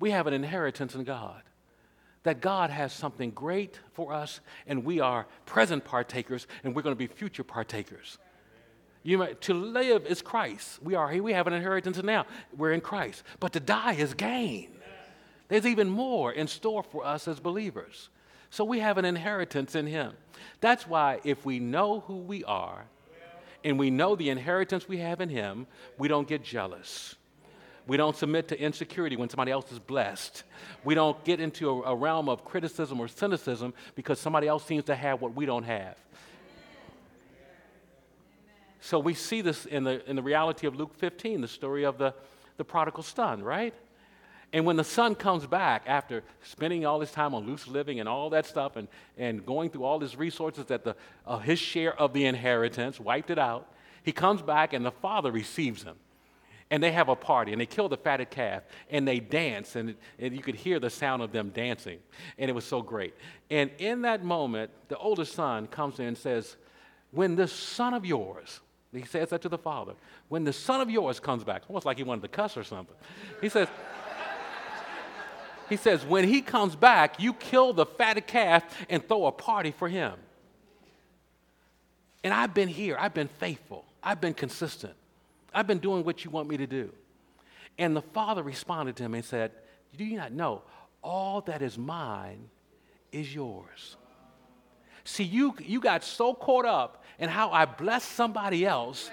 We 0.00 0.10
have 0.10 0.26
an 0.26 0.32
inheritance 0.32 0.94
in 0.94 1.04
God 1.04 1.42
that 2.24 2.40
God 2.40 2.70
has 2.70 2.92
something 2.92 3.30
great 3.30 3.78
for 3.92 4.12
us, 4.12 4.40
and 4.66 4.84
we 4.84 5.00
are 5.00 5.26
present 5.46 5.84
partakers, 5.84 6.46
and 6.64 6.74
we're 6.74 6.82
going 6.82 6.94
to 6.94 6.98
be 6.98 7.06
future 7.06 7.44
partakers. 7.44 8.18
You 9.02 9.18
may, 9.18 9.34
to 9.34 9.54
live 9.54 10.06
is 10.06 10.22
Christ. 10.22 10.82
We 10.82 10.94
are 10.94 11.10
here. 11.10 11.22
We 11.22 11.34
have 11.34 11.46
an 11.46 11.52
inheritance 11.52 12.02
now. 12.02 12.24
We're 12.56 12.72
in 12.72 12.80
Christ. 12.80 13.22
But 13.38 13.52
to 13.52 13.60
die 13.60 13.92
is 13.92 14.14
gain. 14.14 14.70
There's 15.48 15.66
even 15.66 15.90
more 15.90 16.32
in 16.32 16.46
store 16.46 16.82
for 16.82 17.04
us 17.04 17.28
as 17.28 17.38
believers. 17.38 18.08
So 18.48 18.64
we 18.64 18.78
have 18.78 18.96
an 18.96 19.04
inheritance 19.04 19.74
in 19.74 19.86
Him. 19.86 20.14
That's 20.60 20.88
why 20.88 21.20
if 21.22 21.44
we 21.44 21.58
know 21.58 22.00
who 22.00 22.16
we 22.16 22.44
are 22.44 22.86
and 23.62 23.78
we 23.78 23.90
know 23.90 24.16
the 24.16 24.30
inheritance 24.30 24.88
we 24.88 24.98
have 24.98 25.20
in 25.20 25.28
Him, 25.28 25.66
we 25.98 26.08
don't 26.08 26.26
get 26.26 26.42
jealous. 26.42 27.16
We 27.86 27.96
don't 27.96 28.16
submit 28.16 28.48
to 28.48 28.58
insecurity 28.58 29.16
when 29.16 29.28
somebody 29.28 29.52
else 29.52 29.70
is 29.70 29.78
blessed. 29.78 30.42
We 30.84 30.94
don't 30.94 31.22
get 31.24 31.40
into 31.40 31.68
a, 31.68 31.92
a 31.92 31.96
realm 31.96 32.28
of 32.28 32.44
criticism 32.44 32.98
or 32.98 33.08
cynicism 33.08 33.74
because 33.94 34.18
somebody 34.18 34.48
else 34.48 34.64
seems 34.64 34.84
to 34.84 34.94
have 34.94 35.20
what 35.20 35.34
we 35.34 35.44
don't 35.44 35.64
have. 35.64 35.96
So 38.80 38.98
we 38.98 39.14
see 39.14 39.40
this 39.40 39.64
in 39.66 39.84
the, 39.84 40.08
in 40.08 40.16
the 40.16 40.22
reality 40.22 40.66
of 40.66 40.76
Luke 40.76 40.94
15, 40.94 41.40
the 41.40 41.48
story 41.48 41.84
of 41.84 41.98
the, 41.98 42.14
the 42.58 42.64
prodigal 42.64 43.02
son, 43.02 43.42
right? 43.42 43.74
And 44.52 44.64
when 44.64 44.76
the 44.76 44.84
son 44.84 45.14
comes 45.14 45.46
back 45.46 45.82
after 45.86 46.22
spending 46.42 46.86
all 46.86 47.00
his 47.00 47.10
time 47.10 47.34
on 47.34 47.46
loose 47.46 47.66
living 47.66 47.98
and 47.98 48.08
all 48.08 48.30
that 48.30 48.46
stuff 48.46 48.76
and, 48.76 48.88
and 49.18 49.44
going 49.44 49.70
through 49.70 49.84
all 49.84 49.98
his 49.98 50.16
resources 50.16 50.66
that 50.66 50.84
the, 50.84 50.96
uh, 51.26 51.38
his 51.38 51.58
share 51.58 51.98
of 51.98 52.12
the 52.12 52.24
inheritance, 52.26 53.00
wiped 53.00 53.30
it 53.30 53.38
out, 53.38 53.66
he 54.02 54.12
comes 54.12 54.42
back 54.42 54.72
and 54.72 54.84
the 54.84 54.92
father 54.92 55.32
receives 55.32 55.82
him. 55.82 55.96
And 56.70 56.82
they 56.82 56.92
have 56.92 57.08
a 57.08 57.16
party 57.16 57.52
and 57.52 57.60
they 57.60 57.66
kill 57.66 57.88
the 57.88 57.96
fatted 57.96 58.30
calf 58.30 58.62
and 58.90 59.06
they 59.06 59.20
dance 59.20 59.76
and, 59.76 59.94
and 60.18 60.34
you 60.34 60.42
could 60.42 60.54
hear 60.54 60.80
the 60.80 60.90
sound 60.90 61.22
of 61.22 61.30
them 61.30 61.50
dancing. 61.50 61.98
And 62.38 62.48
it 62.50 62.54
was 62.54 62.64
so 62.64 62.82
great. 62.82 63.14
And 63.50 63.70
in 63.78 64.02
that 64.02 64.24
moment, 64.24 64.70
the 64.88 64.96
oldest 64.96 65.34
son 65.34 65.66
comes 65.66 65.98
in 66.00 66.06
and 66.06 66.18
says, 66.18 66.56
When 67.10 67.36
this 67.36 67.52
son 67.52 67.94
of 67.94 68.04
yours, 68.04 68.60
he 68.92 69.04
says 69.04 69.30
that 69.30 69.42
to 69.42 69.48
the 69.48 69.58
father, 69.58 69.92
when 70.28 70.44
the 70.44 70.52
son 70.52 70.80
of 70.80 70.90
yours 70.90 71.20
comes 71.20 71.44
back, 71.44 71.62
almost 71.68 71.84
like 71.84 71.96
he 71.96 72.02
wanted 72.02 72.22
to 72.22 72.28
cuss 72.28 72.56
or 72.56 72.64
something. 72.64 72.96
He 73.40 73.48
says, 73.48 73.68
he 75.68 75.76
says, 75.76 76.04
when 76.04 76.28
he 76.28 76.42
comes 76.42 76.76
back, 76.76 77.20
you 77.20 77.32
kill 77.32 77.72
the 77.72 77.86
fatted 77.86 78.26
calf 78.26 78.64
and 78.88 79.06
throw 79.06 79.26
a 79.26 79.32
party 79.32 79.70
for 79.70 79.88
him. 79.88 80.12
And 82.22 82.32
I've 82.32 82.54
been 82.54 82.68
here, 82.68 82.96
I've 82.98 83.14
been 83.14 83.28
faithful, 83.28 83.84
I've 84.02 84.20
been 84.20 84.34
consistent, 84.34 84.94
I've 85.54 85.66
been 85.66 85.78
doing 85.78 86.04
what 86.04 86.24
you 86.24 86.30
want 86.30 86.48
me 86.48 86.56
to 86.56 86.66
do. 86.66 86.92
And 87.78 87.94
the 87.96 88.02
father 88.02 88.42
responded 88.42 88.96
to 88.96 89.02
him 89.04 89.14
and 89.14 89.24
said, 89.24 89.52
Do 89.96 90.04
you 90.04 90.16
not 90.16 90.32
know 90.32 90.62
all 91.02 91.40
that 91.42 91.62
is 91.62 91.78
mine 91.78 92.48
is 93.12 93.34
yours? 93.34 93.96
See, 95.04 95.24
you, 95.24 95.54
you 95.60 95.80
got 95.80 96.02
so 96.02 96.34
caught 96.34 96.64
up 96.64 97.04
in 97.18 97.28
how 97.28 97.50
I 97.50 97.66
blessed 97.66 98.10
somebody 98.12 98.64
else 98.64 99.10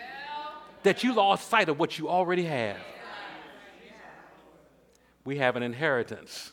that 0.83 1.03
you 1.03 1.13
lost 1.13 1.49
sight 1.49 1.69
of 1.69 1.79
what 1.79 1.99
you 1.99 2.09
already 2.09 2.45
have 2.45 2.77
we 5.23 5.37
have 5.37 5.55
an 5.55 5.63
inheritance. 5.63 6.51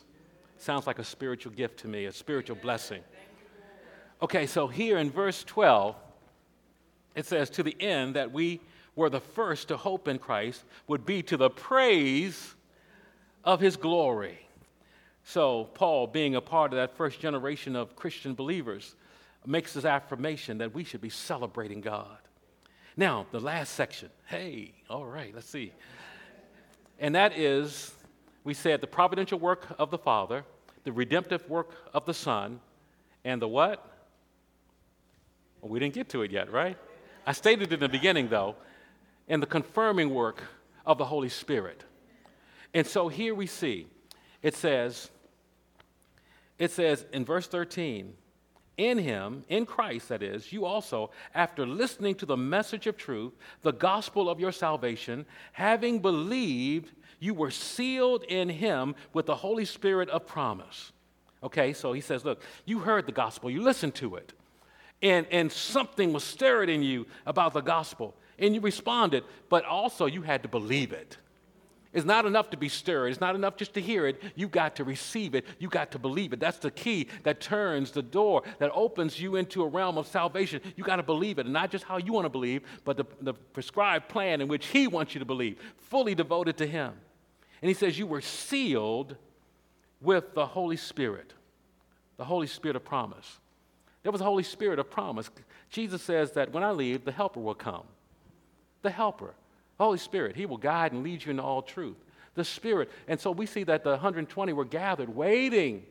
Sounds 0.57 0.85
like 0.85 0.99
a 0.99 1.03
spiritual 1.03 1.53
gift 1.53 1.79
to 1.79 1.87
me, 1.87 2.05
a 2.05 2.11
spiritual 2.11 2.55
blessing. 2.55 3.01
Okay, 4.21 4.45
so 4.45 4.67
here 4.67 4.97
in 4.97 5.09
verse 5.09 5.43
12, 5.45 5.95
it 7.15 7.25
says, 7.25 7.49
To 7.51 7.63
the 7.63 7.75
end 7.81 8.15
that 8.15 8.31
we 8.31 8.61
were 8.99 9.09
the 9.09 9.21
first 9.21 9.69
to 9.69 9.77
hope 9.77 10.07
in 10.07 10.19
Christ 10.19 10.63
would 10.87 11.05
be 11.05 11.23
to 11.23 11.37
the 11.37 11.49
praise 11.49 12.53
of 13.45 13.61
his 13.61 13.77
glory. 13.77 14.37
So, 15.23 15.69
Paul, 15.73 16.07
being 16.07 16.35
a 16.35 16.41
part 16.41 16.73
of 16.73 16.77
that 16.77 16.97
first 16.97 17.19
generation 17.19 17.75
of 17.75 17.95
Christian 17.95 18.33
believers, 18.33 18.95
makes 19.45 19.73
this 19.73 19.85
affirmation 19.85 20.57
that 20.57 20.73
we 20.73 20.83
should 20.83 20.99
be 20.99 21.09
celebrating 21.09 21.79
God. 21.79 22.17
Now, 22.97 23.25
the 23.31 23.39
last 23.39 23.73
section. 23.75 24.09
Hey, 24.25 24.73
all 24.89 25.05
right, 25.05 25.33
let's 25.33 25.49
see. 25.49 25.71
And 26.99 27.15
that 27.15 27.37
is 27.37 27.93
we 28.43 28.53
said 28.53 28.81
the 28.81 28.87
providential 28.87 29.39
work 29.39 29.65
of 29.79 29.91
the 29.91 29.97
Father, 29.97 30.43
the 30.83 30.91
redemptive 30.91 31.49
work 31.49 31.71
of 31.93 32.05
the 32.05 32.13
Son, 32.13 32.59
and 33.23 33.41
the 33.41 33.47
what? 33.47 33.85
Well, 35.61 35.71
we 35.71 35.79
didn't 35.79 35.93
get 35.93 36.09
to 36.09 36.21
it 36.23 36.31
yet, 36.31 36.51
right? 36.51 36.77
I 37.25 37.31
stated 37.31 37.71
in 37.71 37.79
the 37.79 37.87
beginning, 37.87 38.27
though, 38.27 38.55
and 39.29 39.41
the 39.41 39.47
confirming 39.47 40.09
work 40.09 40.43
of 40.85 40.97
the 40.97 41.05
Holy 41.05 41.29
Spirit. 41.29 41.83
And 42.73 42.85
so 42.85 43.07
here 43.07 43.33
we 43.33 43.47
see 43.47 43.87
it 44.41 44.55
says, 44.55 45.09
it 46.57 46.71
says 46.71 47.05
in 47.13 47.25
verse 47.25 47.47
13, 47.47 48.13
in 48.77 48.97
him, 48.97 49.43
in 49.49 49.65
Christ, 49.65 50.07
that 50.07 50.23
is, 50.23 50.53
you 50.53 50.65
also, 50.65 51.11
after 51.35 51.67
listening 51.67 52.15
to 52.15 52.25
the 52.25 52.37
message 52.37 52.87
of 52.87 52.95
truth, 52.95 53.33
the 53.61 53.73
gospel 53.73 54.29
of 54.29 54.39
your 54.39 54.53
salvation, 54.53 55.25
having 55.51 55.99
believed, 55.99 56.93
you 57.19 57.33
were 57.33 57.51
sealed 57.51 58.23
in 58.23 58.47
him 58.47 58.95
with 59.11 59.25
the 59.25 59.35
Holy 59.35 59.65
Spirit 59.65 60.07
of 60.09 60.25
promise. 60.25 60.93
Okay, 61.43 61.73
so 61.73 61.91
he 61.91 61.99
says, 61.99 62.23
Look, 62.23 62.41
you 62.65 62.79
heard 62.79 63.05
the 63.05 63.11
gospel, 63.11 63.49
you 63.49 63.61
listened 63.61 63.95
to 63.95 64.15
it, 64.15 64.31
and, 65.01 65.27
and 65.29 65.51
something 65.51 66.13
was 66.13 66.23
stirred 66.23 66.69
in 66.69 66.81
you 66.81 67.05
about 67.25 67.53
the 67.53 67.61
gospel, 67.61 68.15
and 68.39 68.55
you 68.55 68.61
responded, 68.61 69.23
but 69.49 69.65
also 69.65 70.05
you 70.05 70.21
had 70.21 70.43
to 70.43 70.49
believe 70.49 70.91
it. 70.91 71.17
It's 71.91 72.05
not 72.05 72.27
enough 72.27 72.51
to 72.51 72.57
be 72.57 72.69
stirred. 72.69 73.07
It's 73.07 73.19
not 73.19 73.33
enough 73.33 73.57
just 73.57 73.73
to 73.73 73.81
hear 73.81 74.05
it. 74.05 74.21
You've 74.35 74.51
got 74.51 74.75
to 74.75 74.83
receive 74.83 75.33
it. 75.33 75.45
You've 75.57 75.71
got 75.71 75.91
to 75.91 75.99
believe 75.99 76.33
it. 76.33 76.39
That's 76.39 76.59
the 76.59 76.69
key 76.69 77.07
that 77.23 77.41
turns 77.41 77.89
the 77.89 78.03
door, 78.03 78.43
that 78.59 78.69
opens 78.75 79.19
you 79.19 79.37
into 79.37 79.63
a 79.63 79.67
realm 79.67 79.97
of 79.97 80.05
salvation. 80.05 80.61
You've 80.75 80.85
got 80.85 80.97
to 80.97 81.03
believe 81.03 81.39
it, 81.39 81.45
and 81.45 81.53
not 81.53 81.71
just 81.71 81.85
how 81.85 81.97
you 81.97 82.13
want 82.13 82.25
to 82.25 82.29
believe, 82.29 82.61
but 82.85 82.95
the, 82.95 83.05
the 83.21 83.33
prescribed 83.33 84.07
plan 84.07 84.39
in 84.39 84.47
which 84.47 84.67
He 84.67 84.85
wants 84.85 85.15
you 85.15 85.19
to 85.19 85.25
believe, 85.25 85.57
fully 85.77 86.13
devoted 86.13 86.57
to 86.57 86.67
Him. 86.67 86.93
And 87.61 87.67
he 87.67 87.73
says, 87.73 87.97
You 87.97 88.05
were 88.05 88.21
sealed 88.21 89.15
with 89.99 90.33
the 90.35 90.45
Holy 90.45 90.77
Spirit, 90.77 91.33
the 92.17 92.25
Holy 92.25 92.47
Spirit 92.47 92.75
of 92.75 92.85
promise. 92.85 93.39
There 94.03 94.11
was 94.11 94.21
a 94.21 94.25
Holy 94.25 94.43
Spirit 94.43 94.79
of 94.79 94.89
promise. 94.89 95.29
Jesus 95.69 96.01
says 96.01 96.31
that 96.33 96.51
when 96.53 96.63
I 96.63 96.71
leave, 96.71 97.03
the 97.03 97.11
Helper 97.11 97.39
will 97.39 97.55
come. 97.55 97.83
The 98.81 98.89
Helper, 98.89 99.33
Holy 99.77 99.97
Spirit, 99.97 100.35
He 100.35 100.45
will 100.45 100.57
guide 100.57 100.91
and 100.91 101.03
lead 101.03 101.25
you 101.25 101.31
into 101.31 101.43
all 101.43 101.61
truth. 101.61 101.97
The 102.35 102.43
Spirit. 102.43 102.89
And 103.07 103.19
so 103.19 103.31
we 103.31 103.45
see 103.45 103.63
that 103.63 103.83
the 103.83 103.91
120 103.91 104.53
were 104.53 104.65
gathered, 104.65 105.09
waiting 105.09 105.83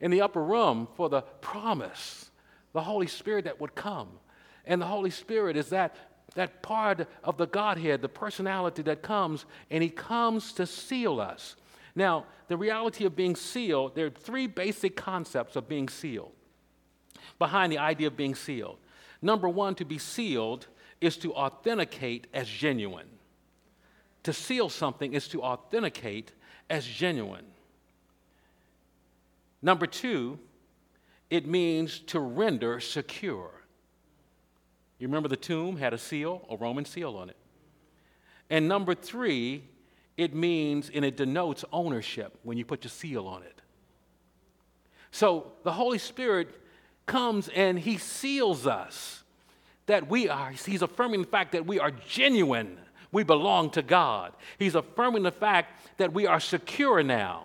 in 0.00 0.10
the 0.10 0.22
upper 0.22 0.42
room 0.42 0.88
for 0.96 1.08
the 1.08 1.22
promise, 1.22 2.30
the 2.72 2.82
Holy 2.82 3.06
Spirit 3.06 3.44
that 3.44 3.60
would 3.60 3.74
come. 3.74 4.08
And 4.66 4.80
the 4.80 4.86
Holy 4.86 5.10
Spirit 5.10 5.56
is 5.56 5.68
that 5.70 5.94
that 6.34 6.62
part 6.62 7.06
of 7.22 7.36
the 7.36 7.46
Godhead, 7.46 8.02
the 8.02 8.08
personality 8.08 8.82
that 8.82 9.02
comes, 9.02 9.44
and 9.70 9.82
He 9.82 9.88
comes 9.88 10.52
to 10.54 10.66
seal 10.66 11.20
us. 11.20 11.56
Now, 11.94 12.26
the 12.48 12.56
reality 12.56 13.04
of 13.04 13.14
being 13.14 13.36
sealed, 13.36 13.94
there 13.94 14.06
are 14.06 14.10
three 14.10 14.46
basic 14.46 14.96
concepts 14.96 15.56
of 15.56 15.68
being 15.68 15.88
sealed 15.88 16.32
behind 17.38 17.72
the 17.72 17.78
idea 17.78 18.08
of 18.08 18.16
being 18.16 18.34
sealed. 18.34 18.78
Number 19.22 19.48
one, 19.48 19.74
to 19.76 19.84
be 19.84 19.98
sealed 19.98 20.66
is 21.04 21.16
to 21.18 21.34
authenticate 21.34 22.26
as 22.32 22.48
genuine. 22.48 23.08
To 24.24 24.32
seal 24.32 24.68
something 24.68 25.12
is 25.12 25.28
to 25.28 25.42
authenticate 25.42 26.32
as 26.70 26.86
genuine. 26.86 27.44
Number 29.60 29.86
two, 29.86 30.38
it 31.30 31.46
means 31.46 31.98
to 32.00 32.20
render 32.20 32.80
secure. 32.80 33.50
You 34.98 35.08
remember 35.08 35.28
the 35.28 35.36
tomb 35.36 35.76
had 35.76 35.92
a 35.92 35.98
seal, 35.98 36.46
a 36.48 36.56
Roman 36.56 36.84
seal 36.84 37.16
on 37.16 37.28
it. 37.28 37.36
And 38.48 38.68
number 38.68 38.94
three, 38.94 39.64
it 40.16 40.34
means 40.34 40.90
and 40.94 41.04
it 41.04 41.16
denotes 41.16 41.64
ownership 41.72 42.38
when 42.42 42.56
you 42.56 42.64
put 42.64 42.84
your 42.84 42.90
seal 42.90 43.26
on 43.26 43.42
it. 43.42 43.60
So 45.10 45.52
the 45.62 45.72
Holy 45.72 45.98
Spirit 45.98 46.48
comes 47.06 47.48
and 47.48 47.78
he 47.78 47.98
seals 47.98 48.66
us 48.66 49.23
that 49.86 50.08
we 50.08 50.28
are, 50.28 50.50
he's 50.50 50.82
affirming 50.82 51.22
the 51.22 51.28
fact 51.28 51.52
that 51.52 51.66
we 51.66 51.78
are 51.78 51.90
genuine. 51.90 52.78
We 53.12 53.22
belong 53.22 53.70
to 53.70 53.82
God. 53.82 54.32
He's 54.58 54.74
affirming 54.74 55.22
the 55.22 55.32
fact 55.32 55.98
that 55.98 56.12
we 56.12 56.26
are 56.26 56.40
secure 56.40 57.02
now. 57.02 57.44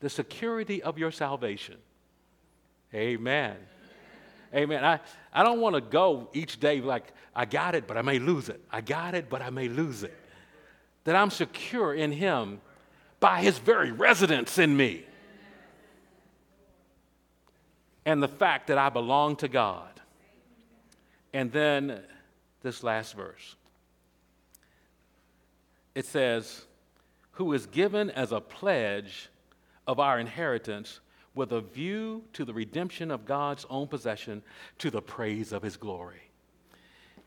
The 0.00 0.10
security 0.10 0.82
of 0.82 0.98
your 0.98 1.10
salvation. 1.10 1.76
Amen. 2.94 3.56
Amen. 4.54 4.84
I, 4.84 5.00
I 5.32 5.42
don't 5.42 5.60
want 5.60 5.74
to 5.76 5.80
go 5.80 6.28
each 6.34 6.60
day 6.60 6.80
like, 6.80 7.12
I 7.34 7.46
got 7.46 7.74
it, 7.74 7.86
but 7.86 7.96
I 7.96 8.02
may 8.02 8.18
lose 8.18 8.48
it. 8.48 8.60
I 8.70 8.80
got 8.82 9.14
it, 9.14 9.30
but 9.30 9.40
I 9.40 9.50
may 9.50 9.68
lose 9.68 10.02
it. 10.02 10.16
That 11.04 11.16
I'm 11.16 11.30
secure 11.30 11.94
in 11.94 12.12
Him 12.12 12.60
by 13.18 13.40
His 13.40 13.58
very 13.58 13.90
residence 13.90 14.58
in 14.58 14.76
me. 14.76 15.06
And 18.04 18.22
the 18.22 18.28
fact 18.28 18.66
that 18.66 18.78
I 18.78 18.90
belong 18.90 19.36
to 19.36 19.48
God. 19.48 19.91
And 21.32 21.50
then 21.50 22.00
this 22.62 22.82
last 22.82 23.14
verse 23.14 23.56
it 25.94 26.06
says, 26.06 26.64
Who 27.32 27.52
is 27.52 27.66
given 27.66 28.10
as 28.10 28.32
a 28.32 28.40
pledge 28.40 29.28
of 29.86 29.98
our 29.98 30.18
inheritance 30.18 31.00
with 31.34 31.52
a 31.52 31.60
view 31.60 32.22
to 32.34 32.44
the 32.44 32.52
redemption 32.52 33.10
of 33.10 33.24
God's 33.24 33.66
own 33.70 33.88
possession 33.88 34.42
to 34.78 34.90
the 34.90 35.00
praise 35.00 35.52
of 35.52 35.62
his 35.62 35.76
glory. 35.76 36.30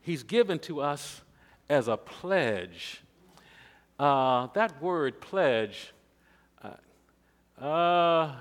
He's 0.00 0.22
given 0.22 0.58
to 0.60 0.80
us 0.80 1.22
as 1.68 1.88
a 1.88 1.96
pledge. 1.96 3.02
Uh, 3.98 4.48
that 4.54 4.80
word 4.80 5.20
pledge, 5.20 5.92
uh, 6.62 7.64
uh, 7.64 8.36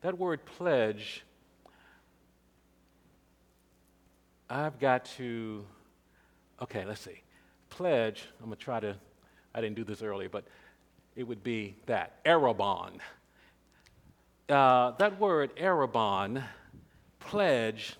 that 0.00 0.18
word 0.18 0.44
pledge, 0.44 1.24
I've 4.48 4.78
got 4.78 5.06
to, 5.16 5.64
okay, 6.62 6.84
let's 6.84 7.00
see. 7.00 7.22
Pledge, 7.70 8.24
I'm 8.40 8.46
going 8.46 8.56
to 8.56 8.62
try 8.62 8.80
to, 8.80 8.96
I 9.54 9.60
didn't 9.60 9.76
do 9.76 9.84
this 9.84 10.02
earlier, 10.02 10.28
but 10.28 10.44
it 11.16 11.24
would 11.24 11.42
be 11.42 11.76
that 11.86 12.22
Arrabon. 12.24 12.98
Uh, 14.48 14.90
that 14.98 15.18
word 15.18 15.56
Arrabon, 15.56 16.42
pledge, 17.20 17.96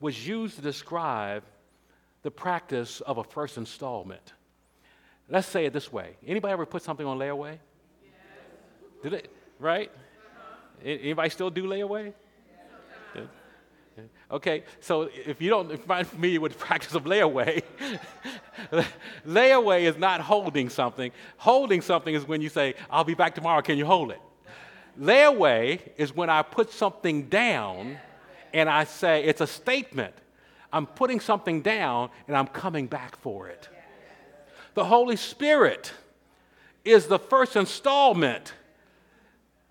was 0.00 0.26
used 0.26 0.56
to 0.56 0.62
describe 0.62 1.42
the 2.22 2.30
practice 2.30 3.00
of 3.00 3.18
a 3.18 3.24
first 3.24 3.56
installment. 3.56 4.32
Let's 5.28 5.48
say 5.48 5.66
it 5.66 5.72
this 5.72 5.92
way. 5.92 6.16
Anybody 6.26 6.52
ever 6.52 6.64
put 6.64 6.82
something 6.82 7.06
on 7.06 7.18
layaway? 7.18 7.58
Yes. 8.02 8.12
Did 9.02 9.12
it? 9.14 9.32
Right? 9.58 9.90
Uh-huh. 9.90 10.88
Anybody 10.88 11.28
still 11.30 11.50
do 11.50 11.64
layaway? 11.64 12.14
Okay, 14.30 14.64
so 14.80 15.08
if 15.24 15.40
you 15.40 15.48
don't 15.48 15.74
find 15.86 16.06
familiar 16.06 16.40
with 16.40 16.52
the 16.52 16.58
practice 16.58 16.94
of 16.94 17.04
layaway, 17.04 17.62
layaway 19.26 19.82
is 19.82 19.96
not 19.96 20.20
holding 20.20 20.68
something. 20.68 21.10
Holding 21.38 21.80
something 21.80 22.14
is 22.14 22.28
when 22.28 22.42
you 22.42 22.50
say, 22.50 22.74
I'll 22.90 23.04
be 23.04 23.14
back 23.14 23.34
tomorrow, 23.34 23.62
can 23.62 23.78
you 23.78 23.86
hold 23.86 24.10
it? 24.10 24.20
Layaway 25.00 25.80
is 25.96 26.14
when 26.14 26.28
I 26.28 26.42
put 26.42 26.70
something 26.70 27.28
down 27.28 27.96
and 28.52 28.68
I 28.68 28.84
say, 28.84 29.24
it's 29.24 29.40
a 29.40 29.46
statement. 29.46 30.14
I'm 30.72 30.84
putting 30.84 31.20
something 31.20 31.62
down 31.62 32.10
and 32.26 32.36
I'm 32.36 32.48
coming 32.48 32.86
back 32.86 33.16
for 33.16 33.48
it. 33.48 33.68
The 34.74 34.84
Holy 34.84 35.16
Spirit 35.16 35.92
is 36.84 37.06
the 37.06 37.18
first 37.18 37.56
installment 37.56 38.52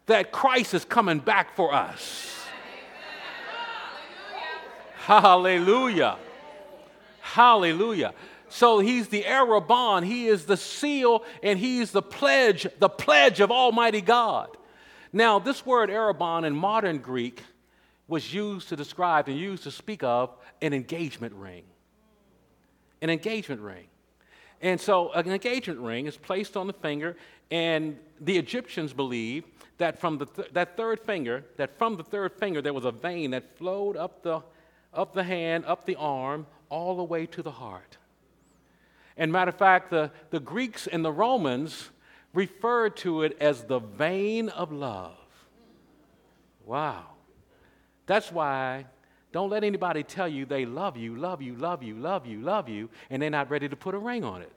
that 0.08 0.32
Christ 0.32 0.74
is 0.74 0.84
coming 0.84 1.20
back 1.20 1.56
for 1.56 1.74
us. 1.74 2.37
Hallelujah. 5.08 6.18
Hallelujah. 7.22 8.14
So 8.50 8.80
he's 8.80 9.08
the 9.08 9.24
Arrabon, 9.24 10.06
he 10.06 10.28
is 10.28 10.44
the 10.44 10.58
seal, 10.58 11.24
and 11.42 11.58
he's 11.58 11.92
the 11.92 12.02
pledge, 12.02 12.68
the 12.80 12.90
pledge 12.90 13.40
of 13.40 13.50
Almighty 13.50 14.02
God. 14.02 14.50
Now, 15.14 15.40
this 15.40 15.66
word 15.66 15.90
Arrabon 15.90 16.46
in 16.46 16.54
modern 16.54 16.98
Greek 16.98 17.42
was 18.10 18.34
used 18.34 18.68
to 18.68 18.76
describe 18.76 19.30
and 19.30 19.40
used 19.40 19.64
to 19.64 19.72
speak 19.72 20.04
of 20.04 20.36
an 20.62 20.74
engagement 20.74 21.34
ring. 21.36 21.64
An 23.02 23.10
engagement 23.10 23.62
ring. 23.62 23.86
And 24.62 24.78
so 24.78 25.14
an 25.14 25.32
engagement 25.32 25.80
ring 25.80 26.08
is 26.08 26.18
placed 26.18 26.58
on 26.58 26.68
the 26.68 26.74
finger, 26.74 27.16
and 27.50 27.98
the 28.20 28.38
Egyptians 28.38 28.92
believed 28.92 29.48
that 29.78 30.02
from 30.02 30.18
the 30.18 30.26
th- 30.26 30.50
that 30.52 30.76
third 30.76 31.00
finger, 31.00 31.46
that 31.56 31.78
from 31.78 31.96
the 31.96 32.04
third 32.04 32.34
finger 32.34 32.62
there 32.62 32.74
was 32.74 32.84
a 32.84 32.92
vein 32.92 33.32
that 33.32 33.58
flowed 33.58 33.96
up 33.96 34.22
the 34.22 34.42
up 34.94 35.14
the 35.14 35.24
hand, 35.24 35.66
up 35.66 35.86
the 35.86 35.96
arm, 35.96 36.48
all 36.70 36.98
the 36.98 37.04
way 37.04 37.26
to 37.28 37.42
the 37.42 37.52
heart. 37.52 37.98
And 39.16 39.32
matter 39.32 39.50
of 39.50 39.58
fact, 39.58 39.90
the, 39.90 40.12
the 40.30 40.40
Greeks 40.40 40.88
and 40.88 41.04
the 41.04 41.12
Romans 41.12 41.90
referred 42.34 42.96
to 42.98 43.24
it 43.24 43.36
as 43.40 43.64
the 43.64 43.80
vein 43.80 44.50
of 44.50 44.72
love. 44.72 45.18
Wow. 46.66 47.06
That's 48.06 48.32
why 48.32 48.86
don't 49.32 49.50
let 49.50 49.64
anybody 49.64 50.04
tell 50.04 50.28
you 50.28 50.46
they 50.46 50.66
love 50.66 50.98
you, 50.98 51.16
love 51.16 51.42
you, 51.42 51.56
love 51.56 51.84
you, 51.84 51.96
love 51.96 52.26
you, 52.26 52.42
love 52.42 52.70
you, 52.70 52.90
and 53.10 53.22
they're 53.22 53.30
not 53.30 53.50
ready 53.50 53.68
to 53.68 53.76
put 53.76 53.96
a 53.96 53.98
ring 53.98 54.24
on 54.24 54.42
it. 54.42 54.52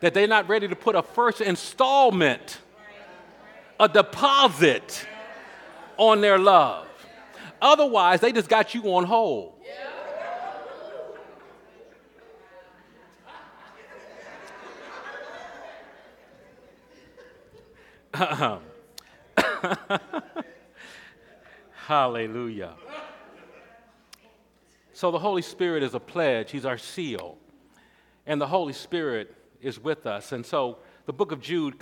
That 0.00 0.12
they're 0.12 0.26
not 0.26 0.48
ready 0.48 0.68
to 0.68 0.76
put 0.76 0.96
a 0.96 1.02
first 1.02 1.40
installment 1.40 2.58
a 3.78 3.88
deposit 3.88 5.06
on 5.96 6.20
their 6.20 6.38
love. 6.38 6.86
Otherwise, 7.60 8.20
they 8.20 8.32
just 8.32 8.48
got 8.48 8.74
you 8.74 8.82
on 8.94 9.04
hold. 9.04 9.54
Uh-huh. 18.14 18.58
Hallelujah. 21.72 22.74
So 24.92 25.10
the 25.10 25.18
Holy 25.18 25.42
Spirit 25.42 25.82
is 25.82 25.94
a 25.94 26.00
pledge, 26.00 26.52
He's 26.52 26.64
our 26.64 26.78
seal. 26.78 27.36
And 28.26 28.40
the 28.40 28.46
Holy 28.46 28.72
Spirit 28.72 29.34
is 29.60 29.80
with 29.80 30.06
us. 30.06 30.30
And 30.30 30.46
so 30.46 30.78
the 31.06 31.12
book 31.12 31.32
of 31.32 31.40
Jude 31.40 31.74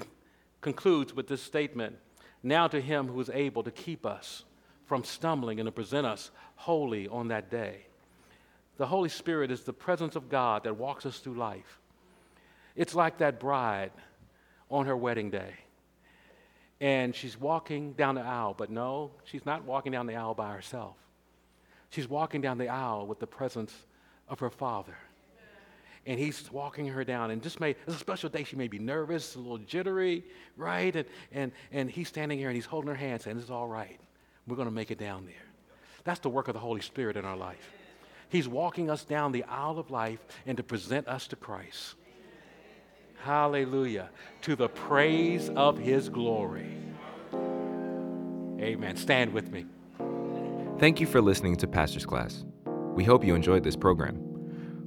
concludes 0.62 1.14
with 1.14 1.28
this 1.28 1.42
statement 1.42 1.96
Now 2.42 2.66
to 2.68 2.80
him 2.80 3.08
who 3.08 3.20
is 3.20 3.28
able 3.28 3.62
to 3.64 3.70
keep 3.70 4.06
us 4.06 4.44
from 4.86 5.04
stumbling 5.04 5.60
and 5.60 5.66
to 5.66 5.72
present 5.72 6.06
us 6.06 6.30
holy 6.56 7.06
on 7.08 7.28
that 7.28 7.50
day. 7.50 7.86
The 8.78 8.86
Holy 8.86 9.10
Spirit 9.10 9.50
is 9.50 9.62
the 9.62 9.72
presence 9.72 10.16
of 10.16 10.30
God 10.30 10.64
that 10.64 10.76
walks 10.76 11.04
us 11.04 11.18
through 11.18 11.34
life. 11.34 11.80
It's 12.74 12.94
like 12.94 13.18
that 13.18 13.38
bride 13.38 13.92
on 14.70 14.86
her 14.86 14.96
wedding 14.96 15.30
day. 15.30 15.52
And 16.80 17.14
she's 17.14 17.38
walking 17.38 17.92
down 17.92 18.16
the 18.16 18.22
aisle, 18.22 18.54
but 18.56 18.70
no, 18.70 19.12
she's 19.24 19.46
not 19.46 19.64
walking 19.64 19.92
down 19.92 20.06
the 20.06 20.16
aisle 20.16 20.34
by 20.34 20.52
herself. 20.52 20.96
She's 21.90 22.08
walking 22.08 22.40
down 22.40 22.58
the 22.58 22.68
aisle 22.68 23.06
with 23.06 23.20
the 23.20 23.26
presence 23.26 23.72
of 24.28 24.40
her 24.40 24.50
father 24.50 24.96
and 26.06 26.18
he's 26.18 26.50
walking 26.50 26.86
her 26.88 27.04
down. 27.04 27.30
And 27.30 27.42
just 27.42 27.60
may, 27.60 27.70
it's 27.70 27.96
a 27.96 27.98
special 27.98 28.28
day. 28.28 28.44
She 28.44 28.56
may 28.56 28.68
be 28.68 28.78
nervous, 28.78 29.34
a 29.34 29.38
little 29.38 29.58
jittery, 29.58 30.24
right? 30.56 30.94
And, 30.94 31.06
and, 31.32 31.52
and 31.70 31.90
he's 31.90 32.08
standing 32.08 32.38
here 32.38 32.48
and 32.48 32.56
he's 32.56 32.66
holding 32.66 32.88
her 32.88 32.96
hand 32.96 33.22
saying, 33.22 33.38
It's 33.38 33.50
all 33.50 33.68
right. 33.68 33.98
We're 34.46 34.56
going 34.56 34.68
to 34.68 34.74
make 34.74 34.90
it 34.90 34.98
down 34.98 35.24
there. 35.26 35.34
That's 36.04 36.20
the 36.20 36.28
work 36.28 36.48
of 36.48 36.54
the 36.54 36.60
Holy 36.60 36.80
Spirit 36.80 37.16
in 37.16 37.24
our 37.24 37.36
life. 37.36 37.70
He's 38.28 38.48
walking 38.48 38.90
us 38.90 39.04
down 39.04 39.30
the 39.30 39.44
aisle 39.44 39.78
of 39.78 39.90
life 39.90 40.18
and 40.46 40.56
to 40.56 40.62
present 40.62 41.06
us 41.06 41.28
to 41.28 41.36
Christ. 41.36 41.94
Hallelujah. 43.22 44.10
To 44.42 44.56
the 44.56 44.68
praise 44.68 45.48
of 45.50 45.78
his 45.78 46.08
glory. 46.08 46.76
Amen. 48.58 48.96
Stand 48.96 49.32
with 49.32 49.50
me. 49.52 49.66
Thank 50.78 51.00
you 51.00 51.06
for 51.06 51.20
listening 51.20 51.56
to 51.56 51.68
Pastor's 51.68 52.06
Class. 52.06 52.44
We 52.94 53.04
hope 53.04 53.24
you 53.24 53.34
enjoyed 53.34 53.62
this 53.62 53.76
program. 53.76 54.31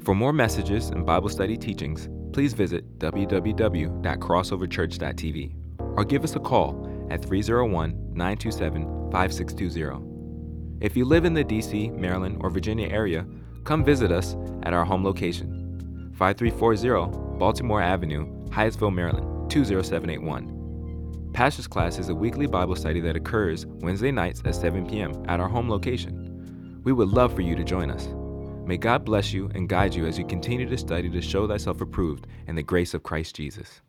For 0.05 0.13
more 0.13 0.31
messages 0.31 0.89
and 0.89 1.03
Bible 1.03 1.29
study 1.29 1.57
teachings, 1.57 2.07
please 2.31 2.53
visit 2.53 2.99
www.crossoverchurch.tv 2.99 5.55
or 5.79 6.05
give 6.05 6.23
us 6.23 6.35
a 6.35 6.39
call 6.39 7.07
at 7.09 7.25
301 7.25 8.13
927 8.13 9.11
5620. 9.11 10.85
If 10.85 10.95
you 10.95 11.05
live 11.05 11.25
in 11.25 11.33
the 11.33 11.43
DC, 11.43 11.91
Maryland, 11.97 12.37
or 12.41 12.51
Virginia 12.51 12.87
area, 12.87 13.25
come 13.63 13.83
visit 13.83 14.11
us 14.11 14.35
at 14.61 14.73
our 14.73 14.85
home 14.85 15.03
location 15.03 16.11
5340 16.15 17.39
Baltimore 17.39 17.81
Avenue, 17.81 18.27
Hyattsville, 18.49 18.93
Maryland 18.93 19.49
20781. 19.49 21.31
Pastor's 21.33 21.65
Class 21.65 21.97
is 21.97 22.09
a 22.09 22.15
weekly 22.15 22.45
Bible 22.45 22.75
study 22.75 22.99
that 22.99 23.15
occurs 23.15 23.65
Wednesday 23.65 24.11
nights 24.11 24.43
at 24.45 24.53
7 24.53 24.87
p.m. 24.87 25.25
at 25.27 25.39
our 25.39 25.49
home 25.49 25.67
location. 25.67 26.81
We 26.83 26.93
would 26.93 27.09
love 27.09 27.33
for 27.33 27.41
you 27.41 27.55
to 27.55 27.63
join 27.63 27.89
us. 27.89 28.07
May 28.65 28.77
God 28.77 29.05
bless 29.05 29.31
you 29.31 29.49
and 29.53 29.69
guide 29.69 29.93
you 29.93 30.07
as 30.07 30.17
you 30.17 30.25
continue 30.25 30.67
to 30.67 30.77
study 30.77 31.07
to 31.09 31.21
show 31.21 31.47
thyself 31.47 31.81
approved 31.81 32.25
in 32.47 32.55
the 32.55 32.63
grace 32.63 32.95
of 32.95 33.03
Christ 33.03 33.35
Jesus. 33.35 33.81